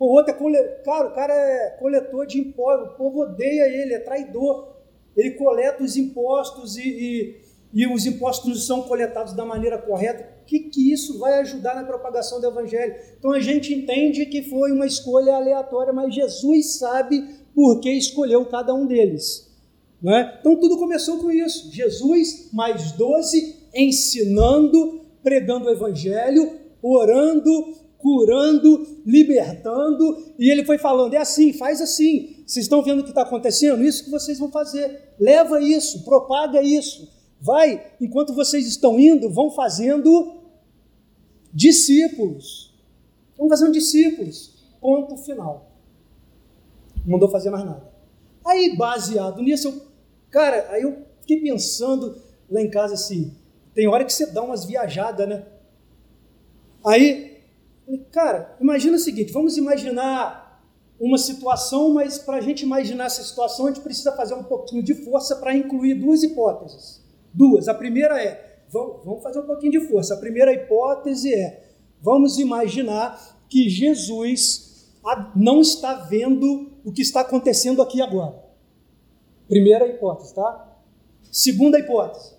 O 0.00 0.06
outro 0.06 0.32
é 0.32 0.38
coletor, 0.38 0.82
cara, 0.82 1.08
o 1.08 1.14
cara 1.14 1.34
é 1.34 1.70
coletor 1.78 2.26
de 2.26 2.40
impostos, 2.40 2.94
o 2.94 2.96
povo 2.96 3.20
odeia 3.24 3.68
ele, 3.68 3.92
é 3.92 3.98
traidor. 3.98 4.74
Ele 5.14 5.32
coleta 5.32 5.82
os 5.82 5.98
impostos 5.98 6.78
e, 6.78 6.88
e, 6.88 7.45
e 7.72 7.86
os 7.86 8.06
impostos 8.06 8.48
não 8.48 8.56
são 8.56 8.82
coletados 8.82 9.32
da 9.32 9.44
maneira 9.44 9.78
correta. 9.78 10.36
O 10.42 10.46
que, 10.46 10.60
que 10.60 10.92
isso 10.92 11.18
vai 11.18 11.40
ajudar 11.40 11.74
na 11.74 11.84
propagação 11.84 12.40
do 12.40 12.46
Evangelho? 12.46 12.94
Então 13.18 13.32
a 13.32 13.40
gente 13.40 13.74
entende 13.74 14.26
que 14.26 14.42
foi 14.42 14.72
uma 14.72 14.86
escolha 14.86 15.34
aleatória, 15.34 15.92
mas 15.92 16.14
Jesus 16.14 16.78
sabe 16.78 17.22
por 17.54 17.80
que 17.80 17.90
escolheu 17.90 18.44
cada 18.46 18.74
um 18.74 18.86
deles. 18.86 19.50
Não 20.00 20.14
é? 20.14 20.38
Então 20.40 20.56
tudo 20.56 20.78
começou 20.78 21.18
com 21.18 21.30
isso. 21.30 21.72
Jesus, 21.72 22.50
mais 22.52 22.92
doze, 22.92 23.56
ensinando, 23.74 25.00
pregando 25.22 25.66
o 25.66 25.70
Evangelho, 25.70 26.52
orando, 26.82 27.74
curando, 27.98 28.86
libertando, 29.04 30.32
e 30.38 30.50
ele 30.50 30.64
foi 30.64 30.78
falando: 30.78 31.14
é 31.14 31.18
assim, 31.18 31.52
faz 31.52 31.80
assim. 31.80 32.36
Vocês 32.46 32.66
estão 32.66 32.82
vendo 32.82 33.00
o 33.00 33.02
que 33.02 33.08
está 33.08 33.22
acontecendo? 33.22 33.82
Isso 33.82 34.04
que 34.04 34.10
vocês 34.10 34.38
vão 34.38 34.50
fazer. 34.50 35.14
Leva 35.18 35.60
isso, 35.60 36.04
propaga 36.04 36.62
isso. 36.62 37.15
Vai, 37.40 37.92
enquanto 38.00 38.34
vocês 38.34 38.66
estão 38.66 38.98
indo, 38.98 39.30
vão 39.30 39.50
fazendo 39.50 40.42
discípulos. 41.52 42.74
Vão 43.36 43.48
fazendo 43.48 43.72
discípulos. 43.72 44.54
Ponto 44.80 45.16
final. 45.18 45.70
Não 47.04 47.12
mandou 47.12 47.28
fazer 47.28 47.50
mais 47.50 47.64
nada. 47.64 47.92
Aí, 48.44 48.76
baseado 48.76 49.42
nisso, 49.42 49.68
eu, 49.68 49.82
cara, 50.30 50.68
aí 50.70 50.82
eu 50.82 51.04
fiquei 51.20 51.40
pensando 51.40 52.16
lá 52.50 52.60
em 52.60 52.70
casa 52.70 52.94
assim: 52.94 53.34
tem 53.74 53.88
hora 53.88 54.04
que 54.04 54.12
você 54.12 54.26
dá 54.26 54.42
umas 54.42 54.64
viajadas, 54.64 55.28
né? 55.28 55.44
Aí 56.84 57.36
Cara, 58.10 58.56
imagina 58.60 58.96
o 58.96 59.00
seguinte: 59.00 59.32
vamos 59.32 59.56
imaginar 59.56 60.60
uma 60.98 61.18
situação, 61.18 61.92
mas 61.92 62.18
para 62.18 62.38
a 62.38 62.40
gente 62.40 62.62
imaginar 62.62 63.06
essa 63.06 63.22
situação, 63.22 63.66
a 63.66 63.68
gente 63.70 63.82
precisa 63.82 64.12
fazer 64.12 64.34
um 64.34 64.42
pouquinho 64.42 64.82
de 64.82 64.94
força 64.94 65.36
para 65.36 65.54
incluir 65.54 65.94
duas 65.94 66.22
hipóteses. 66.22 67.04
Duas. 67.36 67.68
A 67.68 67.74
primeira 67.74 68.20
é: 68.20 68.62
vamos 68.70 69.22
fazer 69.22 69.40
um 69.40 69.46
pouquinho 69.46 69.72
de 69.72 69.88
força. 69.88 70.14
A 70.14 70.18
primeira 70.18 70.52
hipótese 70.52 71.32
é: 71.34 71.68
vamos 72.00 72.38
imaginar 72.38 73.36
que 73.48 73.68
Jesus 73.68 74.90
não 75.36 75.60
está 75.60 75.94
vendo 75.94 76.72
o 76.84 76.90
que 76.90 77.02
está 77.02 77.20
acontecendo 77.20 77.82
aqui 77.82 78.00
agora. 78.00 78.42
Primeira 79.46 79.86
hipótese, 79.86 80.34
tá? 80.34 80.80
Segunda 81.30 81.78
hipótese. 81.78 82.34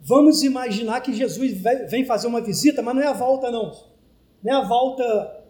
Vamos 0.00 0.42
imaginar 0.42 1.00
que 1.02 1.12
Jesus 1.12 1.52
vem 1.90 2.06
fazer 2.06 2.26
uma 2.26 2.40
visita, 2.40 2.80
mas 2.80 2.94
não 2.94 3.02
é 3.02 3.06
a 3.06 3.12
volta, 3.12 3.50
não 3.50 3.90
não 4.42 4.52
é 4.52 4.56
a 4.56 4.62
volta 4.62 5.44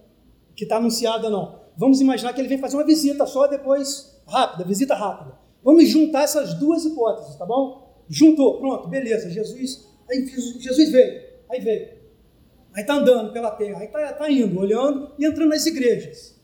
que 0.55 0.65
está 0.65 0.77
anunciada, 0.77 1.31
não. 1.31 1.61
Vamos 1.77 2.01
imaginar 2.01 2.33
que 2.33 2.41
ele 2.41 2.49
vem 2.49 2.59
fazer 2.59 2.77
uma 2.77 2.85
visita 2.85 3.25
só 3.27 3.47
depois, 3.47 4.21
rápida, 4.27 4.65
visita 4.65 4.95
rápida. 4.95 5.39
Vamos 5.63 5.89
juntar 5.89 6.23
essas 6.23 6.55
duas 6.55 6.85
hipóteses, 6.85 7.37
tá 7.37 7.47
bom? 7.47 7.90
Juntou, 8.11 8.59
pronto, 8.59 8.89
beleza. 8.89 9.31
Jesus, 9.31 9.89
aí 10.11 10.27
Jesus 10.27 10.91
veio, 10.91 11.23
aí 11.49 11.61
veio. 11.61 11.89
Aí 12.75 12.83
está 12.83 12.95
andando 12.95 13.33
pela 13.33 13.53
terra, 13.53 13.79
aí 13.79 13.87
está 13.87 14.13
tá 14.13 14.29
indo, 14.29 14.59
olhando 14.59 15.13
e 15.17 15.25
entrando 15.25 15.51
nas 15.51 15.65
igrejas. 15.65 16.37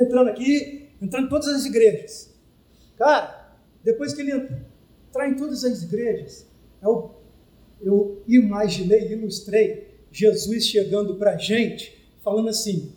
Entrando 0.00 0.30
aqui, 0.30 0.88
entrando 1.00 1.26
em 1.26 1.28
todas 1.28 1.48
as 1.48 1.66
igrejas. 1.66 2.34
Cara, 2.96 3.58
depois 3.84 4.14
que 4.14 4.22
ele 4.22 4.32
entrar 4.32 5.28
em 5.28 5.36
todas 5.36 5.62
as 5.62 5.82
igrejas, 5.82 6.46
eu, 6.82 7.22
eu 7.82 8.22
imaginei, 8.26 9.12
ilustrei 9.12 9.88
Jesus 10.10 10.66
chegando 10.66 11.16
para 11.16 11.32
a 11.32 11.36
gente, 11.36 12.10
falando 12.22 12.48
assim: 12.48 12.94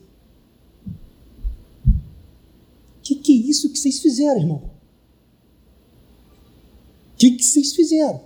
O 2.97 3.01
que, 3.01 3.15
que 3.15 3.33
é 3.33 3.49
isso 3.49 3.69
que 3.71 3.77
vocês 3.77 3.99
fizeram, 3.99 4.39
irmão? 4.39 4.70
Que, 7.21 7.29
que 7.33 7.43
vocês 7.43 7.75
fizeram? 7.75 8.19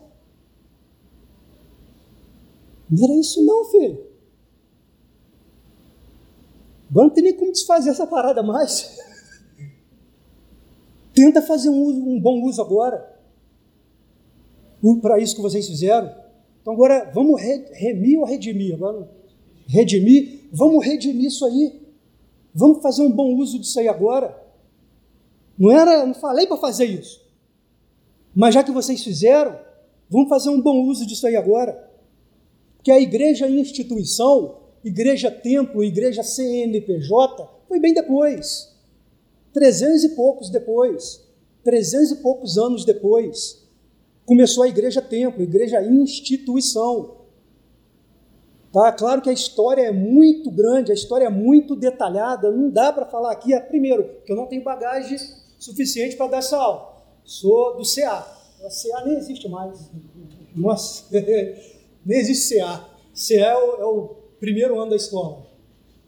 Não 2.90 3.04
era 3.04 3.14
isso, 3.20 3.46
não, 3.46 3.66
filho. 3.66 4.06
Agora 6.90 7.08
não 7.08 7.14
tem 7.14 7.26
nem 7.26 7.36
como 7.36 7.52
desfazer 7.52 7.90
essa 7.90 8.08
parada 8.08 8.42
mais. 8.42 8.98
Tenta 11.14 11.42
fazer 11.42 11.68
um, 11.68 11.84
uso, 11.84 12.00
um 12.00 12.18
bom 12.22 12.42
uso 12.44 12.62
agora. 12.62 13.20
Para 15.02 15.20
isso 15.20 15.36
que 15.36 15.42
vocês 15.42 15.68
fizeram. 15.68 16.16
Então 16.62 16.72
agora 16.72 17.12
vamos 17.14 17.42
remir 17.42 18.18
ou 18.18 18.26
redimir? 18.26 18.76
Agora, 18.76 19.12
redimir, 19.68 20.48
vamos 20.54 20.86
redimir 20.86 21.26
isso 21.26 21.44
aí. 21.46 21.82
Vamos 22.54 22.82
fazer 22.82 23.02
um 23.02 23.12
bom 23.12 23.36
uso 23.36 23.60
disso 23.60 23.78
aí 23.78 23.90
agora. 23.90 24.42
Não 25.60 25.70
era, 25.70 26.06
não 26.06 26.14
falei 26.14 26.48
para 26.48 26.56
fazer 26.56 26.86
isso. 26.86 27.25
Mas 28.36 28.54
já 28.54 28.64
que 28.64 28.72
vocês 28.72 29.02
fizeram, 29.02 29.58
vamos 30.10 30.28
fazer 30.28 30.50
um 30.50 30.62
bom 30.62 30.84
uso 30.84 31.06
disso 31.06 31.26
aí 31.26 31.38
agora. 31.38 31.90
Porque 32.76 32.92
a 32.92 33.00
igreja 33.00 33.48
instituição, 33.48 34.58
igreja 34.84 35.32
templo, 35.32 35.84
igreja 35.84 36.22
CNPJ, 36.22 37.50
foi 37.68 37.80
bem 37.80 37.94
depois. 37.94 38.76
Trezentos 39.54 40.04
e 40.04 40.10
poucos 40.10 40.50
depois. 40.50 41.26
Trezentos 41.64 42.12
e 42.12 42.16
poucos 42.18 42.58
anos 42.58 42.84
depois 42.84 43.64
começou 44.26 44.64
a 44.64 44.68
igreja 44.68 45.02
templo, 45.02 45.42
igreja 45.42 45.82
instituição. 45.82 47.18
Tá? 48.74 48.92
Claro 48.92 49.22
que 49.22 49.30
a 49.30 49.34
história 49.34 49.84
é 49.84 49.92
muito 49.92 50.52
grande, 50.52 50.92
a 50.92 50.96
história 50.96 51.26
é 51.26 51.30
muito 51.30 51.76
detalhada, 51.76 52.52
não 52.52 52.70
dá 52.70 52.92
para 52.92 53.06
falar 53.06 53.32
aqui, 53.32 53.54
é, 53.54 53.60
primeiro, 53.60 54.04
que 54.26 54.32
eu 54.32 54.36
não 54.36 54.48
tenho 54.48 54.64
bagagem 54.64 55.18
suficiente 55.58 56.18
para 56.18 56.28
dar 56.28 56.38
essa 56.40 56.58
aula. 56.58 56.95
Sou 57.26 57.76
do 57.76 57.84
CA. 57.84 58.20
A 58.64 58.70
CA 58.70 59.04
nem 59.04 59.18
existe 59.18 59.50
mais. 59.50 59.92
Nossa, 60.56 61.06
nem 62.06 62.20
existe 62.20 62.56
CA. 62.56 62.88
CA 63.14 63.34
é 63.34 63.58
o, 63.58 63.82
é 63.82 63.86
o 63.86 64.08
primeiro 64.40 64.80
ano 64.80 64.92
da 64.92 64.96
escola. 64.96 65.48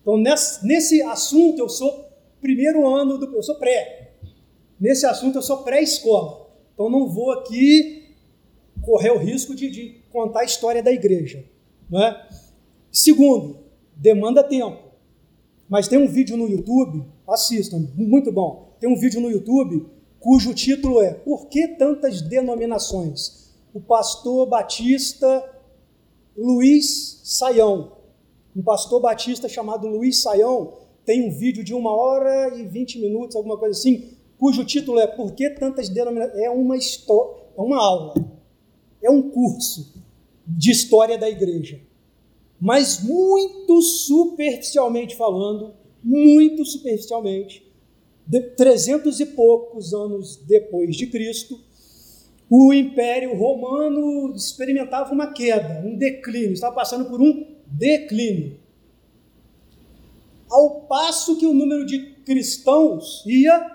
Então, 0.01 0.15
nesse, 0.15 0.65
nesse 0.65 1.01
assunto, 1.01 1.59
eu 1.59 1.68
sou 1.68 2.07
primeiro 2.39 2.88
ano, 2.88 3.18
do, 3.18 3.36
eu 3.36 3.43
sou 3.43 3.55
pré. 3.55 4.13
Nesse 4.80 5.05
assunto, 5.05 5.39
eu 5.39 5.41
sou 5.41 5.63
pré-escola. 5.63 6.47
Então, 6.74 6.89
não 6.89 7.09
vou 7.09 7.32
aqui 7.32 8.15
correr 8.84 9.09
o 9.09 9.18
risco 9.18 9.55
de, 9.55 9.70
de 9.70 10.01
contar 10.11 10.41
a 10.41 10.45
história 10.45 10.84
da 10.84 10.91
igreja. 10.91 11.43
Não 11.89 12.01
é? 12.03 12.30
Segundo, 12.91 13.59
demanda 13.95 14.43
tempo. 14.43 14.88
Mas 15.68 15.88
tem 15.88 15.97
um 15.97 16.07
vídeo 16.07 16.38
no 16.38 16.47
YouTube, 16.47 17.03
assistam, 17.28 17.89
muito 17.95 18.32
bom. 18.32 18.78
Tem 18.80 18.89
um 18.89 18.95
vídeo 18.95 19.20
no 19.20 19.30
YouTube 19.30 19.97
cujo 20.20 20.53
título 20.53 21.01
é 21.01 21.13
Por 21.13 21.47
que 21.47 21.68
tantas 21.70 22.22
denominações? 22.22 23.53
O 23.74 23.80
pastor 23.80 24.47
batista 24.47 25.43
Luiz 26.36 27.22
Saião. 27.24 27.93
Um 28.55 28.61
pastor 28.61 29.01
batista 29.01 29.47
chamado 29.47 29.88
Luiz 29.88 30.22
Saião 30.22 30.74
tem 31.05 31.28
um 31.28 31.32
vídeo 31.32 31.63
de 31.63 31.74
uma 31.74 31.95
hora 31.95 32.55
e 32.57 32.65
vinte 32.65 32.99
minutos, 32.99 33.36
alguma 33.36 33.57
coisa 33.57 33.80
assim, 33.80 34.09
cujo 34.38 34.65
título 34.65 34.99
é 34.99 35.07
Por 35.07 35.34
que 35.34 35.49
tantas 35.49 35.89
denominações? 35.89 36.39
É 36.41 36.49
uma 36.49 36.76
história, 36.76 37.43
é 37.57 37.61
uma 37.61 37.78
aula 37.78 38.38
é 39.01 39.09
um 39.09 39.30
curso 39.30 39.93
de 40.45 40.72
história 40.72 41.18
da 41.18 41.30
igreja. 41.30 41.80
Mas 42.59 43.03
muito 43.03 43.82
superficialmente 43.82 45.15
falando, 45.15 45.74
muito 46.03 46.65
superficialmente, 46.65 47.66
de 48.28 48.41
300 48.41 49.19
e 49.19 49.25
poucos 49.28 49.93
anos 49.93 50.36
depois 50.45 50.95
de 50.95 51.07
Cristo, 51.07 51.59
o 52.49 52.73
Império 52.73 53.36
Romano 53.36 54.34
experimentava 54.36 55.13
uma 55.13 55.32
queda, 55.34 55.82
um 55.86 55.95
declínio, 55.97 56.53
estava 56.53 56.75
passando 56.75 57.05
por 57.05 57.21
um 57.21 57.55
declínio. 57.65 58.59
Ao 60.49 60.82
passo 60.82 61.38
que 61.38 61.45
o 61.45 61.53
número 61.53 61.86
de 61.86 61.99
cristãos 62.25 63.23
ia 63.25 63.71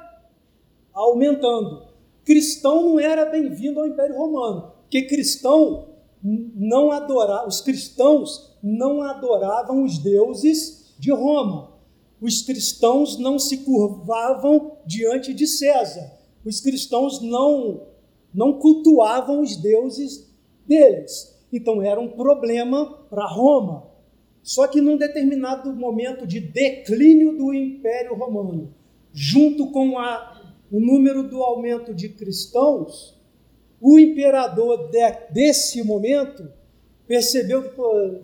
aumentando. 0.92 1.88
Cristão 2.24 2.82
não 2.82 3.00
era 3.00 3.24
bem-vindo 3.26 3.80
ao 3.80 3.86
Império 3.86 4.16
Romano 4.16 4.72
que 4.92 5.00
cristão 5.04 5.88
não 6.22 6.92
adorava, 6.92 7.48
os 7.48 7.62
cristãos 7.62 8.54
não 8.62 9.00
adoravam 9.00 9.82
os 9.84 9.96
deuses 9.96 10.94
de 10.98 11.10
Roma. 11.10 11.71
Os 12.22 12.40
cristãos 12.40 13.18
não 13.18 13.36
se 13.36 13.58
curvavam 13.58 14.76
diante 14.86 15.34
de 15.34 15.44
César. 15.44 16.08
Os 16.44 16.60
cristãos 16.60 17.20
não 17.20 17.88
não 18.32 18.58
cultuavam 18.60 19.40
os 19.42 19.56
deuses 19.56 20.32
deles. 20.66 21.36
Então 21.52 21.82
era 21.82 22.00
um 22.00 22.08
problema 22.08 22.86
para 23.10 23.26
Roma. 23.26 23.90
Só 24.42 24.66
que 24.66 24.80
num 24.80 24.96
determinado 24.96 25.74
momento 25.74 26.26
de 26.26 26.40
declínio 26.40 27.36
do 27.36 27.52
Império 27.52 28.14
Romano, 28.14 28.72
junto 29.12 29.70
com 29.70 29.98
a, 29.98 30.54
o 30.70 30.80
número 30.80 31.28
do 31.28 31.42
aumento 31.42 31.92
de 31.92 32.08
cristãos, 32.08 33.20
o 33.80 33.98
imperador 33.98 34.88
de, 34.90 35.10
desse 35.30 35.82
momento 35.82 36.50
percebeu 37.06 37.62
que 37.64 37.76
pô, 37.76 38.20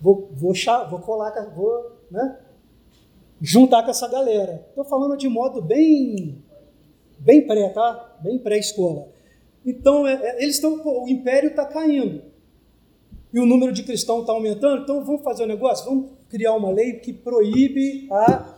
vou, 0.00 0.30
vou, 0.32 0.52
vou 0.90 0.98
colar, 1.00 1.54
vou 1.54 1.92
né, 2.10 2.38
juntar 3.40 3.82
com 3.82 3.90
essa 3.90 4.08
galera. 4.08 4.66
Estou 4.68 4.84
falando 4.84 5.16
de 5.16 5.28
modo 5.28 5.60
bem, 5.60 6.42
bem 7.18 7.46
pré, 7.46 7.68
tá? 7.70 8.18
Bem 8.22 8.38
pré-escola. 8.38 9.08
Então, 9.64 10.06
é, 10.06 10.14
é, 10.14 10.42
eles 10.42 10.56
estão, 10.56 10.80
o 10.84 11.08
império 11.08 11.50
está 11.50 11.64
caindo. 11.64 12.22
E 13.32 13.40
o 13.40 13.46
número 13.46 13.72
de 13.72 13.82
cristãos 13.82 14.20
está 14.20 14.32
aumentando, 14.32 14.82
então 14.82 15.04
vamos 15.04 15.22
fazer 15.22 15.44
um 15.44 15.48
negócio? 15.48 15.84
Vamos 15.86 16.12
criar 16.28 16.54
uma 16.54 16.70
lei 16.70 16.94
que 16.94 17.12
proíbe 17.12 18.06
a 18.10 18.54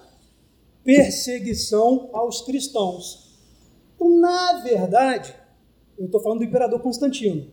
perseguição 0.84 2.10
aos 2.12 2.42
cristãos. 2.42 3.38
Então, 3.94 4.20
na 4.20 4.60
verdade, 4.62 5.34
eu 5.98 6.06
estou 6.06 6.20
falando 6.20 6.40
do 6.40 6.44
imperador 6.44 6.80
Constantino. 6.80 7.50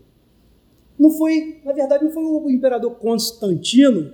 Não 1.00 1.12
foi, 1.12 1.62
na 1.64 1.72
verdade, 1.72 2.04
não 2.04 2.12
foi 2.12 2.24
o 2.24 2.50
imperador 2.50 2.96
Constantino 2.96 4.14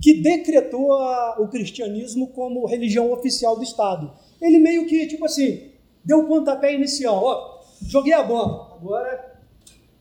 que 0.00 0.20
decretou 0.20 0.92
a, 0.92 1.36
o 1.38 1.48
cristianismo 1.48 2.28
como 2.28 2.66
religião 2.66 3.12
oficial 3.12 3.56
do 3.56 3.62
Estado. 3.62 4.12
Ele 4.40 4.58
meio 4.58 4.86
que, 4.86 5.06
tipo 5.06 5.24
assim, 5.24 5.70
deu 6.04 6.20
o 6.20 6.28
pontapé 6.28 6.74
inicial. 6.74 7.22
Ó, 7.22 7.60
joguei 7.86 8.12
a 8.12 8.22
bola. 8.22 8.76
Agora 8.80 9.36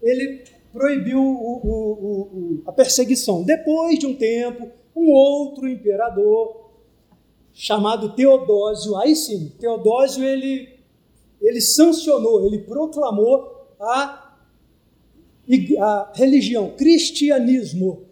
ele 0.02 0.44
proibiu 0.72 1.22
o, 1.22 1.62
o, 1.64 2.64
a 2.66 2.72
perseguição. 2.72 3.44
Depois 3.44 3.98
de 3.98 4.06
um 4.06 4.14
tempo, 4.14 4.70
um 4.96 5.10
outro 5.10 5.68
imperador 5.68 6.66
chamado 7.54 8.14
Teodósio, 8.14 8.98
aí 8.98 9.16
sim, 9.16 9.54
Teodósio 9.58 10.24
ele, 10.24 10.78
ele 11.42 11.62
sancionou, 11.62 12.46
ele 12.46 12.60
proclamou 12.60 13.70
a, 13.80 14.36
a 15.80 16.12
religião, 16.14 16.72
cristianismo. 16.72 18.04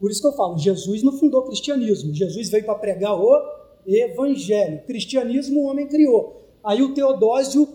Por 0.00 0.10
isso 0.10 0.20
que 0.20 0.26
eu 0.26 0.32
falo, 0.32 0.58
Jesus 0.58 1.02
não 1.02 1.12
fundou 1.12 1.40
o 1.40 1.46
cristianismo, 1.46 2.14
Jesus 2.14 2.48
veio 2.48 2.64
para 2.64 2.74
pregar 2.76 3.18
o 3.18 3.58
evangelho. 3.86 4.82
Cristianismo 4.86 5.60
o 5.60 5.64
homem 5.64 5.88
criou. 5.88 6.48
Aí 6.62 6.82
o 6.82 6.94
Teodósio 6.94 7.68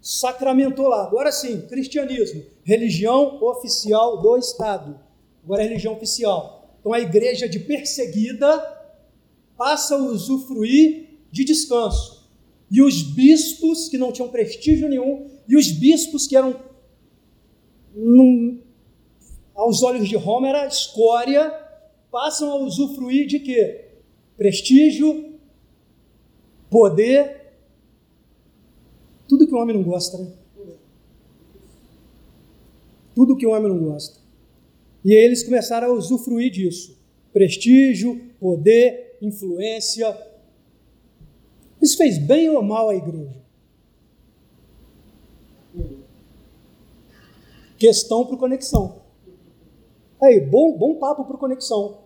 sacramentou 0.00 0.88
lá. 0.88 1.06
Agora 1.06 1.30
sim, 1.30 1.60
cristianismo, 1.62 2.42
religião 2.64 3.42
oficial 3.42 4.20
do 4.20 4.36
Estado. 4.36 4.98
Agora 5.44 5.62
é 5.62 5.68
religião 5.68 5.94
oficial. 5.94 6.76
Então 6.80 6.92
a 6.92 7.00
igreja 7.00 7.48
de 7.48 7.60
perseguida 7.60 8.58
passa 9.56 9.94
a 9.94 9.98
usufruir 9.98 11.10
de 11.30 11.44
descanso. 11.44 12.28
E 12.70 12.82
os 12.82 13.02
bispos 13.02 13.88
que 13.88 13.98
não 13.98 14.10
tinham 14.10 14.28
prestígio 14.28 14.88
nenhum, 14.88 15.30
e 15.46 15.56
os 15.56 15.70
bispos 15.70 16.26
que 16.26 16.36
eram, 16.36 16.56
aos 19.54 19.82
olhos 19.82 20.08
de 20.08 20.16
Roma, 20.16 20.48
era 20.48 20.66
escória, 20.66 21.50
passam 22.10 22.50
a 22.50 22.56
usufruir 22.56 23.26
de 23.26 23.38
quê? 23.38 23.88
Prestígio, 24.36 25.38
poder 26.70 27.42
tudo 29.32 29.46
que 29.46 29.54
o 29.54 29.58
homem 29.58 29.74
não 29.74 29.82
gosta, 29.82 30.18
né? 30.18 30.30
Tudo 33.14 33.34
que 33.34 33.46
o 33.46 33.50
homem 33.50 33.66
não 33.66 33.78
gosta. 33.78 34.20
E 35.02 35.14
eles 35.14 35.42
começaram 35.42 35.88
a 35.88 35.92
usufruir 35.94 36.50
disso. 36.50 36.98
Prestígio, 37.32 38.20
poder, 38.38 39.16
influência. 39.22 40.14
Isso 41.80 41.96
fez 41.96 42.18
bem 42.18 42.50
ou 42.50 42.62
mal 42.62 42.90
à 42.90 42.94
igreja? 42.94 43.42
Questão 47.78 48.26
para 48.26 48.36
conexão. 48.36 49.01
Aí, 50.22 50.40
bom, 50.40 50.76
bom 50.76 50.94
papo 50.94 51.24
para 51.24 51.36
conexão. 51.36 51.98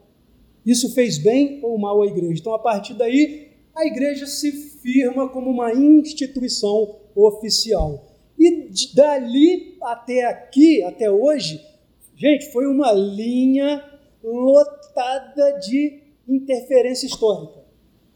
Isso 0.65 0.95
fez 0.95 1.19
bem 1.19 1.61
ou 1.63 1.77
mal 1.79 2.03
à 2.03 2.07
igreja? 2.07 2.41
Então, 2.41 2.55
a 2.55 2.59
partir 2.59 2.95
daí, 2.95 3.49
a 3.75 3.85
igreja 3.85 4.27
se 4.27 4.51
firma 4.53 5.29
como 5.29 5.51
uma 5.51 5.73
instituição 5.75 6.97
oficial. 7.15 8.05
E 8.39 8.71
dali 8.95 9.77
até 9.83 10.25
aqui, 10.25 10.83
até 10.83 11.11
hoje, 11.11 11.63
gente, 12.17 12.51
foi 12.53 12.67
uma 12.67 12.91
linha 12.93 13.85
lotada 14.23 15.59
de 15.61 16.03
interferência 16.27 17.07
histórica. 17.07 17.65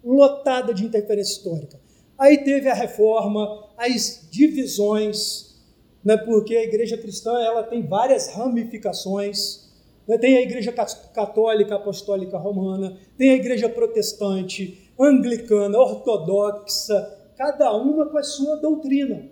Lotada 0.03 0.73
de 0.73 0.85
interferência 0.85 1.33
histórica. 1.33 1.79
Aí 2.19 2.39
teve 2.39 2.69
a 2.69 2.75
reforma, 2.75 3.69
as 3.77 4.29
divisões, 4.31 5.59
né, 6.05 6.17
porque 6.17 6.57
a 6.57 6.65
igreja 6.65 6.97
cristã 6.97 7.39
ela 7.41 7.63
tem 7.63 7.87
várias 7.87 8.29
ramificações. 8.35 9.70
Né, 10.07 10.19
tem 10.19 10.37
a 10.37 10.43
igreja 10.43 10.73
católica 10.73 11.77
apostólica 11.77 12.37
romana, 12.37 12.97
tem 13.17 13.31
a 13.31 13.37
igreja 13.37 13.69
protestante, 13.69 14.91
anglicana, 14.99 15.79
ortodoxa, 15.79 17.19
cada 17.37 17.75
uma 17.75 18.07
com 18.07 18.19
a 18.19 18.23
sua 18.23 18.57
doutrina, 18.57 19.31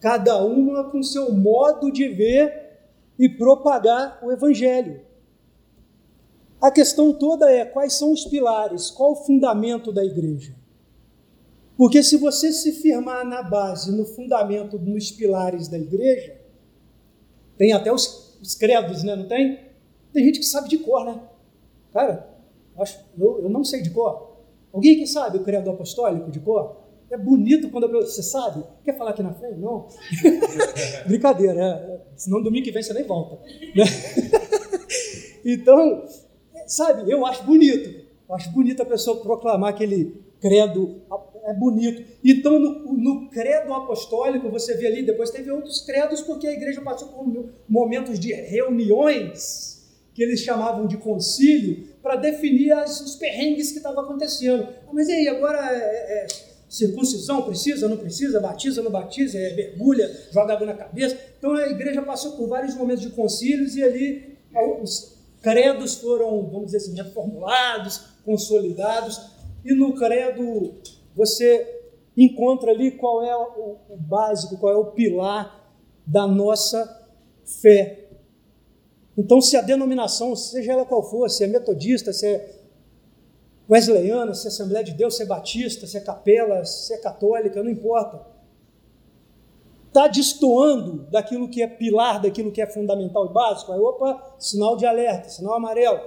cada 0.00 0.42
uma 0.44 0.90
com 0.90 1.02
seu 1.02 1.32
modo 1.32 1.90
de 1.90 2.08
ver 2.08 2.78
e 3.18 3.28
propagar 3.28 4.18
o 4.22 4.30
Evangelho. 4.30 5.02
A 6.60 6.70
questão 6.70 7.12
toda 7.12 7.50
é 7.50 7.64
quais 7.64 7.94
são 7.94 8.12
os 8.12 8.24
pilares, 8.26 8.90
qual 8.90 9.12
o 9.12 9.16
fundamento 9.16 9.90
da 9.90 10.04
igreja. 10.04 10.54
Porque 11.76 12.02
se 12.02 12.18
você 12.18 12.52
se 12.52 12.72
firmar 12.72 13.24
na 13.24 13.42
base, 13.42 13.90
no 13.90 14.04
fundamento, 14.04 14.78
nos 14.78 15.10
pilares 15.10 15.68
da 15.68 15.78
igreja, 15.78 16.38
tem 17.56 17.72
até 17.72 17.90
os, 17.90 18.29
os 18.40 18.54
credos, 18.54 19.02
né? 19.02 19.16
Não 19.16 19.28
tem? 19.28 19.58
Tem 20.12 20.24
gente 20.24 20.40
que 20.40 20.46
sabe 20.46 20.68
de 20.68 20.78
cor, 20.78 21.04
né? 21.04 21.20
Cara, 21.92 22.28
eu, 23.18 23.42
eu 23.42 23.48
não 23.48 23.64
sei 23.64 23.82
de 23.82 23.90
cor. 23.90 24.30
Alguém 24.72 24.96
que 24.96 25.06
sabe 25.06 25.38
o 25.38 25.44
credo 25.44 25.70
apostólico 25.70 26.30
de 26.30 26.40
cor? 26.40 26.80
É 27.10 27.16
bonito 27.16 27.70
quando 27.70 27.90
você 27.90 28.22
sabe. 28.22 28.64
Quer 28.84 28.96
falar 28.96 29.10
aqui 29.10 29.22
na 29.22 29.34
frente? 29.34 29.58
Não. 29.58 29.88
Brincadeira, 31.06 31.60
é, 31.60 32.00
senão 32.16 32.40
domingo 32.40 32.64
que 32.64 32.70
vem 32.70 32.82
você 32.82 32.92
nem 32.92 33.02
volta. 33.02 33.36
Né? 33.74 33.84
então, 35.44 36.04
sabe, 36.66 37.10
eu 37.10 37.26
acho 37.26 37.42
bonito. 37.42 38.06
Eu 38.28 38.34
acho 38.36 38.50
bonito 38.50 38.80
a 38.80 38.86
pessoa 38.86 39.20
proclamar 39.20 39.70
aquele 39.70 40.22
credo. 40.40 41.02
É 41.50 41.54
bonito. 41.54 42.04
Então, 42.24 42.60
no, 42.60 42.92
no 42.92 43.28
credo 43.28 43.74
apostólico, 43.74 44.48
você 44.48 44.76
vê 44.76 44.86
ali, 44.86 45.02
depois 45.02 45.30
teve 45.30 45.50
outros 45.50 45.80
credos, 45.80 46.20
porque 46.20 46.46
a 46.46 46.52
igreja 46.52 46.80
passou 46.80 47.08
por 47.08 47.50
momentos 47.68 48.20
de 48.20 48.32
reuniões, 48.32 49.84
que 50.14 50.22
eles 50.22 50.40
chamavam 50.40 50.86
de 50.86 50.96
concílio, 50.96 51.88
para 52.00 52.14
definir 52.14 52.70
as, 52.72 53.00
os 53.00 53.16
perrengues 53.16 53.72
que 53.72 53.78
estavam 53.78 54.04
acontecendo. 54.04 54.68
Ah, 54.86 54.92
mas 54.92 55.08
e 55.08 55.12
aí, 55.12 55.28
agora 55.28 55.58
é, 55.58 56.24
é 56.24 56.26
circuncisão 56.68 57.42
precisa, 57.42 57.88
não 57.88 57.96
precisa, 57.96 58.38
batiza, 58.38 58.80
não 58.80 58.92
batiza, 58.92 59.36
é, 59.36 59.52
mergulha, 59.54 60.08
joga 60.32 60.54
água 60.54 60.68
na 60.68 60.74
cabeça. 60.74 61.18
Então 61.36 61.52
a 61.54 61.66
igreja 61.66 62.00
passou 62.00 62.36
por 62.36 62.46
vários 62.48 62.76
momentos 62.76 63.02
de 63.02 63.10
concílios 63.10 63.74
e 63.74 63.82
ali 63.82 64.38
os 64.80 65.16
credos 65.42 65.96
foram, 65.96 66.46
vamos 66.46 66.66
dizer 66.66 66.76
assim, 66.76 66.94
reformulados, 66.94 68.02
consolidados. 68.24 69.20
E 69.64 69.74
no 69.74 69.94
credo 69.94 70.80
você 71.20 71.82
encontra 72.16 72.70
ali 72.70 72.92
qual 72.92 73.22
é 73.22 73.36
o, 73.36 73.76
o 73.90 73.96
básico, 73.96 74.56
qual 74.56 74.72
é 74.72 74.76
o 74.76 74.86
pilar 74.92 75.70
da 76.06 76.26
nossa 76.26 77.08
fé. 77.44 78.08
Então, 79.16 79.38
se 79.40 79.54
a 79.54 79.60
denominação, 79.60 80.34
seja 80.34 80.72
ela 80.72 80.86
qual 80.86 81.02
for, 81.02 81.28
se 81.28 81.44
é 81.44 81.46
metodista, 81.46 82.10
se 82.10 82.26
é 82.26 82.60
wesleyana, 83.68 84.32
se 84.32 84.46
é 84.46 84.48
Assembleia 84.48 84.82
de 84.82 84.92
Deus, 84.92 85.16
se 85.16 85.22
é 85.22 85.26
batista, 85.26 85.86
se 85.86 85.98
é 85.98 86.00
capela, 86.00 86.64
se 86.64 86.94
é 86.94 86.96
católica, 86.96 87.62
não 87.62 87.70
importa. 87.70 88.26
Está 89.88 90.08
destoando 90.08 91.06
daquilo 91.10 91.50
que 91.50 91.62
é 91.62 91.66
pilar, 91.66 92.22
daquilo 92.22 92.50
que 92.50 92.62
é 92.62 92.66
fundamental 92.66 93.26
e 93.26 93.32
básico. 93.32 93.72
Aí, 93.72 93.78
opa, 93.78 94.36
sinal 94.38 94.74
de 94.74 94.86
alerta, 94.86 95.28
sinal 95.28 95.54
amarelo, 95.54 96.00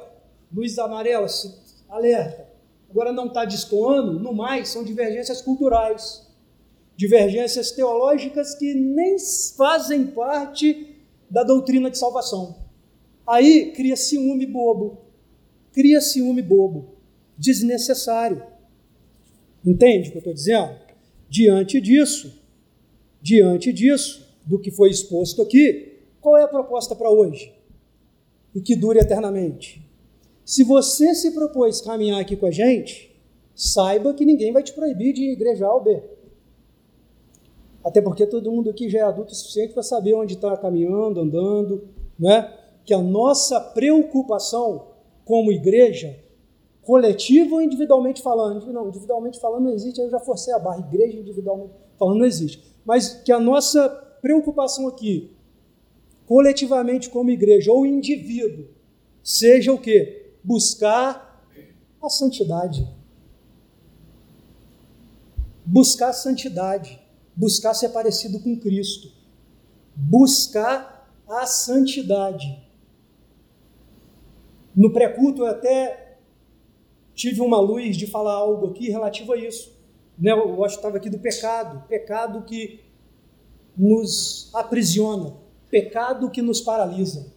luz 0.51 0.80
amarela, 0.80 1.28
alerta. 1.88 2.52
Agora 2.93 3.11
não 3.11 3.25
está 3.25 3.43
destoando, 3.43 4.19
no 4.19 4.31
mais, 4.35 4.69
são 4.69 4.83
divergências 4.83 5.41
culturais, 5.41 6.27
divergências 6.95 7.71
teológicas 7.71 8.53
que 8.53 8.71
nem 8.75 9.17
fazem 9.57 10.05
parte 10.05 10.95
da 11.27 11.43
doutrina 11.43 11.89
de 11.89 11.97
salvação. 11.97 12.55
Aí 13.25 13.71
cria 13.71 13.95
ciúme 13.95 14.45
bobo, 14.45 15.01
cria 15.71 15.99
ciúme 15.99 16.43
bobo 16.43 16.93
desnecessário. 17.35 18.43
Entende 19.65 20.09
o 20.09 20.11
que 20.11 20.17
eu 20.17 20.19
estou 20.19 20.33
dizendo? 20.35 20.75
Diante 21.27 21.81
disso, 21.81 22.43
diante 23.19 23.73
disso, 23.73 24.37
do 24.45 24.59
que 24.59 24.69
foi 24.69 24.91
exposto 24.91 25.41
aqui, 25.41 25.97
qual 26.21 26.37
é 26.37 26.43
a 26.43 26.47
proposta 26.47 26.95
para 26.95 27.09
hoje? 27.09 27.51
E 28.53 28.61
que 28.61 28.75
dure 28.75 28.99
eternamente. 28.99 29.82
Se 30.45 30.63
você 30.63 31.15
se 31.15 31.31
propôs 31.31 31.79
caminhar 31.79 32.19
aqui 32.19 32.35
com 32.35 32.45
a 32.45 32.51
gente, 32.51 33.15
saiba 33.55 34.13
que 34.13 34.25
ninguém 34.25 34.51
vai 34.51 34.61
te 34.61 34.73
proibir 34.73 35.13
de 35.13 35.23
ir 35.23 35.31
igreja 35.31 35.65
A 35.65 35.73
ou 35.73 35.81
B. 35.81 36.03
Até 37.83 38.01
porque 38.01 38.25
todo 38.25 38.51
mundo 38.51 38.69
aqui 38.69 38.89
já 38.89 38.99
é 38.99 39.01
adulto 39.03 39.31
o 39.31 39.35
suficiente 39.35 39.73
para 39.73 39.83
saber 39.83 40.13
onde 40.13 40.33
está 40.33 40.55
caminhando, 40.57 41.19
andando, 41.19 41.87
né? 42.17 42.53
Que 42.85 42.93
a 42.93 43.01
nossa 43.01 43.59
preocupação 43.59 44.87
como 45.25 45.51
igreja, 45.51 46.17
coletiva 46.81 47.55
ou 47.55 47.61
individualmente 47.61 48.21
falando, 48.21 48.71
não, 48.71 48.89
individualmente 48.89 49.39
falando 49.39 49.65
não 49.65 49.73
existe, 49.73 50.01
eu 50.01 50.09
já 50.09 50.19
forcei 50.19 50.53
a 50.53 50.59
barra, 50.59 50.79
igreja 50.79 51.17
individualmente 51.17 51.71
falando 51.97 52.19
não 52.19 52.25
existe. 52.25 52.61
Mas 52.85 53.21
que 53.23 53.31
a 53.31 53.39
nossa 53.39 53.87
preocupação 54.21 54.87
aqui, 54.87 55.31
coletivamente 56.25 57.09
como 57.09 57.29
igreja 57.29 57.71
ou 57.71 57.85
indivíduo, 57.85 58.67
seja 59.21 59.71
o 59.71 59.77
quê? 59.77 60.22
Buscar 60.43 61.47
a 62.01 62.09
santidade. 62.09 62.87
Buscar 65.65 66.09
a 66.09 66.13
santidade 66.13 67.03
buscar 67.35 67.73
ser 67.73 67.89
parecido 67.89 68.39
com 68.39 68.57
Cristo, 68.57 69.11
buscar 69.95 71.11
a 71.27 71.45
santidade. 71.45 72.61
No 74.75 74.91
pré-culto 74.91 75.43
eu 75.43 75.47
até 75.47 76.17
tive 77.13 77.41
uma 77.41 77.59
luz 77.59 77.95
de 77.95 78.07
falar 78.07 78.33
algo 78.33 78.67
aqui 78.67 78.89
relativo 78.89 79.33
a 79.33 79.37
isso. 79.37 79.73
Eu 80.21 80.63
estava 80.65 80.97
aqui 80.97 81.09
do 81.09 81.19
pecado, 81.19 81.87
pecado 81.87 82.43
que 82.43 82.81
nos 83.75 84.51
aprisiona, 84.53 85.35
pecado 85.69 86.29
que 86.29 86.41
nos 86.41 86.61
paralisa. 86.61 87.33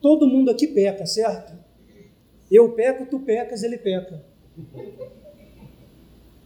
Todo 0.00 0.26
mundo 0.26 0.50
aqui 0.50 0.68
peca, 0.68 1.04
certo? 1.06 1.55
Eu 2.50 2.72
peco, 2.72 3.06
tu 3.06 3.20
pecas, 3.20 3.62
ele 3.62 3.78
peca. 3.78 4.24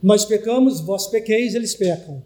Nós 0.02 0.24
pecamos, 0.24 0.80
vós 0.80 1.06
pequeis, 1.06 1.54
eles 1.54 1.74
pecam. 1.74 2.22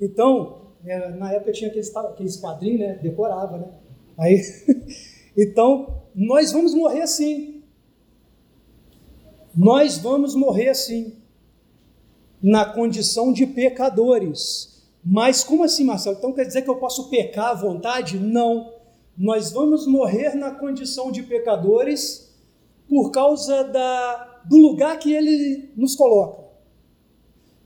Então, 0.00 0.72
é, 0.84 1.10
na 1.10 1.32
época 1.32 1.52
tinha 1.52 1.68
aqueles, 1.68 1.94
aqueles 1.94 2.36
quadrinhos, 2.36 2.80
né? 2.80 2.98
Decorava, 3.02 3.58
né? 3.58 3.68
Aí, 4.18 4.40
então, 5.36 6.02
nós 6.14 6.52
vamos 6.52 6.74
morrer 6.74 7.02
assim. 7.02 7.62
Nós 9.54 9.98
vamos 9.98 10.34
morrer 10.34 10.70
assim. 10.70 11.18
Na 12.42 12.64
condição 12.64 13.32
de 13.32 13.46
pecadores. 13.46 14.82
Mas 15.04 15.44
como 15.44 15.64
assim, 15.64 15.84
Marcelo? 15.84 16.16
Então 16.16 16.32
quer 16.32 16.44
dizer 16.44 16.62
que 16.62 16.70
eu 16.70 16.76
posso 16.76 17.08
pecar 17.08 17.50
à 17.50 17.54
vontade? 17.54 18.18
Não. 18.18 18.72
Nós 19.16 19.52
vamos 19.52 19.86
morrer 19.86 20.34
na 20.34 20.50
condição 20.50 21.12
de 21.12 21.22
pecadores 21.22 22.31
por 22.92 23.10
causa 23.10 23.64
da, 23.64 24.42
do 24.44 24.58
lugar 24.58 24.98
que 24.98 25.14
ele 25.14 25.72
nos 25.74 25.96
coloca. 25.96 26.44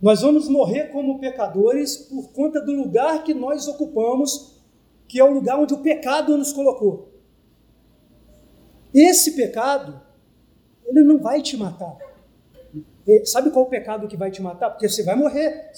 Nós 0.00 0.20
vamos 0.20 0.48
morrer 0.48 0.92
como 0.92 1.18
pecadores 1.18 1.96
por 1.96 2.30
conta 2.30 2.60
do 2.60 2.70
lugar 2.70 3.24
que 3.24 3.34
nós 3.34 3.66
ocupamos, 3.66 4.62
que 5.08 5.18
é 5.18 5.24
o 5.24 5.32
lugar 5.32 5.58
onde 5.58 5.74
o 5.74 5.78
pecado 5.78 6.38
nos 6.38 6.52
colocou. 6.52 7.12
Esse 8.94 9.32
pecado, 9.32 10.00
ele 10.86 11.02
não 11.02 11.18
vai 11.18 11.42
te 11.42 11.56
matar. 11.56 11.98
Sabe 13.24 13.50
qual 13.50 13.64
é 13.64 13.66
o 13.66 13.70
pecado 13.70 14.06
que 14.06 14.16
vai 14.16 14.30
te 14.30 14.40
matar? 14.40 14.70
Porque 14.70 14.88
você 14.88 15.02
vai 15.02 15.16
morrer. 15.16 15.72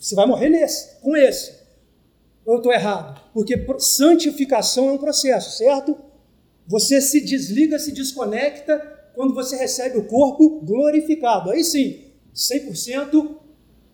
Você 0.00 0.16
vai 0.16 0.26
morrer 0.26 0.48
nesse, 0.48 1.00
com 1.00 1.16
esse. 1.16 1.60
Ou 2.44 2.54
eu 2.54 2.56
estou 2.56 2.72
errado? 2.72 3.20
Porque 3.32 3.54
santificação 3.78 4.88
é 4.88 4.92
um 4.92 4.98
processo, 4.98 5.56
certo? 5.56 6.09
Você 6.70 7.00
se 7.00 7.20
desliga, 7.20 7.80
se 7.80 7.90
desconecta 7.90 8.78
quando 9.12 9.34
você 9.34 9.56
recebe 9.56 9.98
o 9.98 10.06
corpo 10.06 10.60
glorificado. 10.60 11.50
Aí 11.50 11.64
sim, 11.64 12.12
100% 12.32 13.38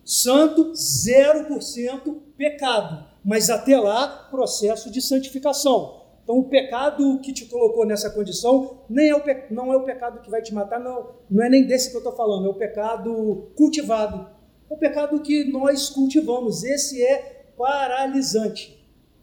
santo, 0.05 0.73
0% 0.73 2.17
pecado. 2.37 3.03
Mas 3.25 3.49
até 3.49 3.79
lá, 3.79 4.27
processo 4.29 4.91
de 4.91 5.01
santificação. 5.01 6.03
Então, 6.23 6.37
o 6.37 6.49
pecado 6.49 7.19
que 7.19 7.33
te 7.33 7.45
colocou 7.45 7.83
nessa 7.83 8.11
condição 8.11 8.83
nem 8.87 9.09
é 9.09 9.15
o 9.15 9.23
não 9.49 9.73
é 9.73 9.75
o 9.75 9.83
pecado 9.83 10.21
que 10.21 10.29
vai 10.29 10.43
te 10.43 10.53
matar, 10.53 10.79
não. 10.79 11.15
Não 11.31 11.43
é 11.43 11.49
nem 11.49 11.65
desse 11.65 11.89
que 11.89 11.95
eu 11.95 12.01
estou 12.01 12.15
falando, 12.15 12.45
é 12.45 12.49
o 12.49 12.53
pecado 12.53 13.49
cultivado. 13.55 14.29
É 14.69 14.73
o 14.75 14.77
pecado 14.77 15.19
que 15.19 15.45
nós 15.45 15.89
cultivamos. 15.89 16.63
Esse 16.63 17.03
é 17.03 17.53
paralisante. 17.57 18.77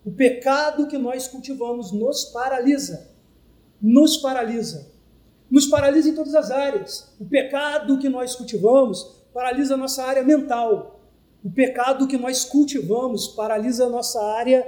O 0.05 0.11
pecado 0.11 0.89
que 0.89 0.99
nós 0.99 1.29
cultivamos 1.29 1.93
nos 1.93 2.25
paralisa. 2.25 3.14
Nos 3.87 4.17
paralisa. 4.17 4.91
Nos 5.51 5.67
paralisa 5.67 6.09
em 6.09 6.15
todas 6.15 6.35
as 6.35 6.51
áreas. 6.51 7.15
O 7.21 7.27
pecado 7.27 7.99
que 7.99 8.09
nós 8.09 8.35
cultivamos 8.35 9.27
paralisa 9.35 9.75
a 9.75 9.77
nossa 9.77 10.03
área 10.03 10.23
mental. 10.23 11.03
O 11.45 11.51
pecado 11.51 12.09
que 12.09 12.17
nós 12.17 12.47
cultivamos 12.47 13.29
paralisa 13.29 13.85
a 13.85 13.91
nossa 13.91 14.25
área 14.25 14.67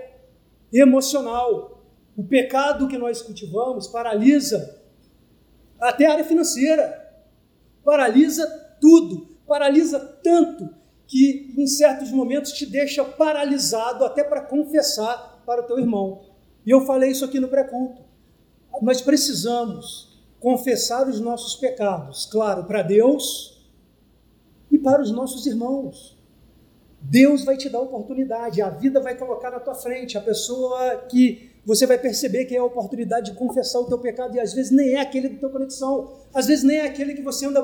emocional. 0.71 1.83
O 2.15 2.23
pecado 2.25 2.89
que 2.89 2.99
nós 2.99 3.23
cultivamos 3.23 3.87
paralisa 3.87 4.83
até 5.81 6.05
a 6.05 6.13
área 6.13 6.25
financeira. 6.25 7.11
Paralisa 7.83 8.47
tudo. 8.83 9.35
Paralisa 9.47 9.99
tanto 10.23 10.69
que 11.07 11.55
em 11.57 11.67
certos 11.67 12.11
momentos 12.11 12.53
te 12.53 12.67
deixa 12.67 13.03
paralisado 13.03 14.05
até 14.05 14.23
para 14.23 14.43
confessar 14.43 15.43
para 15.47 15.63
o 15.63 15.67
teu 15.67 15.79
irmão. 15.79 16.21
E 16.67 16.71
eu 16.71 16.83
falei 16.83 17.13
isso 17.13 17.25
aqui 17.25 17.41
no 17.41 17.49
pré-culto. 17.49 18.06
Nós 18.83 19.01
precisamos 19.01 20.17
confessar 20.41 21.09
os 21.09 21.21
nossos 21.21 21.57
pecados, 21.57 22.27
claro, 22.27 22.65
para 22.65 22.83
Deus 22.83 23.67
e 24.71 24.79
para 24.79 25.03
os 25.03 25.11
nossos 25.11 25.47
irmãos. 25.47 26.17
Deus 27.01 27.45
vai 27.45 27.57
te 27.57 27.69
dar 27.69 27.81
oportunidade, 27.81 28.61
a 28.61 28.71
vida 28.71 29.01
vai 29.01 29.17
colocar 29.17 29.51
na 29.51 29.61
tua 29.61 29.75
frente, 29.75 30.19
a 30.19 30.21
pessoa 30.21 31.05
que 31.09 31.51
você 31.65 31.87
vai 31.87 31.99
perceber 31.99 32.45
que 32.45 32.55
é 32.55 32.59
a 32.59 32.65
oportunidade 32.65 33.33
de 33.33 33.39
confessar 33.39 33.81
o 33.81 33.87
teu 33.87 33.99
pecado 33.99 34.37
e 34.37 34.41
às 34.41 34.53
vezes 34.53 34.71
nem 34.71 34.95
é 34.95 35.01
aquele 35.01 35.29
do 35.29 35.39
teu 35.39 35.51
conexão, 35.51 36.13
às 36.33 36.47
vezes 36.47 36.65
nem 36.65 36.79
é 36.79 36.87
aquele 36.87 37.15
que 37.15 37.23
você 37.23 37.47
anda, 37.47 37.61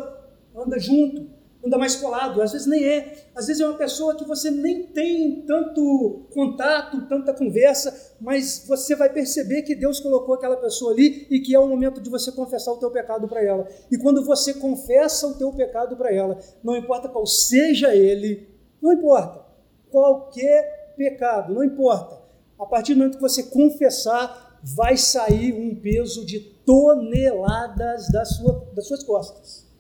anda 0.57 0.79
junto, 0.79 1.31
anda 1.65 1.79
mais 1.79 1.95
colado, 1.95 2.43
às 2.43 2.53
vezes 2.53 2.67
nem 2.67 2.85
é, 2.85 3.31
às 3.35 3.47
vezes 3.47 3.63
é 3.63 3.67
uma 3.67 3.77
pessoa 3.77 4.17
que 4.17 4.25
você 4.25 4.51
nem 4.51 4.85
tem 4.87 5.43
tanto 5.47 6.27
contato, 6.33 7.07
tanta 7.09 7.33
conversa, 7.33 8.15
mas 8.21 8.65
você 8.67 8.97
vai 8.97 9.09
perceber 9.13 9.63
que 9.63 9.75
Deus 9.75 10.01
colocou 10.01 10.35
aquela 10.35 10.57
pessoa 10.57 10.93
ali 10.93 11.27
e 11.31 11.41
que 11.41 11.55
é 11.55 11.59
o 11.59 11.69
momento 11.69 12.01
de 12.01 12.11
você 12.11 12.33
confessar 12.33 12.73
o 12.73 12.79
teu 12.79 12.91
pecado 12.91 13.29
para 13.29 13.45
ela. 13.45 13.69
E 13.91 13.97
quando 13.97 14.25
você 14.25 14.55
confessa 14.55 15.27
o 15.29 15.35
teu 15.39 15.53
pecado 15.53 15.97
para 15.97 16.13
ela, 16.13 16.39
não 16.65 16.77
importa 16.77 17.09
qual 17.09 17.27
seja 17.27 17.95
ele, 17.95 18.49
não 18.81 18.93
importa, 18.93 19.45
qualquer 19.91 20.95
pecado, 20.97 21.55
não 21.55 21.63
importa. 21.63 22.21
A 22.59 22.67
partir 22.67 22.95
do 22.95 22.99
momento 22.99 23.17
que 23.17 23.23
você 23.23 23.45
confessar, 23.45 24.59
vai 24.63 24.97
sair 24.97 25.53
um 25.53 25.75
peso 25.75 26.25
de 26.25 26.41
toneladas 26.41 28.11
da 28.11 28.25
sua, 28.25 28.69
das 28.75 28.87
suas 28.87 29.03
costas 29.03 29.72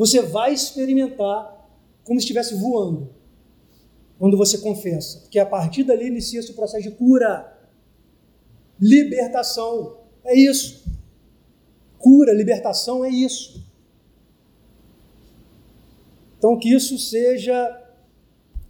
você 0.00 0.22
vai 0.22 0.54
experimentar 0.54 1.68
como 2.04 2.18
se 2.18 2.24
estivesse 2.24 2.54
voando 2.54 3.10
quando 4.18 4.34
você 4.34 4.56
confessa, 4.56 5.18
porque 5.20 5.38
a 5.38 5.44
partir 5.44 5.84
dali 5.84 6.06
inicia-se 6.06 6.50
o 6.52 6.54
processo 6.54 6.88
de 6.88 6.90
cura, 6.94 7.54
libertação. 8.80 9.98
É 10.24 10.34
isso. 10.34 10.90
Cura, 11.98 12.32
libertação 12.32 13.04
é 13.04 13.10
isso. 13.10 13.62
Então, 16.38 16.58
que 16.58 16.74
isso 16.74 16.98
seja, 16.98 17.86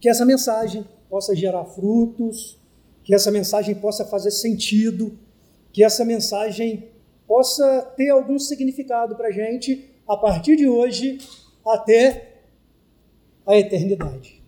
que 0.01 0.09
essa 0.09 0.25
mensagem 0.25 0.85
possa 1.09 1.37
gerar 1.37 1.65
frutos, 1.65 2.59
que 3.05 3.15
essa 3.15 3.31
mensagem 3.31 3.77
possa 3.77 4.05
fazer 4.05 4.33
sentido, 4.33 5.17
que 5.73 5.85
essa 5.85 6.05
mensagem 6.05 6.89
possa 7.25 7.83
ter 7.97 8.11
algum 8.11 8.37
significado 8.37 9.15
para 9.15 9.29
a 9.29 9.33
gente 9.33 9.90
a 10.11 10.17
partir 10.17 10.57
de 10.57 10.69
hoje 10.69 11.19
até 11.65 12.41
a 13.47 13.57
eternidade. 13.57 14.40